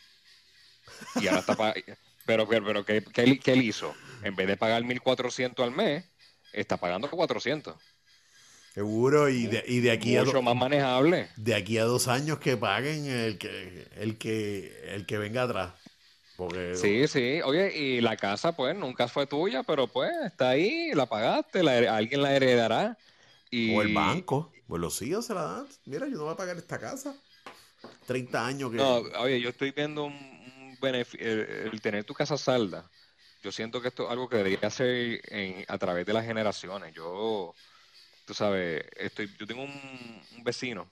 Y 1.15 1.27
ahora 1.27 1.39
está 1.39 1.55
Pero, 2.25 2.47
pero, 2.47 2.65
pero 2.65 2.85
¿qué, 2.85 3.03
qué, 3.03 3.51
él 3.53 3.61
hizo? 3.61 3.93
En 4.23 4.35
vez 4.35 4.47
de 4.47 4.57
pagar 4.57 4.81
1.400 4.81 5.63
al 5.63 5.71
mes, 5.71 6.05
está 6.53 6.77
pagando 6.77 7.07
400. 7.07 7.75
Seguro, 8.75 9.29
y 9.29 9.47
de, 9.47 9.63
y 9.65 9.79
de 9.79 9.89
aquí 9.89 10.17
Mucho 10.17 10.41
más 10.41 10.53
manejable. 10.53 11.29
De 11.37 11.55
aquí 11.55 11.77
a 11.77 11.85
dos 11.85 12.09
años 12.09 12.39
que 12.39 12.57
paguen 12.57 13.05
el 13.05 13.37
que, 13.37 13.87
el 13.95 14.17
que, 14.17 14.93
el 14.93 15.05
que 15.05 15.17
venga 15.17 15.43
atrás. 15.43 15.73
Porque, 16.35 16.75
sí, 16.75 17.07
sí. 17.07 17.39
Oye, 17.45 17.73
y 17.73 18.01
la 18.01 18.17
casa, 18.17 18.53
pues, 18.53 18.75
nunca 18.75 19.07
fue 19.07 19.27
tuya, 19.27 19.63
pero 19.63 19.87
pues, 19.87 20.11
está 20.25 20.49
ahí, 20.49 20.91
la 20.93 21.05
pagaste, 21.05 21.61
alguien 21.87 22.21
la 22.21 22.35
heredará. 22.35 22.97
Y... 23.49 23.73
O 23.73 23.81
el 23.81 23.93
banco. 23.93 24.51
Pues 24.67 24.81
los 24.81 25.01
hijos 25.01 25.25
se 25.25 25.33
la 25.33 25.43
dan. 25.43 25.67
Mira, 25.85 26.09
yo 26.09 26.17
no 26.17 26.23
voy 26.25 26.33
a 26.33 26.37
pagar 26.37 26.57
esta 26.57 26.77
casa. 26.77 27.15
30 28.07 28.45
años 28.45 28.71
que... 28.71 28.77
No, 28.77 28.97
oye, 29.19 29.39
yo 29.39 29.51
estoy 29.51 29.71
viendo 29.71 30.03
un, 30.03 30.77
beneficio, 30.81 31.25
el, 31.25 31.79
tener 31.79 32.03
tu 32.03 32.13
casa 32.13 32.37
salda. 32.37 32.91
Yo 33.41 33.53
siento 33.53 33.81
que 33.81 33.87
esto 33.87 34.03
es 34.03 34.11
algo 34.11 34.27
que 34.27 34.35
debería 34.35 34.69
ser 34.69 35.21
a 35.65 35.77
través 35.77 36.05
de 36.05 36.11
las 36.11 36.25
generaciones. 36.25 36.93
Yo, 36.93 37.55
tú 38.25 38.33
sabes, 38.33 38.83
estoy, 38.95 39.29
yo 39.37 39.47
tengo 39.47 39.63
un, 39.63 40.43
vecino 40.43 40.91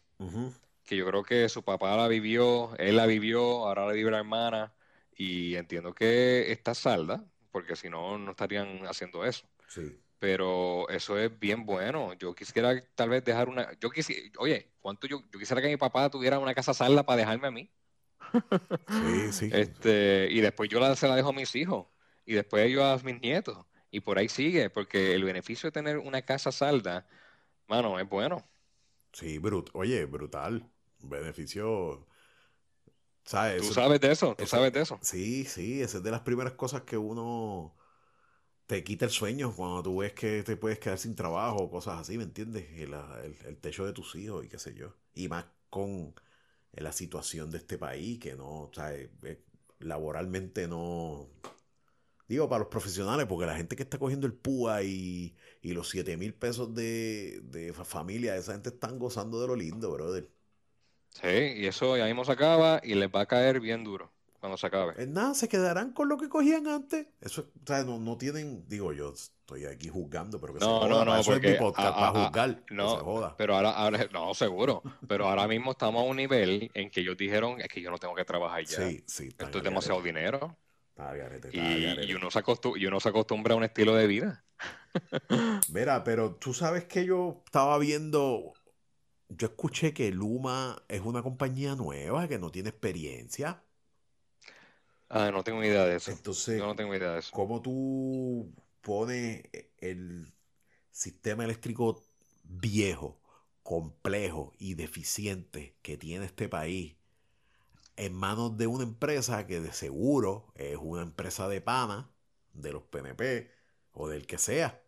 que 0.86 0.96
yo 0.96 1.06
creo 1.06 1.24
que 1.24 1.48
su 1.50 1.64
papá 1.64 1.96
la 1.96 2.08
vivió, 2.08 2.76
él 2.78 2.96
la 2.96 3.06
vivió, 3.06 3.68
ahora 3.68 3.86
la 3.86 3.94
vive 3.94 4.10
la 4.10 4.20
hermana, 4.20 4.74
y 5.16 5.56
entiendo 5.56 5.94
que 5.94 6.52
está 6.52 6.74
salda, 6.74 7.24
porque 7.52 7.76
si 7.76 7.90
no, 7.90 8.18
no 8.18 8.32
estarían 8.32 8.86
haciendo 8.88 9.26
eso. 9.26 9.48
Sí 9.68 10.00
pero 10.24 10.88
eso 10.88 11.20
es 11.20 11.38
bien 11.38 11.66
bueno. 11.66 12.14
Yo 12.14 12.34
quisiera 12.34 12.82
tal 12.96 13.10
vez 13.10 13.26
dejar 13.26 13.50
una, 13.50 13.78
yo 13.82 13.90
quisiera, 13.90 14.22
oye, 14.38 14.72
¿cuánto 14.80 15.06
yo, 15.06 15.22
yo 15.30 15.38
quisiera 15.38 15.62
que 15.62 15.68
mi 15.68 15.76
papá 15.76 16.10
tuviera 16.10 16.40
una 16.40 16.54
casa 16.54 16.74
salda 16.74 17.06
para 17.06 17.18
dejarme 17.18 17.48
a 17.50 17.52
mí? 17.52 17.70
Sí, 18.88 19.34
sí. 19.34 19.50
Este, 19.52 20.30
y 20.32 20.40
después 20.40 20.70
yo 20.70 20.80
la, 20.80 20.96
se 20.96 21.10
la 21.10 21.18
dejo 21.18 21.32
a 21.32 21.34
mis 21.34 21.54
hijos 21.58 21.88
y 22.26 22.36
después 22.36 22.72
yo 22.72 22.86
a 22.86 22.98
mis 23.00 23.20
nietos 23.20 23.66
y 23.92 24.00
por 24.00 24.18
ahí 24.18 24.30
sigue, 24.30 24.70
porque 24.70 25.14
el 25.14 25.26
beneficio 25.26 25.68
de 25.68 25.74
tener 25.74 25.98
una 25.98 26.22
casa 26.22 26.54
salda, 26.54 27.06
mano, 27.68 28.00
es 28.00 28.10
bueno. 28.10 28.44
Sí, 29.12 29.38
brut 29.38 29.70
oye, 29.74 30.06
brutal. 30.06 30.70
Beneficio 31.00 32.08
¿Sabes? 33.26 33.66
Tú 33.66 33.74
sabes 33.74 34.02
de 34.02 34.12
eso, 34.12 34.36
tú 34.36 34.46
sabes 34.46 34.74
de 34.74 34.82
eso. 34.82 35.00
Sí, 35.02 35.46
sí, 35.46 35.82
esa 35.82 35.98
es 35.98 36.04
de 36.04 36.12
las 36.12 36.22
primeras 36.22 36.54
cosas 36.54 36.82
que 36.82 36.98
uno 36.98 37.74
te 38.66 38.84
quita 38.84 39.06
el 39.06 39.12
sueño 39.12 39.54
cuando 39.56 39.84
tú 39.84 39.98
ves 39.98 40.14
que 40.14 40.44
te 40.44 40.58
puedes 40.58 40.80
quedar 40.80 40.98
sin 40.98 41.16
trabajo 41.16 41.58
o 41.58 41.72
cosas 41.72 42.00
así, 42.02 42.18
¿me 42.18 42.24
entiendes? 42.24 42.66
El, 42.78 42.94
el, 43.46 43.58
techo 43.58 43.86
de 43.86 43.94
tus 43.94 44.16
hijos 44.16 44.46
y 44.46 44.50
qué 44.50 44.60
sé 44.60 44.74
yo. 44.74 44.96
Y 45.14 45.30
más 45.30 45.46
con 45.70 46.14
la 46.74 46.92
situación 46.92 47.50
de 47.50 47.60
este 47.60 47.78
país, 47.78 48.20
que 48.20 48.36
no, 48.36 48.64
o 48.64 48.72
sea, 48.74 48.94
eh, 48.94 49.10
eh, 49.24 49.42
laboralmente 49.80 50.68
no... 50.68 51.30
Digo, 52.28 52.48
para 52.50 52.60
los 52.60 52.70
profesionales, 52.70 53.26
porque 53.28 53.46
la 53.46 53.56
gente 53.56 53.76
que 53.76 53.84
está 53.84 53.98
cogiendo 53.98 54.26
el 54.26 54.34
PUA 54.34 54.84
y, 54.84 55.36
los 55.62 55.90
7 55.90 56.18
mil 56.18 56.34
pesos 56.34 56.74
de, 56.74 57.42
de 57.44 57.74
familia, 57.74 58.36
esa 58.36 58.54
gente 58.54 58.70
están 58.70 58.98
gozando 58.98 59.42
de 59.42 59.48
lo 59.48 59.56
lindo, 59.56 59.92
brother. 59.92 60.30
Sí, 61.10 61.28
y 61.28 61.68
eso 61.68 61.96
ya 61.96 62.06
mismo 62.06 62.26
se 62.26 62.32
acaba 62.32 62.82
y 62.84 62.96
les 62.96 63.10
va 63.10 63.22
a 63.22 63.26
caer 63.26 63.60
bien 63.60 63.84
duro 63.84 64.12
cuando 64.44 64.58
se 64.58 64.68
acabe. 64.68 64.94
Es 64.98 65.08
nada, 65.08 65.34
se 65.36 65.48
quedarán 65.48 65.94
con 65.94 66.10
lo 66.10 66.18
que 66.18 66.28
cogían 66.28 66.68
antes. 66.68 67.08
Eso, 67.22 67.48
o 67.64 67.66
sea, 67.66 67.86
no, 67.86 67.98
no 67.98 68.18
tienen, 68.18 68.68
digo 68.68 68.92
yo, 68.92 69.14
estoy 69.14 69.64
aquí 69.64 69.88
juzgando, 69.88 70.38
pero 70.38 70.54
que 70.54 70.60
se 70.60 70.66
joda. 70.66 70.90
No, 70.90 71.06
no, 71.06 71.18
eso 71.18 71.34
es 71.34 71.42
mi 71.42 71.54
podcast, 71.54 71.96
para 71.96 72.26
juzgar, 72.26 72.64
no, 72.70 72.98
se 72.98 73.04
joda. 73.04 73.36
Pero 73.38 73.56
ahora, 73.56 73.72
ahora, 73.72 74.06
no, 74.12 74.34
seguro, 74.34 74.84
pero 75.08 75.30
ahora 75.30 75.48
mismo 75.48 75.72
estamos 75.72 76.04
a 76.04 76.06
un 76.06 76.18
nivel 76.18 76.70
en 76.74 76.90
que 76.90 77.00
ellos 77.00 77.16
dijeron, 77.16 77.62
es 77.62 77.70
que 77.70 77.80
yo 77.80 77.90
no 77.90 77.98
tengo 77.98 78.16
que 78.16 78.26
trabajar 78.26 78.66
ya. 78.66 78.86
Sí, 78.90 79.02
sí. 79.06 79.30
Esto 79.30 79.60
es 79.60 79.64
demasiado 79.64 80.02
dinero. 80.02 80.58
Y, 81.52 81.60
y, 81.60 82.14
uno 82.14 82.30
se 82.30 82.44
y 82.76 82.86
uno 82.86 83.00
se 83.00 83.10
acostumbra 83.10 83.54
a 83.54 83.58
un 83.58 83.64
estilo 83.64 83.96
de 83.96 84.08
vida. 84.08 84.46
Mira, 85.74 86.04
pero 86.04 86.36
tú 86.36 86.54
sabes 86.54 86.86
que 86.86 87.06
yo 87.06 87.42
estaba 87.46 87.78
viendo 87.80 88.54
yo 89.38 89.48
escuché 89.48 89.94
que 89.94 90.12
Luma 90.12 90.84
es 90.88 91.02
una 91.02 91.24
compañía 91.24 91.76
nueva 91.76 92.28
que 92.28 92.40
no 92.40 92.52
tiene 92.52 92.70
experiencia. 92.70 93.64
Ah, 95.10 95.32
no 95.32 95.44
tengo 95.44 95.64
idea 95.64 95.86
de 95.86 95.98
eso. 95.98 96.12
Entonces, 96.12 96.60
no 96.60 96.76
tengo 96.76 96.96
idea 96.96 97.14
de 97.14 97.20
eso. 97.20 97.32
¿Cómo 97.32 97.62
tú 97.62 98.52
pones 98.82 99.44
el 99.78 100.34
sistema 100.92 101.44
eléctrico 101.44 102.04
viejo, 102.44 103.20
complejo 103.62 104.54
y 104.58 104.74
deficiente 104.76 105.76
que 105.82 105.98
tiene 105.98 106.26
este 106.26 106.50
país 106.50 106.96
en 107.96 108.14
manos 108.14 108.58
de 108.58 108.68
una 108.68 108.84
empresa 108.84 109.46
que 109.48 109.60
de 109.62 109.74
seguro 109.74 110.52
es 110.56 110.78
una 110.82 111.04
empresa 111.04 111.48
de 111.48 111.62
pana, 111.62 112.12
de 112.54 112.72
los 112.72 112.84
PNP 112.84 113.52
o 113.94 114.08
del 114.08 114.26
que 114.26 114.38
sea, 114.38 114.84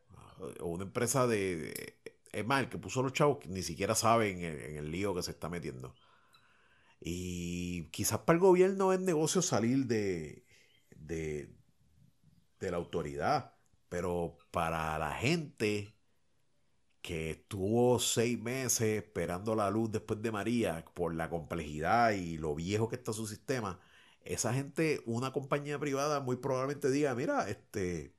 o 0.60 0.68
una 0.68 0.84
empresa 0.84 1.28
de 1.28 1.96
es 2.36 2.46
más, 2.46 2.62
el 2.62 2.70
que 2.70 2.78
puso 2.78 3.02
los 3.02 3.14
chavos 3.14 3.40
ni 3.48 3.64
siquiera 3.64 3.96
sabe 3.96 4.32
en 4.32 4.78
el, 4.78 4.92
lío 4.92 5.16
que 5.16 5.24
se 5.24 5.32
está 5.32 5.48
metiendo. 5.48 5.96
Y 7.00 7.86
quizás 7.92 8.20
para 8.20 8.36
el 8.36 8.42
gobierno 8.42 8.92
es 8.92 9.00
negocio 9.00 9.42
salir 9.42 9.86
de, 9.86 10.44
de 10.98 11.48
la 12.60 12.76
autoridad, 12.76 13.56
pero 13.88 14.38
para 14.52 15.00
la 15.00 15.12
gente 15.14 15.95
que 17.06 17.32
estuvo 17.32 18.00
seis 18.00 18.40
meses 18.42 19.04
esperando 19.04 19.56
la 19.56 19.70
luz 19.70 19.92
después 19.92 20.22
de 20.22 20.32
María 20.32 20.86
por 20.94 21.14
la 21.16 21.30
complejidad 21.30 22.12
y 22.12 22.38
lo 22.38 22.56
viejo 22.56 22.90
que 22.90 22.96
está 22.96 23.14
su 23.14 23.28
sistema, 23.28 23.80
esa 24.24 24.54
gente, 24.54 25.02
una 25.06 25.32
compañía 25.32 25.80
privada 25.80 26.20
muy 26.20 26.38
probablemente 26.38 26.90
diga, 26.92 27.14
mira, 27.16 27.50
este, 27.50 28.16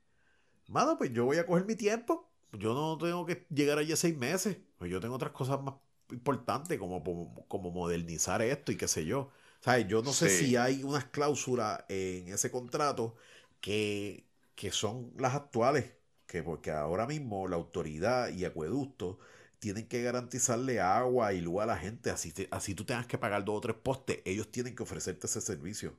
mano, 0.68 0.98
pues 0.98 1.12
yo 1.12 1.24
voy 1.26 1.38
a 1.38 1.46
coger 1.46 1.66
mi 1.66 1.76
tiempo 1.76 2.30
yo 2.52 2.74
no 2.74 2.98
tengo 2.98 3.26
que 3.26 3.46
llegar 3.50 3.78
allí 3.78 3.94
seis 3.96 4.16
meses. 4.16 4.58
Pues 4.78 4.90
yo 4.90 5.00
tengo 5.00 5.14
otras 5.14 5.32
cosas 5.32 5.62
más 5.62 5.74
importantes 6.10 6.78
como, 6.78 7.02
como 7.48 7.70
modernizar 7.70 8.42
esto 8.42 8.72
y 8.72 8.76
qué 8.76 8.88
sé 8.88 9.04
yo. 9.04 9.30
¿Sabes? 9.60 9.86
Yo 9.88 10.02
no 10.02 10.12
sé 10.12 10.28
si 10.28 10.56
hay 10.56 10.82
unas 10.84 11.06
cláusulas 11.06 11.84
en 11.88 12.28
ese 12.28 12.50
contrato 12.50 13.16
que, 13.60 14.26
que 14.54 14.70
son 14.70 15.12
las 15.18 15.34
actuales. 15.34 15.92
Que 16.26 16.42
porque 16.42 16.70
ahora 16.70 17.06
mismo 17.06 17.48
la 17.48 17.56
autoridad 17.56 18.28
y 18.30 18.44
acueducto 18.44 19.18
tienen 19.58 19.88
que 19.88 20.02
garantizarle 20.02 20.80
agua 20.80 21.32
y 21.32 21.40
luz 21.40 21.62
a 21.62 21.66
la 21.66 21.76
gente. 21.78 22.10
Así, 22.10 22.32
así 22.50 22.74
tú 22.74 22.84
tengas 22.84 23.06
que 23.06 23.18
pagar 23.18 23.44
dos 23.44 23.58
o 23.58 23.60
tres 23.60 23.76
postes. 23.76 24.20
Ellos 24.24 24.50
tienen 24.50 24.74
que 24.76 24.82
ofrecerte 24.82 25.26
ese 25.26 25.40
servicio. 25.40 25.96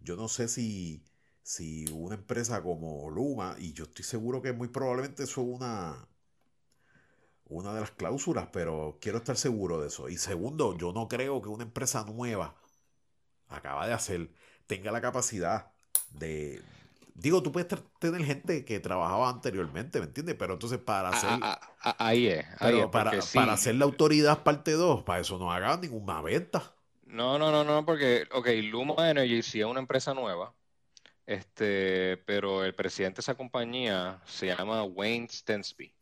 Yo 0.00 0.16
no 0.16 0.28
sé 0.28 0.48
si, 0.48 1.04
si 1.42 1.86
una 1.92 2.14
empresa 2.16 2.62
como 2.62 3.10
Luma, 3.10 3.56
y 3.58 3.72
yo 3.72 3.84
estoy 3.84 4.04
seguro 4.04 4.42
que 4.42 4.52
muy 4.52 4.68
probablemente 4.68 5.24
eso 5.24 5.42
es 5.42 5.48
una, 5.48 6.08
una 7.46 7.74
de 7.74 7.80
las 7.80 7.90
cláusulas, 7.90 8.48
pero 8.52 8.98
quiero 9.00 9.18
estar 9.18 9.36
seguro 9.36 9.80
de 9.80 9.88
eso. 9.88 10.08
Y 10.08 10.16
segundo, 10.16 10.76
yo 10.78 10.92
no 10.92 11.08
creo 11.08 11.42
que 11.42 11.48
una 11.48 11.64
empresa 11.64 12.04
nueva 12.04 12.56
acaba 13.48 13.86
de 13.86 13.92
hacer 13.92 14.30
tenga 14.66 14.92
la 14.92 15.00
capacidad 15.00 15.72
de... 16.12 16.62
Digo, 17.20 17.42
tú 17.42 17.52
puedes 17.52 17.68
tener 17.98 18.24
gente 18.24 18.64
que 18.64 18.80
trabajaba 18.80 19.28
anteriormente, 19.28 20.00
¿me 20.00 20.06
entiendes? 20.06 20.36
Pero 20.38 20.54
entonces 20.54 20.78
para 20.78 21.10
hacer... 21.10 21.28
ahí 21.98 22.28
es. 22.28 22.46
para, 22.90 23.20
para 23.34 23.52
hacer 23.52 23.74
la 23.74 23.84
autoridad 23.84 24.42
parte 24.42 24.72
2, 24.72 25.02
para 25.02 25.20
eso 25.20 25.38
no 25.38 25.52
hagan 25.52 25.82
ninguna 25.82 26.22
venta. 26.22 26.74
No, 27.04 27.38
no, 27.38 27.50
no, 27.50 27.62
no, 27.64 27.84
porque, 27.84 28.26
ok, 28.32 28.48
Luma 28.62 29.10
Energy 29.10 29.42
si 29.42 29.60
es 29.60 29.66
una 29.66 29.80
empresa 29.80 30.14
nueva, 30.14 30.54
este, 31.26 32.16
pero 32.24 32.64
el 32.64 32.74
presidente 32.74 33.16
de 33.16 33.20
esa 33.20 33.34
compañía 33.34 34.22
se 34.24 34.46
llama 34.46 34.82
Wayne 34.84 35.28
Stensby. 35.28 35.94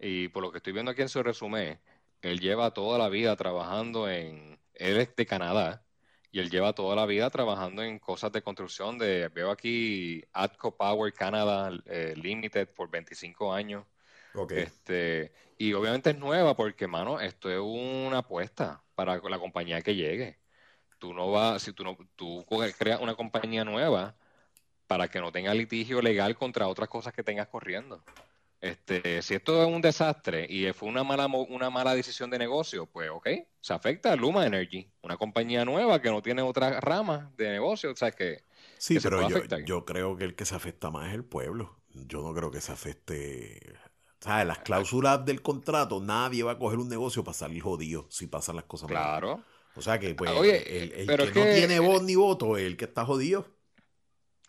Y 0.00 0.28
por 0.28 0.42
lo 0.42 0.50
que 0.50 0.58
estoy 0.58 0.72
viendo 0.72 0.90
aquí 0.90 1.02
en 1.02 1.08
su 1.08 1.22
resumen, 1.22 1.80
él 2.22 2.40
lleva 2.40 2.72
toda 2.72 2.98
la 2.98 3.08
vida 3.08 3.36
trabajando 3.36 4.08
en. 4.10 4.58
Él 4.74 4.98
es 4.98 5.14
de 5.16 5.26
Canadá 5.26 5.85
y 6.36 6.38
él 6.38 6.50
lleva 6.50 6.74
toda 6.74 6.94
la 6.94 7.06
vida 7.06 7.30
trabajando 7.30 7.82
en 7.82 7.98
cosas 7.98 8.30
de 8.30 8.42
construcción. 8.42 8.98
De, 8.98 9.28
veo 9.28 9.50
aquí 9.50 10.22
Atco 10.34 10.76
Power 10.76 11.10
Canada 11.14 11.70
eh, 11.86 12.12
Limited 12.14 12.68
por 12.68 12.90
25 12.90 13.54
años. 13.54 13.86
Este, 14.50 15.32
y 15.56 15.72
obviamente 15.72 16.10
es 16.10 16.18
nueva 16.18 16.54
porque, 16.54 16.86
mano, 16.86 17.20
esto 17.20 17.50
es 17.50 17.58
una 17.58 18.18
apuesta 18.18 18.82
para 18.94 19.16
la 19.16 19.38
compañía 19.38 19.80
que 19.80 19.94
llegue. 19.94 20.38
Tú 20.98 21.14
no 21.14 21.30
vas, 21.30 21.62
si 21.62 21.72
tú 21.72 21.84
no, 21.84 21.96
tú 22.16 22.44
creas 22.78 23.00
una 23.00 23.14
compañía 23.14 23.64
nueva, 23.64 24.14
para 24.86 25.08
que 25.08 25.20
no 25.20 25.32
tenga 25.32 25.54
litigio 25.54 26.02
legal 26.02 26.36
contra 26.36 26.68
otras 26.68 26.90
cosas 26.90 27.14
que 27.14 27.22
tengas 27.22 27.48
corriendo. 27.48 28.04
Este, 28.66 29.22
si 29.22 29.34
esto 29.34 29.62
es 29.62 29.68
un 29.68 29.80
desastre 29.80 30.46
y 30.48 30.72
fue 30.72 30.88
una 30.88 31.04
mala, 31.04 31.26
una 31.26 31.70
mala 31.70 31.94
decisión 31.94 32.30
de 32.30 32.38
negocio, 32.38 32.86
pues 32.86 33.10
ok, 33.10 33.28
se 33.60 33.74
afecta 33.74 34.12
a 34.12 34.16
Luma 34.16 34.46
Energy, 34.46 34.90
una 35.02 35.16
compañía 35.16 35.64
nueva 35.64 36.02
que 36.02 36.10
no 36.10 36.22
tiene 36.22 36.42
otras 36.42 36.80
ramas 36.82 37.34
de 37.36 37.50
negocio, 37.50 37.92
o 37.92 37.96
sea 37.96 38.10
que... 38.10 38.42
Sí, 38.78 38.98
pero 39.02 39.28
yo, 39.28 39.44
yo, 39.64 39.84
creo 39.84 40.16
que 40.16 40.24
el 40.24 40.34
que 40.34 40.44
se 40.44 40.54
afecta 40.54 40.90
más 40.90 41.08
es 41.08 41.14
el 41.14 41.24
pueblo. 41.24 41.76
Yo 41.94 42.22
no 42.22 42.34
creo 42.34 42.50
que 42.50 42.60
se 42.60 42.72
afecte... 42.72 43.60
¿Sabes? 44.20 44.46
Las 44.46 44.58
cláusulas 44.58 45.24
del 45.24 45.42
contrato, 45.42 46.00
nadie 46.00 46.42
va 46.42 46.52
a 46.52 46.58
coger 46.58 46.78
un 46.78 46.88
negocio 46.88 47.22
para 47.22 47.34
salir 47.34 47.62
jodido 47.62 48.06
si 48.10 48.26
pasan 48.26 48.56
las 48.56 48.64
cosas 48.64 48.88
Claro. 48.88 49.42
O 49.76 49.82
sea 49.82 49.98
que, 49.98 50.14
pues, 50.14 50.30
el, 50.30 51.06
que, 51.06 51.16
no 51.34 51.44
tiene 51.54 51.80
voz 51.80 52.02
ni 52.02 52.14
voto 52.14 52.56
es 52.56 52.64
el 52.64 52.78
que 52.78 52.86
está 52.86 53.04
jodido. 53.04 53.46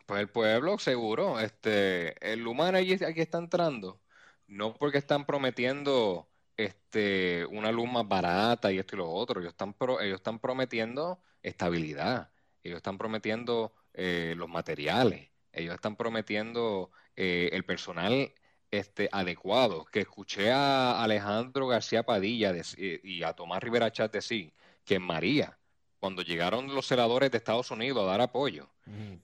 Pues 0.06 0.22
el 0.22 0.30
pueblo, 0.30 0.80
seguro. 0.80 1.40
Este, 1.40 2.32
el 2.32 2.48
humano 2.48 2.78
aquí 2.78 2.94
está 2.94 3.38
entrando, 3.38 4.00
no 4.48 4.74
porque 4.74 4.98
están 4.98 5.26
prometiendo 5.26 6.28
este, 6.56 7.46
una 7.48 7.72
luz 7.72 7.90
más 7.90 8.08
barata 8.08 8.72
y 8.72 8.80
esto 8.80 8.96
y 8.96 9.00
lo 9.00 9.10
otro. 9.10 9.40
Ellos 9.42 9.54
están, 9.54 9.76
ellos 10.02 10.16
están 10.16 10.40
prometiendo 10.40 11.20
estabilidad. 11.44 12.32
Ellos 12.64 12.78
están 12.78 12.98
prometiendo 12.98 13.74
eh, 13.94 14.34
los 14.38 14.50
materiales. 14.50 15.30
Ellos 15.52 15.76
están 15.76 15.96
prometiendo 15.96 16.92
eh, 17.16 17.50
el 17.54 17.64
personal 17.64 18.34
este, 18.72 19.10
adecuado. 19.12 19.86
Que 19.86 20.02
escuché 20.02 20.52
a 20.52 21.04
Alejandro 21.04 21.68
García 21.68 22.04
Padilla 22.04 22.54
y 22.78 23.24
a 23.24 23.34
Tomás 23.34 23.62
Rivera 23.62 23.92
Chat 23.92 24.12
decir 24.12 24.54
que 24.84 24.96
en 24.96 25.04
María 25.04 25.58
cuando 26.00 26.22
llegaron 26.22 26.74
los 26.74 26.86
senadores 26.86 27.32
de 27.32 27.38
Estados 27.38 27.72
Unidos 27.72 28.04
a 28.04 28.12
dar 28.12 28.22
apoyo, 28.22 28.70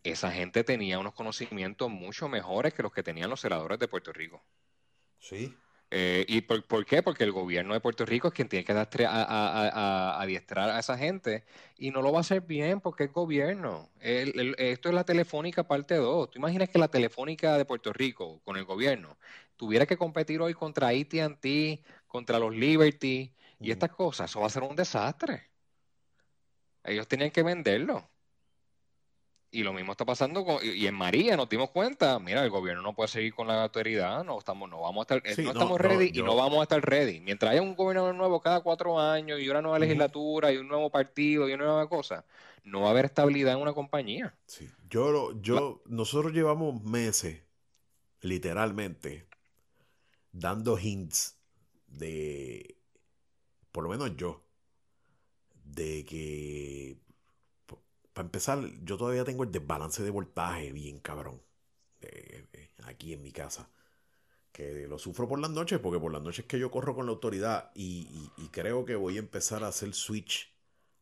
esa 0.03 0.31
gente 0.31 0.63
tenía 0.63 0.99
unos 0.99 1.13
conocimientos 1.13 1.89
mucho 1.89 2.27
mejores 2.27 2.73
que 2.73 2.83
los 2.83 2.91
que 2.91 3.03
tenían 3.03 3.29
los 3.29 3.41
senadores 3.41 3.79
de 3.79 3.87
Puerto 3.87 4.11
Rico. 4.11 4.43
Sí. 5.23 5.55
Eh, 5.89 6.25
¿Y 6.27 6.41
por, 6.41 6.85
qué? 6.85 7.01
Porque 7.01 7.23
el 7.23 7.31
gobierno 7.31 7.73
de 7.73 7.79
Puerto 7.79 8.05
Rico 8.05 8.27
es 8.27 8.33
quien 8.33 8.49
tiene 8.49 8.65
que 8.65 8.73
adiestrar 8.73 10.69
a, 10.69 10.79
esa 10.79 10.97
gente 10.97 11.45
y 11.77 11.91
no 11.91 12.01
lo 12.01 12.11
va 12.11 12.17
a 12.17 12.21
hacer 12.21 12.41
bien 12.41 12.81
porque 12.81 13.05
es 13.05 13.13
gobierno. 13.13 13.89
esto 14.01 14.89
es 14.89 14.95
la 14.95 15.05
telefónica 15.05 15.67
parte 15.67 15.95
2. 15.95 16.31
¿Tú 16.31 16.39
imaginas 16.39 16.69
que 16.69 16.79
la 16.79 16.89
telefónica 16.89 17.57
de 17.57 17.65
Puerto 17.65 17.93
Rico 17.93 18.41
con 18.43 18.57
el 18.57 18.65
gobierno 18.65 19.17
tuviera 19.55 19.85
que 19.85 19.95
competir 19.95 20.41
hoy 20.41 20.55
contra 20.55 20.89
ATT, 20.89 21.45
contra 22.07 22.39
los 22.39 22.53
Liberty 22.55 23.33
y 23.59 23.71
estas 23.71 23.91
cosas? 23.91 24.29
Eso 24.29 24.41
va 24.41 24.47
a 24.47 24.49
ser 24.49 24.63
un 24.63 24.75
desastre. 24.75 25.51
Ellos 26.83 27.07
tenían 27.07 27.31
que 27.31 27.43
venderlo. 27.43 28.09
Y 29.53 29.61
lo 29.61 29.71
mismo 29.71 29.91
está 29.91 30.03
pasando 30.03 30.43
con, 30.43 30.57
y 30.63 30.87
en 30.87 30.95
María 30.95 31.37
nos 31.37 31.47
dimos 31.47 31.69
cuenta, 31.69 32.17
mira, 32.17 32.43
el 32.43 32.49
gobierno 32.49 32.81
no 32.81 32.95
puede 32.95 33.07
seguir 33.07 33.35
con 33.35 33.47
la 33.47 33.61
autoridad, 33.61 34.23
no 34.23 34.39
estamos, 34.39 34.67
no 34.67 34.81
vamos 34.81 35.05
a 35.07 35.15
estar, 35.15 35.37
no, 35.43 35.51
estamos 35.51 35.79
ready 35.79 36.11
y 36.11 36.23
no 36.23 36.35
vamos 36.35 36.59
a 36.59 36.63
estar 36.63 36.81
ready. 36.81 37.19
Mientras 37.19 37.51
haya 37.51 37.61
un 37.61 37.75
gobierno 37.75 38.11
nuevo 38.13 38.41
cada 38.41 38.61
cuatro 38.61 38.99
años 38.99 39.39
y 39.39 39.47
una 39.47 39.61
nueva 39.61 39.77
legislatura 39.77 40.51
y 40.51 40.57
un 40.57 40.67
nuevo 40.67 40.89
partido 40.89 41.47
y 41.47 41.53
una 41.53 41.65
nueva 41.65 41.87
cosa, 41.87 42.25
no 42.63 42.81
va 42.81 42.87
a 42.87 42.91
haber 42.91 43.05
estabilidad 43.05 43.53
en 43.53 43.61
una 43.61 43.73
compañía. 43.73 44.35
Sí. 44.47 44.67
Yo, 44.89 45.39
yo, 45.39 45.83
nosotros 45.85 46.33
llevamos 46.33 46.81
meses, 46.83 47.43
literalmente, 48.21 49.27
dando 50.31 50.79
hints 50.79 51.37
de, 51.85 52.75
por 53.71 53.83
lo 53.83 53.91
menos 53.91 54.15
yo, 54.17 54.41
de 55.63 56.05
que, 56.05 56.97
para 58.13 58.27
empezar, 58.27 58.59
yo 58.83 58.97
todavía 58.97 59.25
tengo 59.25 59.43
el 59.43 59.51
desbalance 59.51 60.03
de 60.03 60.09
voltaje 60.11 60.71
bien 60.71 60.99
cabrón 60.99 61.41
aquí 62.85 63.13
en 63.13 63.21
mi 63.21 63.31
casa. 63.31 63.69
Que 64.51 64.87
lo 64.87 64.99
sufro 64.99 65.27
por 65.27 65.39
las 65.39 65.49
noches, 65.49 65.79
porque 65.79 65.99
por 65.99 66.11
las 66.11 66.21
noches 66.21 66.45
que 66.45 66.59
yo 66.59 66.69
corro 66.69 66.93
con 66.95 67.07
la 67.07 67.11
autoridad 67.11 67.71
y, 67.73 68.29
creo 68.51 68.85
que 68.85 68.95
voy 68.95 69.15
a 69.17 69.19
empezar 69.19 69.63
a 69.63 69.69
hacer 69.69 69.93
switch 69.93 70.53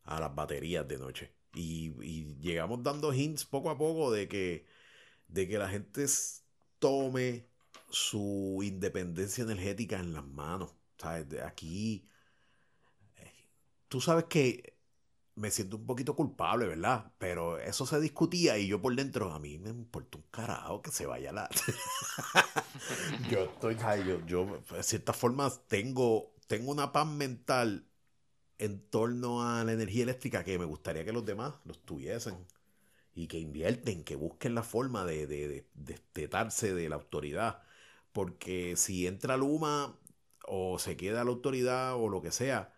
a 0.03 0.19
las 0.19 0.33
baterías 0.33 0.87
de 0.87 0.97
noche. 0.97 1.33
Y, 1.53 1.91
llegamos 2.39 2.81
dando 2.83 3.13
hints 3.13 3.45
poco 3.45 3.69
a 3.69 3.77
poco 3.77 4.11
de 4.11 4.27
que, 4.27 4.65
de 5.27 5.47
que 5.47 5.57
la 5.57 5.69
gente 5.69 6.05
tome 6.79 7.47
su 7.89 8.59
independencia 8.63 9.43
energética 9.43 9.99
en 9.99 10.13
las 10.13 10.25
manos. 10.25 10.73
¿Sabes? 10.97 11.41
Aquí, 11.41 12.07
eh, 13.17 13.33
tú 13.89 13.99
sabes 13.99 14.25
que 14.25 14.77
me 15.35 15.51
siento 15.51 15.77
un 15.77 15.85
poquito 15.85 16.15
culpable, 16.15 16.67
¿verdad? 16.67 17.11
Pero 17.17 17.57
eso 17.59 17.85
se 17.85 17.99
discutía 17.99 18.57
y 18.57 18.67
yo 18.67 18.81
por 18.81 18.95
dentro, 18.95 19.31
a 19.33 19.39
mí 19.39 19.57
me 19.57 19.69
importa 19.69 20.17
un 20.17 20.25
carajo 20.31 20.81
que 20.81 20.91
se 20.91 21.05
vaya 21.05 21.31
la... 21.31 21.49
yo 23.31 23.45
estoy, 23.45 23.77
yo, 24.05 24.25
yo, 24.25 24.61
de 24.71 24.83
cierta 24.83 25.13
forma, 25.13 25.51
tengo, 25.67 26.33
tengo 26.47 26.71
una 26.71 26.91
paz 26.91 27.07
mental 27.07 27.85
en 28.57 28.79
torno 28.89 29.43
a 29.43 29.63
la 29.63 29.73
energía 29.73 30.03
eléctrica 30.03 30.43
que 30.43 30.59
me 30.59 30.65
gustaría 30.65 31.05
que 31.05 31.13
los 31.13 31.25
demás 31.25 31.55
los 31.65 31.83
tuviesen 31.83 32.45
y 33.15 33.27
que 33.27 33.39
invierten, 33.39 34.03
que 34.03 34.15
busquen 34.15 34.55
la 34.55 34.63
forma 34.63 35.05
de, 35.05 35.27
de, 35.27 35.47
de, 35.47 35.67
destetarse 35.73 36.73
de 36.73 36.89
la 36.89 36.95
autoridad. 36.95 37.63
Porque 38.11 38.75
si 38.77 39.07
entra 39.07 39.37
Luma 39.37 39.97
o 40.45 40.79
se 40.79 40.97
queda 40.97 41.23
la 41.23 41.31
autoridad 41.31 41.95
o 41.95 42.09
lo 42.09 42.21
que 42.21 42.31
sea, 42.31 42.73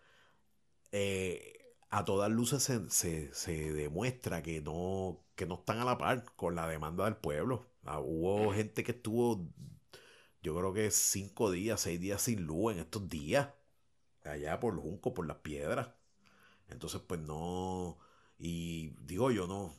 eh, 0.92 1.63
a 1.94 2.04
todas 2.06 2.32
luces 2.32 2.64
se, 2.90 3.74
demuestra 3.74 4.42
que 4.42 4.62
no, 4.62 5.24
que 5.36 5.46
no 5.46 5.56
están 5.56 5.78
a 5.78 5.86
la 5.86 6.00
par 6.00 6.26
con 6.36 6.56
la 6.56 6.68
demanda 6.68 7.06
del 7.06 7.18
pueblo. 7.18 7.68
Ah, 7.86 8.00
hubo 8.00 8.52
gente 8.52 8.84
que 8.84 8.94
estuvo, 8.94 9.48
yo 10.42 10.56
creo 10.56 10.74
que 10.74 10.90
cinco 10.90 11.52
días, 11.52 11.82
seis 11.82 12.00
días 12.00 12.20
sin 12.24 12.46
luz 12.46 12.74
en 12.74 12.80
estos 12.80 13.08
días, 13.10 13.50
allá 14.24 14.60
por 14.60 14.76
Junco, 14.82 15.14
por 15.14 15.28
las 15.28 15.38
piedras. 15.38 15.90
Entonces, 16.70 17.00
pues 17.06 17.20
no, 17.20 18.00
y 18.40 18.96
digo 19.02 19.30
yo, 19.30 19.46
no, 19.46 19.72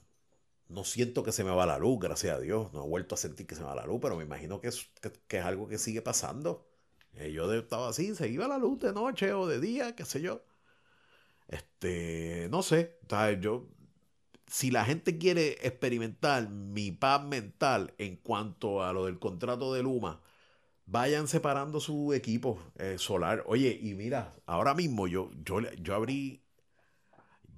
no 0.69 0.85
siento 0.85 1.25
que 1.25 1.33
se 1.33 1.43
me 1.43 1.51
va 1.51 1.67
la 1.67 1.79
luz, 1.79 1.99
gracias 1.99 2.37
a 2.37 2.41
Dios. 2.41 2.73
No 2.73 2.85
he 2.85 2.89
vuelto 2.89 3.17
a 3.17 3.19
sentir 3.19 3.49
que 3.49 3.57
se 3.57 3.63
me 3.63 3.67
va 3.67 3.75
la 3.75 3.87
luz, 3.87 3.99
pero 4.01 4.17
me 4.17 4.23
imagino 4.25 4.61
que 4.61 4.69
es, 4.69 4.89
que, 5.01 5.39
es 5.39 5.45
algo 5.45 5.67
que 5.67 5.79
sigue 5.79 6.01
pasando. 6.01 6.65
Eh, 7.15 7.33
yo 7.33 7.53
estaba 7.53 7.89
así, 7.89 8.15
se 8.15 8.29
iba 8.29 8.47
la 8.47 8.59
luz 8.59 8.79
de 8.79 8.93
noche 8.93 9.33
o 9.33 9.49
de 9.49 9.61
día, 9.61 9.97
qué 9.97 10.05
sé 10.05 10.21
yo. 10.21 10.45
Este, 11.49 12.49
no 12.51 12.63
sé, 12.63 12.99
yo, 13.41 13.69
si 14.47 14.71
la 14.71 14.85
gente 14.85 15.19
quiere 15.19 15.53
experimentar 15.67 16.49
mi 16.49 16.91
paz 16.93 17.25
mental 17.25 17.95
en 17.99 18.17
cuanto 18.17 18.83
a 18.83 18.93
lo 18.93 19.07
del 19.07 19.19
contrato 19.19 19.73
de 19.75 19.83
Luma, 19.83 20.23
vayan 20.87 21.29
separando 21.29 21.81
su 21.81 22.13
equipo 22.13 22.59
eh, 22.79 22.97
solar. 22.99 23.45
Oye, 23.47 23.79
y 23.81 23.95
mira, 23.95 24.35
ahora 24.47 24.75
mismo 24.75 25.07
yo, 25.07 25.31
yo, 25.45 25.61
yo 25.75 25.95
abrí, 25.95 26.43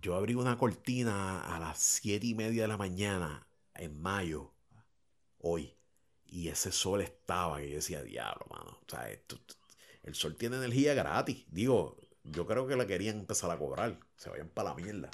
yo 0.00 0.14
abrí 0.14 0.34
una 0.34 0.58
cortina 0.58 1.54
a 1.54 1.58
las 1.58 1.78
siete 1.78 2.26
y 2.26 2.34
media 2.34 2.62
de 2.62 2.68
la 2.68 2.76
mañana 2.76 3.46
en 3.74 4.00
mayo, 4.00 4.52
hoy, 5.38 5.74
y 6.26 6.48
ese 6.48 6.72
sol 6.72 7.02
estaba, 7.02 7.62
y 7.62 7.70
yo 7.70 7.76
decía, 7.76 8.02
diablo, 8.02 8.46
mano, 8.50 8.80
o 8.86 8.90
sea, 8.90 9.08
el 10.02 10.14
sol 10.14 10.36
tiene 10.36 10.56
energía 10.56 10.94
gratis. 10.94 11.44
Digo, 11.48 11.96
yo 12.32 12.46
creo 12.46 12.66
que 12.66 12.76
la 12.76 12.86
querían 12.86 13.18
empezar 13.18 13.50
a 13.50 13.58
cobrar. 13.58 13.98
Se 14.16 14.30
vayan 14.30 14.48
para 14.48 14.70
la 14.70 14.74
mierda. 14.76 15.10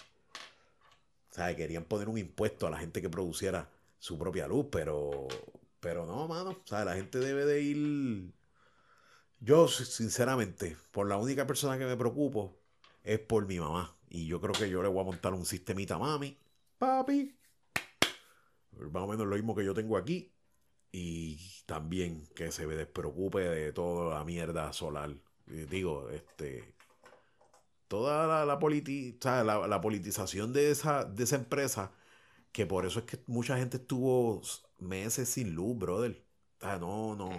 O 1.30 1.34
sea, 1.34 1.54
querían 1.56 1.84
poner 1.84 2.08
un 2.08 2.18
impuesto 2.18 2.66
a 2.66 2.70
la 2.70 2.78
gente 2.78 3.00
que 3.00 3.08
produciera 3.08 3.70
su 3.98 4.18
propia 4.18 4.46
luz, 4.46 4.66
pero, 4.70 5.28
pero 5.80 6.06
no, 6.06 6.28
mano. 6.28 6.50
O 6.50 6.66
sea, 6.66 6.84
la 6.84 6.94
gente 6.94 7.18
debe 7.18 7.44
de 7.44 7.62
ir. 7.62 8.32
Yo, 9.40 9.68
sinceramente, 9.68 10.76
por 10.90 11.08
la 11.08 11.16
única 11.16 11.46
persona 11.46 11.78
que 11.78 11.86
me 11.86 11.96
preocupo 11.96 12.58
es 13.02 13.18
por 13.18 13.46
mi 13.46 13.58
mamá. 13.58 13.96
Y 14.08 14.26
yo 14.26 14.40
creo 14.40 14.52
que 14.52 14.68
yo 14.68 14.82
le 14.82 14.88
voy 14.88 15.00
a 15.00 15.04
montar 15.06 15.32
un 15.32 15.46
sistemita 15.46 15.94
a 15.94 15.98
mami. 15.98 16.38
Papi. 16.78 17.34
Más 18.90 19.02
o 19.02 19.06
menos 19.06 19.26
lo 19.26 19.36
mismo 19.36 19.54
que 19.54 19.64
yo 19.64 19.74
tengo 19.74 19.96
aquí. 19.96 20.32
Y 20.92 21.38
también 21.64 22.26
que 22.34 22.52
se 22.52 22.66
despreocupe 22.66 23.40
de 23.40 23.72
toda 23.72 24.18
la 24.18 24.24
mierda 24.24 24.72
solar. 24.72 25.14
Digo, 25.46 26.10
este 26.10 26.74
toda 27.92 28.26
la, 28.26 28.46
la, 28.46 29.68
la, 29.68 29.80
politización 29.82 30.54
de 30.54 30.70
esa, 30.70 31.04
de 31.04 31.24
esa 31.24 31.36
empresa, 31.36 31.92
que 32.50 32.64
por 32.64 32.86
eso 32.86 33.00
es 33.00 33.04
que 33.04 33.18
mucha 33.26 33.58
gente 33.58 33.76
estuvo 33.76 34.40
meses 34.78 35.28
sin 35.28 35.54
luz, 35.54 35.76
brother. 35.76 36.24
no, 36.62 37.14
no. 37.16 37.30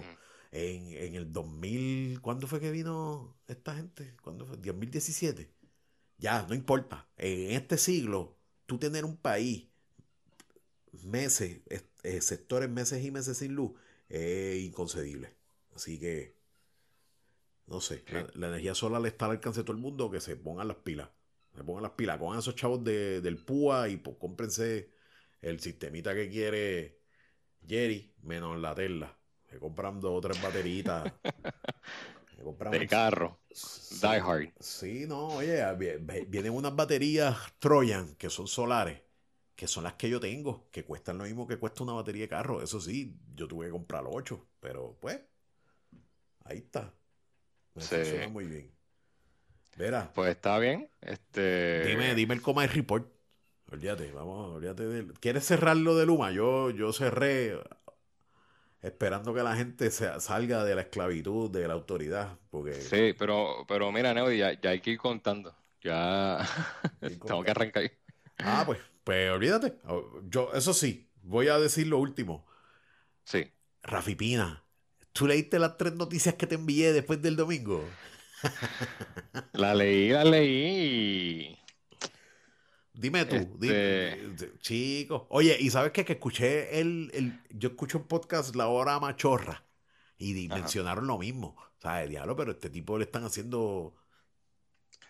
En, 0.52 0.92
en, 0.92 1.16
el 1.16 1.32
2000, 1.32 2.20
¿cuándo 2.20 2.46
fue 2.46 2.60
que 2.60 2.70
vino 2.70 3.36
esta 3.48 3.74
gente? 3.74 4.16
¿Cuándo 4.22 4.46
fue? 4.46 4.56
2017. 4.58 5.50
Ya, 6.18 6.46
no 6.48 6.54
importa. 6.54 7.08
En 7.16 7.50
este 7.50 7.76
siglo, 7.76 8.36
tú 8.66 8.78
tener 8.78 9.04
un 9.04 9.16
país 9.16 9.66
meses, 11.02 11.62
eh, 12.04 12.20
sectores 12.20 12.70
meses 12.70 13.04
y 13.04 13.10
meses 13.10 13.38
sin 13.38 13.56
luz, 13.56 13.72
es 14.08 14.62
inconcebible. 14.62 15.34
Así 15.74 15.98
que 15.98 16.36
no 17.66 17.80
sé, 17.80 18.04
la, 18.34 18.48
energía 18.48 18.74
solar 18.74 19.04
está 19.06 19.26
al 19.26 19.32
alcance 19.32 19.60
de 19.60 19.64
todo 19.64 19.76
el 19.76 19.82
mundo, 19.82 20.10
que 20.10 20.20
se 20.20 20.36
pongan 20.36 20.68
las 20.68 20.78
pilas. 20.78 21.08
Se 21.54 21.62
pongan 21.62 21.84
las 21.84 21.92
pilas, 21.92 22.18
cojan 22.18 22.38
esos 22.38 22.54
chavos 22.54 22.82
de, 22.82 23.20
del 23.20 23.38
PUA 23.38 23.88
y 23.88 23.96
pues 23.96 24.16
cómprense 24.18 24.90
el 25.40 25.60
sistemita 25.60 26.14
que 26.14 26.28
quiere 26.28 27.00
Jerry, 27.66 28.12
menos 28.22 28.58
la 28.58 28.74
tela. 28.74 29.16
Se 29.50 29.58
compran 29.58 30.00
dos 30.00 30.18
o 30.18 30.20
tres 30.20 30.42
bateritas. 30.42 31.12
de 32.70 32.86
carro. 32.86 33.40
Die 33.48 34.20
Hard. 34.20 34.52
Sí, 34.60 35.06
no, 35.06 35.28
oye, 35.28 35.62
vienen 36.26 36.52
unas 36.52 36.74
baterías 36.74 37.36
Trojan 37.58 38.14
que 38.16 38.28
son 38.28 38.46
solares, 38.46 39.00
que 39.54 39.66
son 39.66 39.84
las 39.84 39.94
que 39.94 40.10
yo 40.10 40.20
tengo, 40.20 40.68
que 40.70 40.84
cuestan 40.84 41.18
lo 41.18 41.24
mismo 41.24 41.46
que 41.46 41.58
cuesta 41.58 41.84
una 41.84 41.92
batería 41.92 42.22
de 42.22 42.28
carro. 42.28 42.62
Eso 42.62 42.80
sí, 42.80 43.16
yo 43.34 43.48
tuve 43.48 43.66
que 43.66 43.72
comprar 43.72 44.04
ocho, 44.06 44.46
pero 44.60 44.98
pues, 45.00 45.20
ahí 46.44 46.58
está. 46.58 46.92
Me 47.74 48.28
muy 48.28 48.44
bien. 48.44 48.70
Verá. 49.76 50.12
Pues 50.14 50.30
está 50.30 50.58
bien. 50.58 50.88
Este... 51.00 51.84
Dime, 51.86 52.14
dime 52.14 52.34
el 52.34 52.42
coma 52.42 52.66
report. 52.66 53.12
Olvídate, 53.72 54.12
vamos, 54.12 54.54
olvídate 54.54 54.84
de... 54.84 55.12
¿Quieres 55.14 55.44
cerrar 55.44 55.76
lo 55.76 55.96
de 55.96 56.06
Luma? 56.06 56.30
Yo, 56.30 56.70
yo 56.70 56.92
cerré 56.92 57.58
esperando 58.84 59.32
que 59.32 59.42
la 59.42 59.56
gente 59.56 59.90
salga 59.90 60.62
de 60.62 60.74
la 60.74 60.82
esclavitud 60.82 61.50
de 61.50 61.66
la 61.66 61.74
autoridad. 61.74 62.38
Porque... 62.50 62.74
Sí, 62.74 63.14
pero, 63.18 63.64
pero 63.66 63.90
mira, 63.90 64.12
Neody, 64.12 64.38
ya, 64.38 64.58
hay 64.62 64.80
que 64.80 64.90
ir 64.90 64.98
contando. 64.98 65.56
Ya 65.80 66.38
tengo 67.00 67.42
que 67.42 67.50
arrancar. 67.50 67.90
Ah, 68.38 68.62
pues, 68.66 68.78
pues 69.02 69.30
olvídate. 69.30 69.78
Yo, 70.28 70.52
eso 70.54 70.74
sí, 70.74 71.10
voy 71.22 71.48
a 71.48 71.58
decir 71.58 71.86
lo 71.86 71.98
último. 71.98 72.46
Sí. 73.24 73.50
Rafi 73.82 74.14
Pina, 74.14 74.63
¿Tú 75.14 75.28
leíste 75.28 75.60
las 75.60 75.76
tres 75.76 75.94
noticias 75.94 76.34
que 76.34 76.48
te 76.48 76.56
envié 76.56 76.92
después 76.92 77.22
del 77.22 77.36
domingo? 77.36 77.84
la 79.52 79.72
leí, 79.72 80.08
la 80.08 80.24
leí. 80.24 81.56
Dime 82.92 83.24
tú, 83.24 83.36
este 83.36 84.16
dime, 84.26 84.58
chico. 84.58 85.28
Oye, 85.30 85.56
¿y 85.60 85.70
sabes 85.70 85.92
qué? 85.92 86.04
Que 86.04 86.14
escuché 86.14 86.80
el, 86.80 87.40
yo 87.50 87.68
escucho 87.68 87.98
un 87.98 88.08
podcast 88.08 88.56
La 88.56 88.66
Hora 88.66 88.98
Machorra 88.98 89.64
y 90.18 90.48
mencionaron 90.48 91.06
lo 91.06 91.16
mismo. 91.18 91.54
O 91.58 91.80
sea, 91.80 92.02
el 92.02 92.10
diablo, 92.10 92.34
pero 92.34 92.50
este 92.50 92.68
tipo 92.68 92.98
le 92.98 93.04
están 93.04 93.24
haciendo 93.24 93.94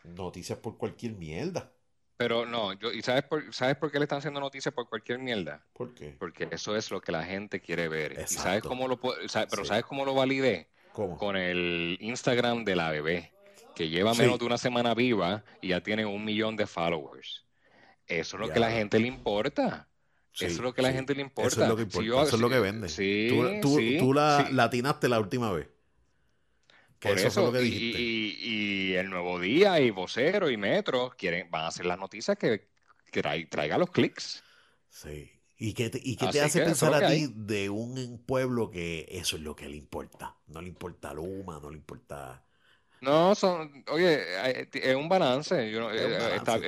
noticias 0.05 0.59
por 0.59 0.77
cualquier 0.77 1.13
mierda. 1.13 1.73
Pero 2.17 2.47
no, 2.47 2.73
yo, 2.75 2.93
¿y 2.93 3.03
sabes 3.03 3.25
por, 3.25 3.53
sabes 3.53 3.77
por 3.77 3.91
qué 3.91 3.99
le 3.99 4.05
están 4.05 4.19
haciendo 4.19 4.41
noticias 4.41 4.73
por 4.73 4.89
cualquier 4.89 5.19
mierda? 5.19 5.65
¿Por 5.73 5.95
qué? 5.95 6.15
Porque 6.19 6.49
eso 6.53 6.77
es 6.77 6.91
lo 6.91 7.01
que 7.01 7.11
la 7.11 7.25
gente 7.25 7.61
quiere 7.61 7.89
ver. 7.89 8.25
¿Y 8.25 8.27
sabes 8.29 8.63
cómo 8.63 8.87
lo 8.87 9.01
pero 9.01 9.65
sabes 9.65 9.85
cómo 9.85 10.05
lo 10.05 10.15
validé? 10.15 10.69
¿Cómo? 10.93 11.17
Con 11.17 11.37
el 11.37 11.99
Instagram 12.01 12.65
de 12.65 12.77
la 12.77 12.91
bebé, 12.91 13.33
que 13.75 13.89
lleva 13.89 14.15
menos 14.15 14.39
de 14.39 14.45
una 14.45 14.59
semana 14.59 14.95
viva 14.95 15.45
y 15.61 15.69
ya 15.69 15.83
tiene 15.83 16.07
un 16.07 16.25
millón 16.25 16.55
de 16.55 16.67
followers. 16.67 17.45
Eso 18.07 18.37
es 18.37 18.41
lo 18.41 18.49
que 18.49 18.59
a 18.59 18.61
la 18.61 18.71
gente 18.71 19.01
le 19.01 19.09
importa. 19.09 19.89
eso 20.35 20.47
es 20.47 20.59
lo 20.61 20.73
que 20.73 20.83
a 20.83 20.85
la 20.85 20.93
gente 20.93 21.17
le 21.17 21.23
importa. 21.23 21.49
Eso 21.49 21.63
es 21.63 21.69
lo 21.69 21.77
que, 21.77 21.83
importa. 21.83 22.23
eso 22.23 22.37
es 22.37 22.41
lo 22.41 22.51
que 22.51 22.61
vende. 22.61 23.61
tú, 23.61 23.79
tú 23.99 24.15
la, 24.15 24.49
la 24.53 24.65
atinaste 24.65 25.09
la 25.09 25.19
última 25.19 25.51
vez. 25.51 25.69
Por 27.05 27.19
eso, 27.19 27.53
Y, 27.63 28.95
el 28.95 29.11
Nuevo 29.11 29.39
Día 29.39 29.79
y 29.81 29.91
Vocero 29.91 30.49
y 30.51 30.57
Metro 30.57 31.13
quieren, 31.19 31.51
van 31.51 31.65
a 31.65 31.67
hacer 31.69 31.85
las 31.85 31.99
noticias 31.99 32.39
que, 32.39 32.69
que 33.13 33.47
traiga 33.51 33.77
los 33.77 33.91
clics. 33.91 34.43
Sí. 34.89 35.31
¿Y 35.59 35.75
qué 35.75 35.91
te, 35.91 36.01
y 36.03 36.17
qué 36.17 36.29
te 36.29 36.41
hace 36.41 36.63
pensar 36.63 36.95
a 36.95 37.09
ti 37.09 37.33
de 37.35 37.69
un 37.69 38.23
pueblo 38.27 38.71
que 38.71 39.07
eso 39.11 39.37
es 39.37 39.43
lo 39.43 39.55
que 39.55 39.69
le 39.69 39.77
importa? 39.77 40.37
No 40.47 40.63
le 40.63 40.69
importa 40.69 41.13
Luma, 41.13 41.61
no 41.63 41.71
le 41.71 41.77
importa... 41.77 42.43
No, 43.01 43.35
son, 43.35 43.85
oye, 43.89 44.23
es 44.73 44.97
un 44.97 45.11
balance. 45.11 45.71
Yo, 45.71 45.91
eh, 45.91 46.37
está, 46.37 46.59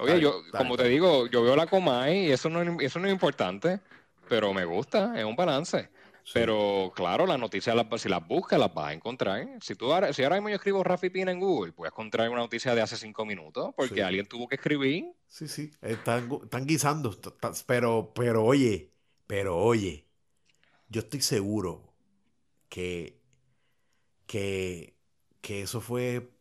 oye, 0.00 0.20
yo, 0.20 0.42
como 0.50 0.76
te 0.76 0.88
digo, 0.88 1.28
yo 1.28 1.44
veo 1.44 1.54
la 1.54 1.68
Comay 1.68 2.26
y 2.26 2.32
eso 2.32 2.50
no, 2.50 2.80
eso 2.80 2.98
no 2.98 3.06
es 3.06 3.12
importante, 3.12 3.78
pero 4.28 4.52
me 4.52 4.64
gusta, 4.64 5.16
es 5.16 5.24
un 5.24 5.36
balance. 5.36 5.88
Pero 6.32 6.92
claro, 6.94 7.26
las 7.26 7.38
noticias, 7.38 7.76
si 7.98 8.08
las 8.08 8.26
buscas, 8.26 8.58
las 8.58 8.74
vas 8.74 8.88
a 8.88 8.92
encontrar. 8.92 9.46
Si 9.60 9.74
tú 9.74 9.92
ahora, 9.92 10.12
si 10.12 10.22
ahora 10.24 10.36
mismo 10.36 10.48
yo 10.48 10.56
escribo 10.56 10.82
Rafi 10.82 11.10
Pina 11.10 11.30
en 11.30 11.38
Google, 11.38 11.72
puedes 11.72 11.92
encontrar 11.92 12.28
una 12.28 12.40
noticia 12.40 12.74
de 12.74 12.82
hace 12.82 12.96
cinco 12.96 13.24
minutos, 13.24 13.72
porque 13.76 14.02
alguien 14.02 14.26
tuvo 14.26 14.48
que 14.48 14.56
escribir. 14.56 15.12
Sí, 15.28 15.46
sí, 15.46 15.70
están, 15.82 16.28
están 16.42 16.66
guisando. 16.66 17.16
Pero, 17.66 18.12
pero 18.14 18.44
oye, 18.44 18.90
pero 19.26 19.56
oye, 19.56 20.06
yo 20.88 21.00
estoy 21.00 21.20
seguro 21.20 21.92
que, 22.68 23.20
que, 24.26 24.96
que 25.40 25.62
eso 25.62 25.80
fue 25.80 26.32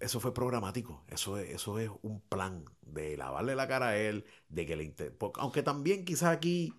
eso 0.00 0.18
fue 0.18 0.34
programático. 0.34 1.04
Eso, 1.08 1.38
eso 1.38 1.78
es 1.78 1.90
un 2.02 2.20
plan 2.20 2.64
de 2.82 3.16
lavarle 3.16 3.54
la 3.54 3.68
cara 3.68 3.88
a 3.90 3.96
él, 3.96 4.24
de 4.48 4.66
que 4.66 4.76
le 4.76 4.94
aunque 5.36 5.62
también 5.62 6.04
quizás 6.04 6.30
aquí 6.34 6.74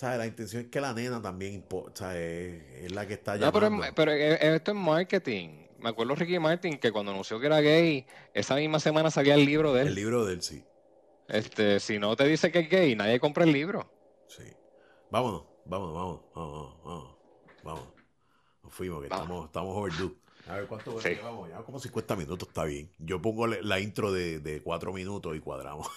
la 0.00 0.26
intención 0.26 0.62
es 0.64 0.68
que 0.68 0.80
la 0.80 0.92
nena 0.92 1.20
también 1.20 1.64
es, 1.64 2.92
la 2.92 3.06
que 3.06 3.14
está 3.14 3.36
llamando. 3.36 3.70
No, 3.70 3.94
pero, 3.94 4.12
esto 4.12 4.70
es 4.70 4.76
marketing. 4.76 5.66
Me 5.78 5.90
acuerdo 5.90 6.14
Ricky 6.14 6.38
Martin 6.38 6.78
que 6.78 6.90
cuando 6.90 7.12
anunció 7.12 7.38
que 7.38 7.46
era 7.46 7.60
gay, 7.60 8.06
esa 8.34 8.56
misma 8.56 8.80
semana 8.80 9.10
salía 9.10 9.34
el 9.34 9.44
libro 9.44 9.72
de 9.72 9.82
él. 9.82 9.88
El 9.88 9.94
libro 9.94 10.24
de 10.24 10.34
él, 10.34 10.42
sí. 10.42 10.64
Este, 11.28 11.78
si 11.78 11.98
no 11.98 12.16
te 12.16 12.24
dice 12.24 12.50
que 12.50 12.60
es 12.60 12.70
gay, 12.70 12.96
nadie 12.96 13.20
compra 13.20 13.44
el 13.44 13.52
libro. 13.52 13.88
Sí. 14.28 14.44
Vámonos, 15.10 15.44
vámonos, 15.64 15.94
vámonos, 15.94 16.20
vámonos, 16.34 16.84
vámonos. 16.84 17.16
vámonos. 17.62 17.94
Nos 18.62 18.72
fuimos, 18.72 19.00
que 19.00 19.06
estamos, 19.06 19.46
estamos 19.46 19.76
overdue. 19.76 20.16
A 20.48 20.56
ver 20.56 20.66
cuánto 20.66 21.00
sí. 21.00 21.10
llevamos. 21.10 21.48
Ya 21.50 21.58
como 21.58 21.78
50 21.78 22.16
minutos, 22.16 22.48
está 22.48 22.64
bien. 22.64 22.90
Yo 22.98 23.20
pongo 23.20 23.46
la 23.46 23.80
intro 23.80 24.12
de, 24.12 24.40
de 24.40 24.62
4 24.62 24.92
minutos 24.92 25.36
y 25.36 25.40
cuadramos. 25.40 25.88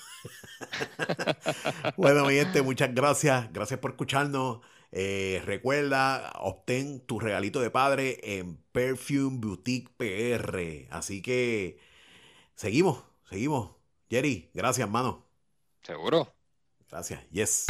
bueno, 1.98 2.26
mi 2.26 2.34
gente, 2.34 2.62
muchas 2.62 2.94
gracias. 2.94 3.52
Gracias 3.54 3.80
por 3.80 3.92
escucharnos. 3.92 4.60
Eh, 4.92 5.42
recuerda, 5.46 6.34
obtén 6.40 7.00
tu 7.06 7.20
regalito 7.20 7.62
de 7.62 7.70
padre 7.70 8.20
en 8.24 8.58
Perfume 8.74 9.40
Boutique 9.40 9.90
PR. 9.96 10.88
Así 10.92 11.22
que 11.22 11.80
seguimos, 12.56 13.04
seguimos. 13.30 13.72
Jerry, 14.10 14.52
gracias, 14.54 14.86
hermano. 14.86 15.26
Seguro. 15.82 16.34
Gracias. 16.90 17.22
Yes. 17.30 17.68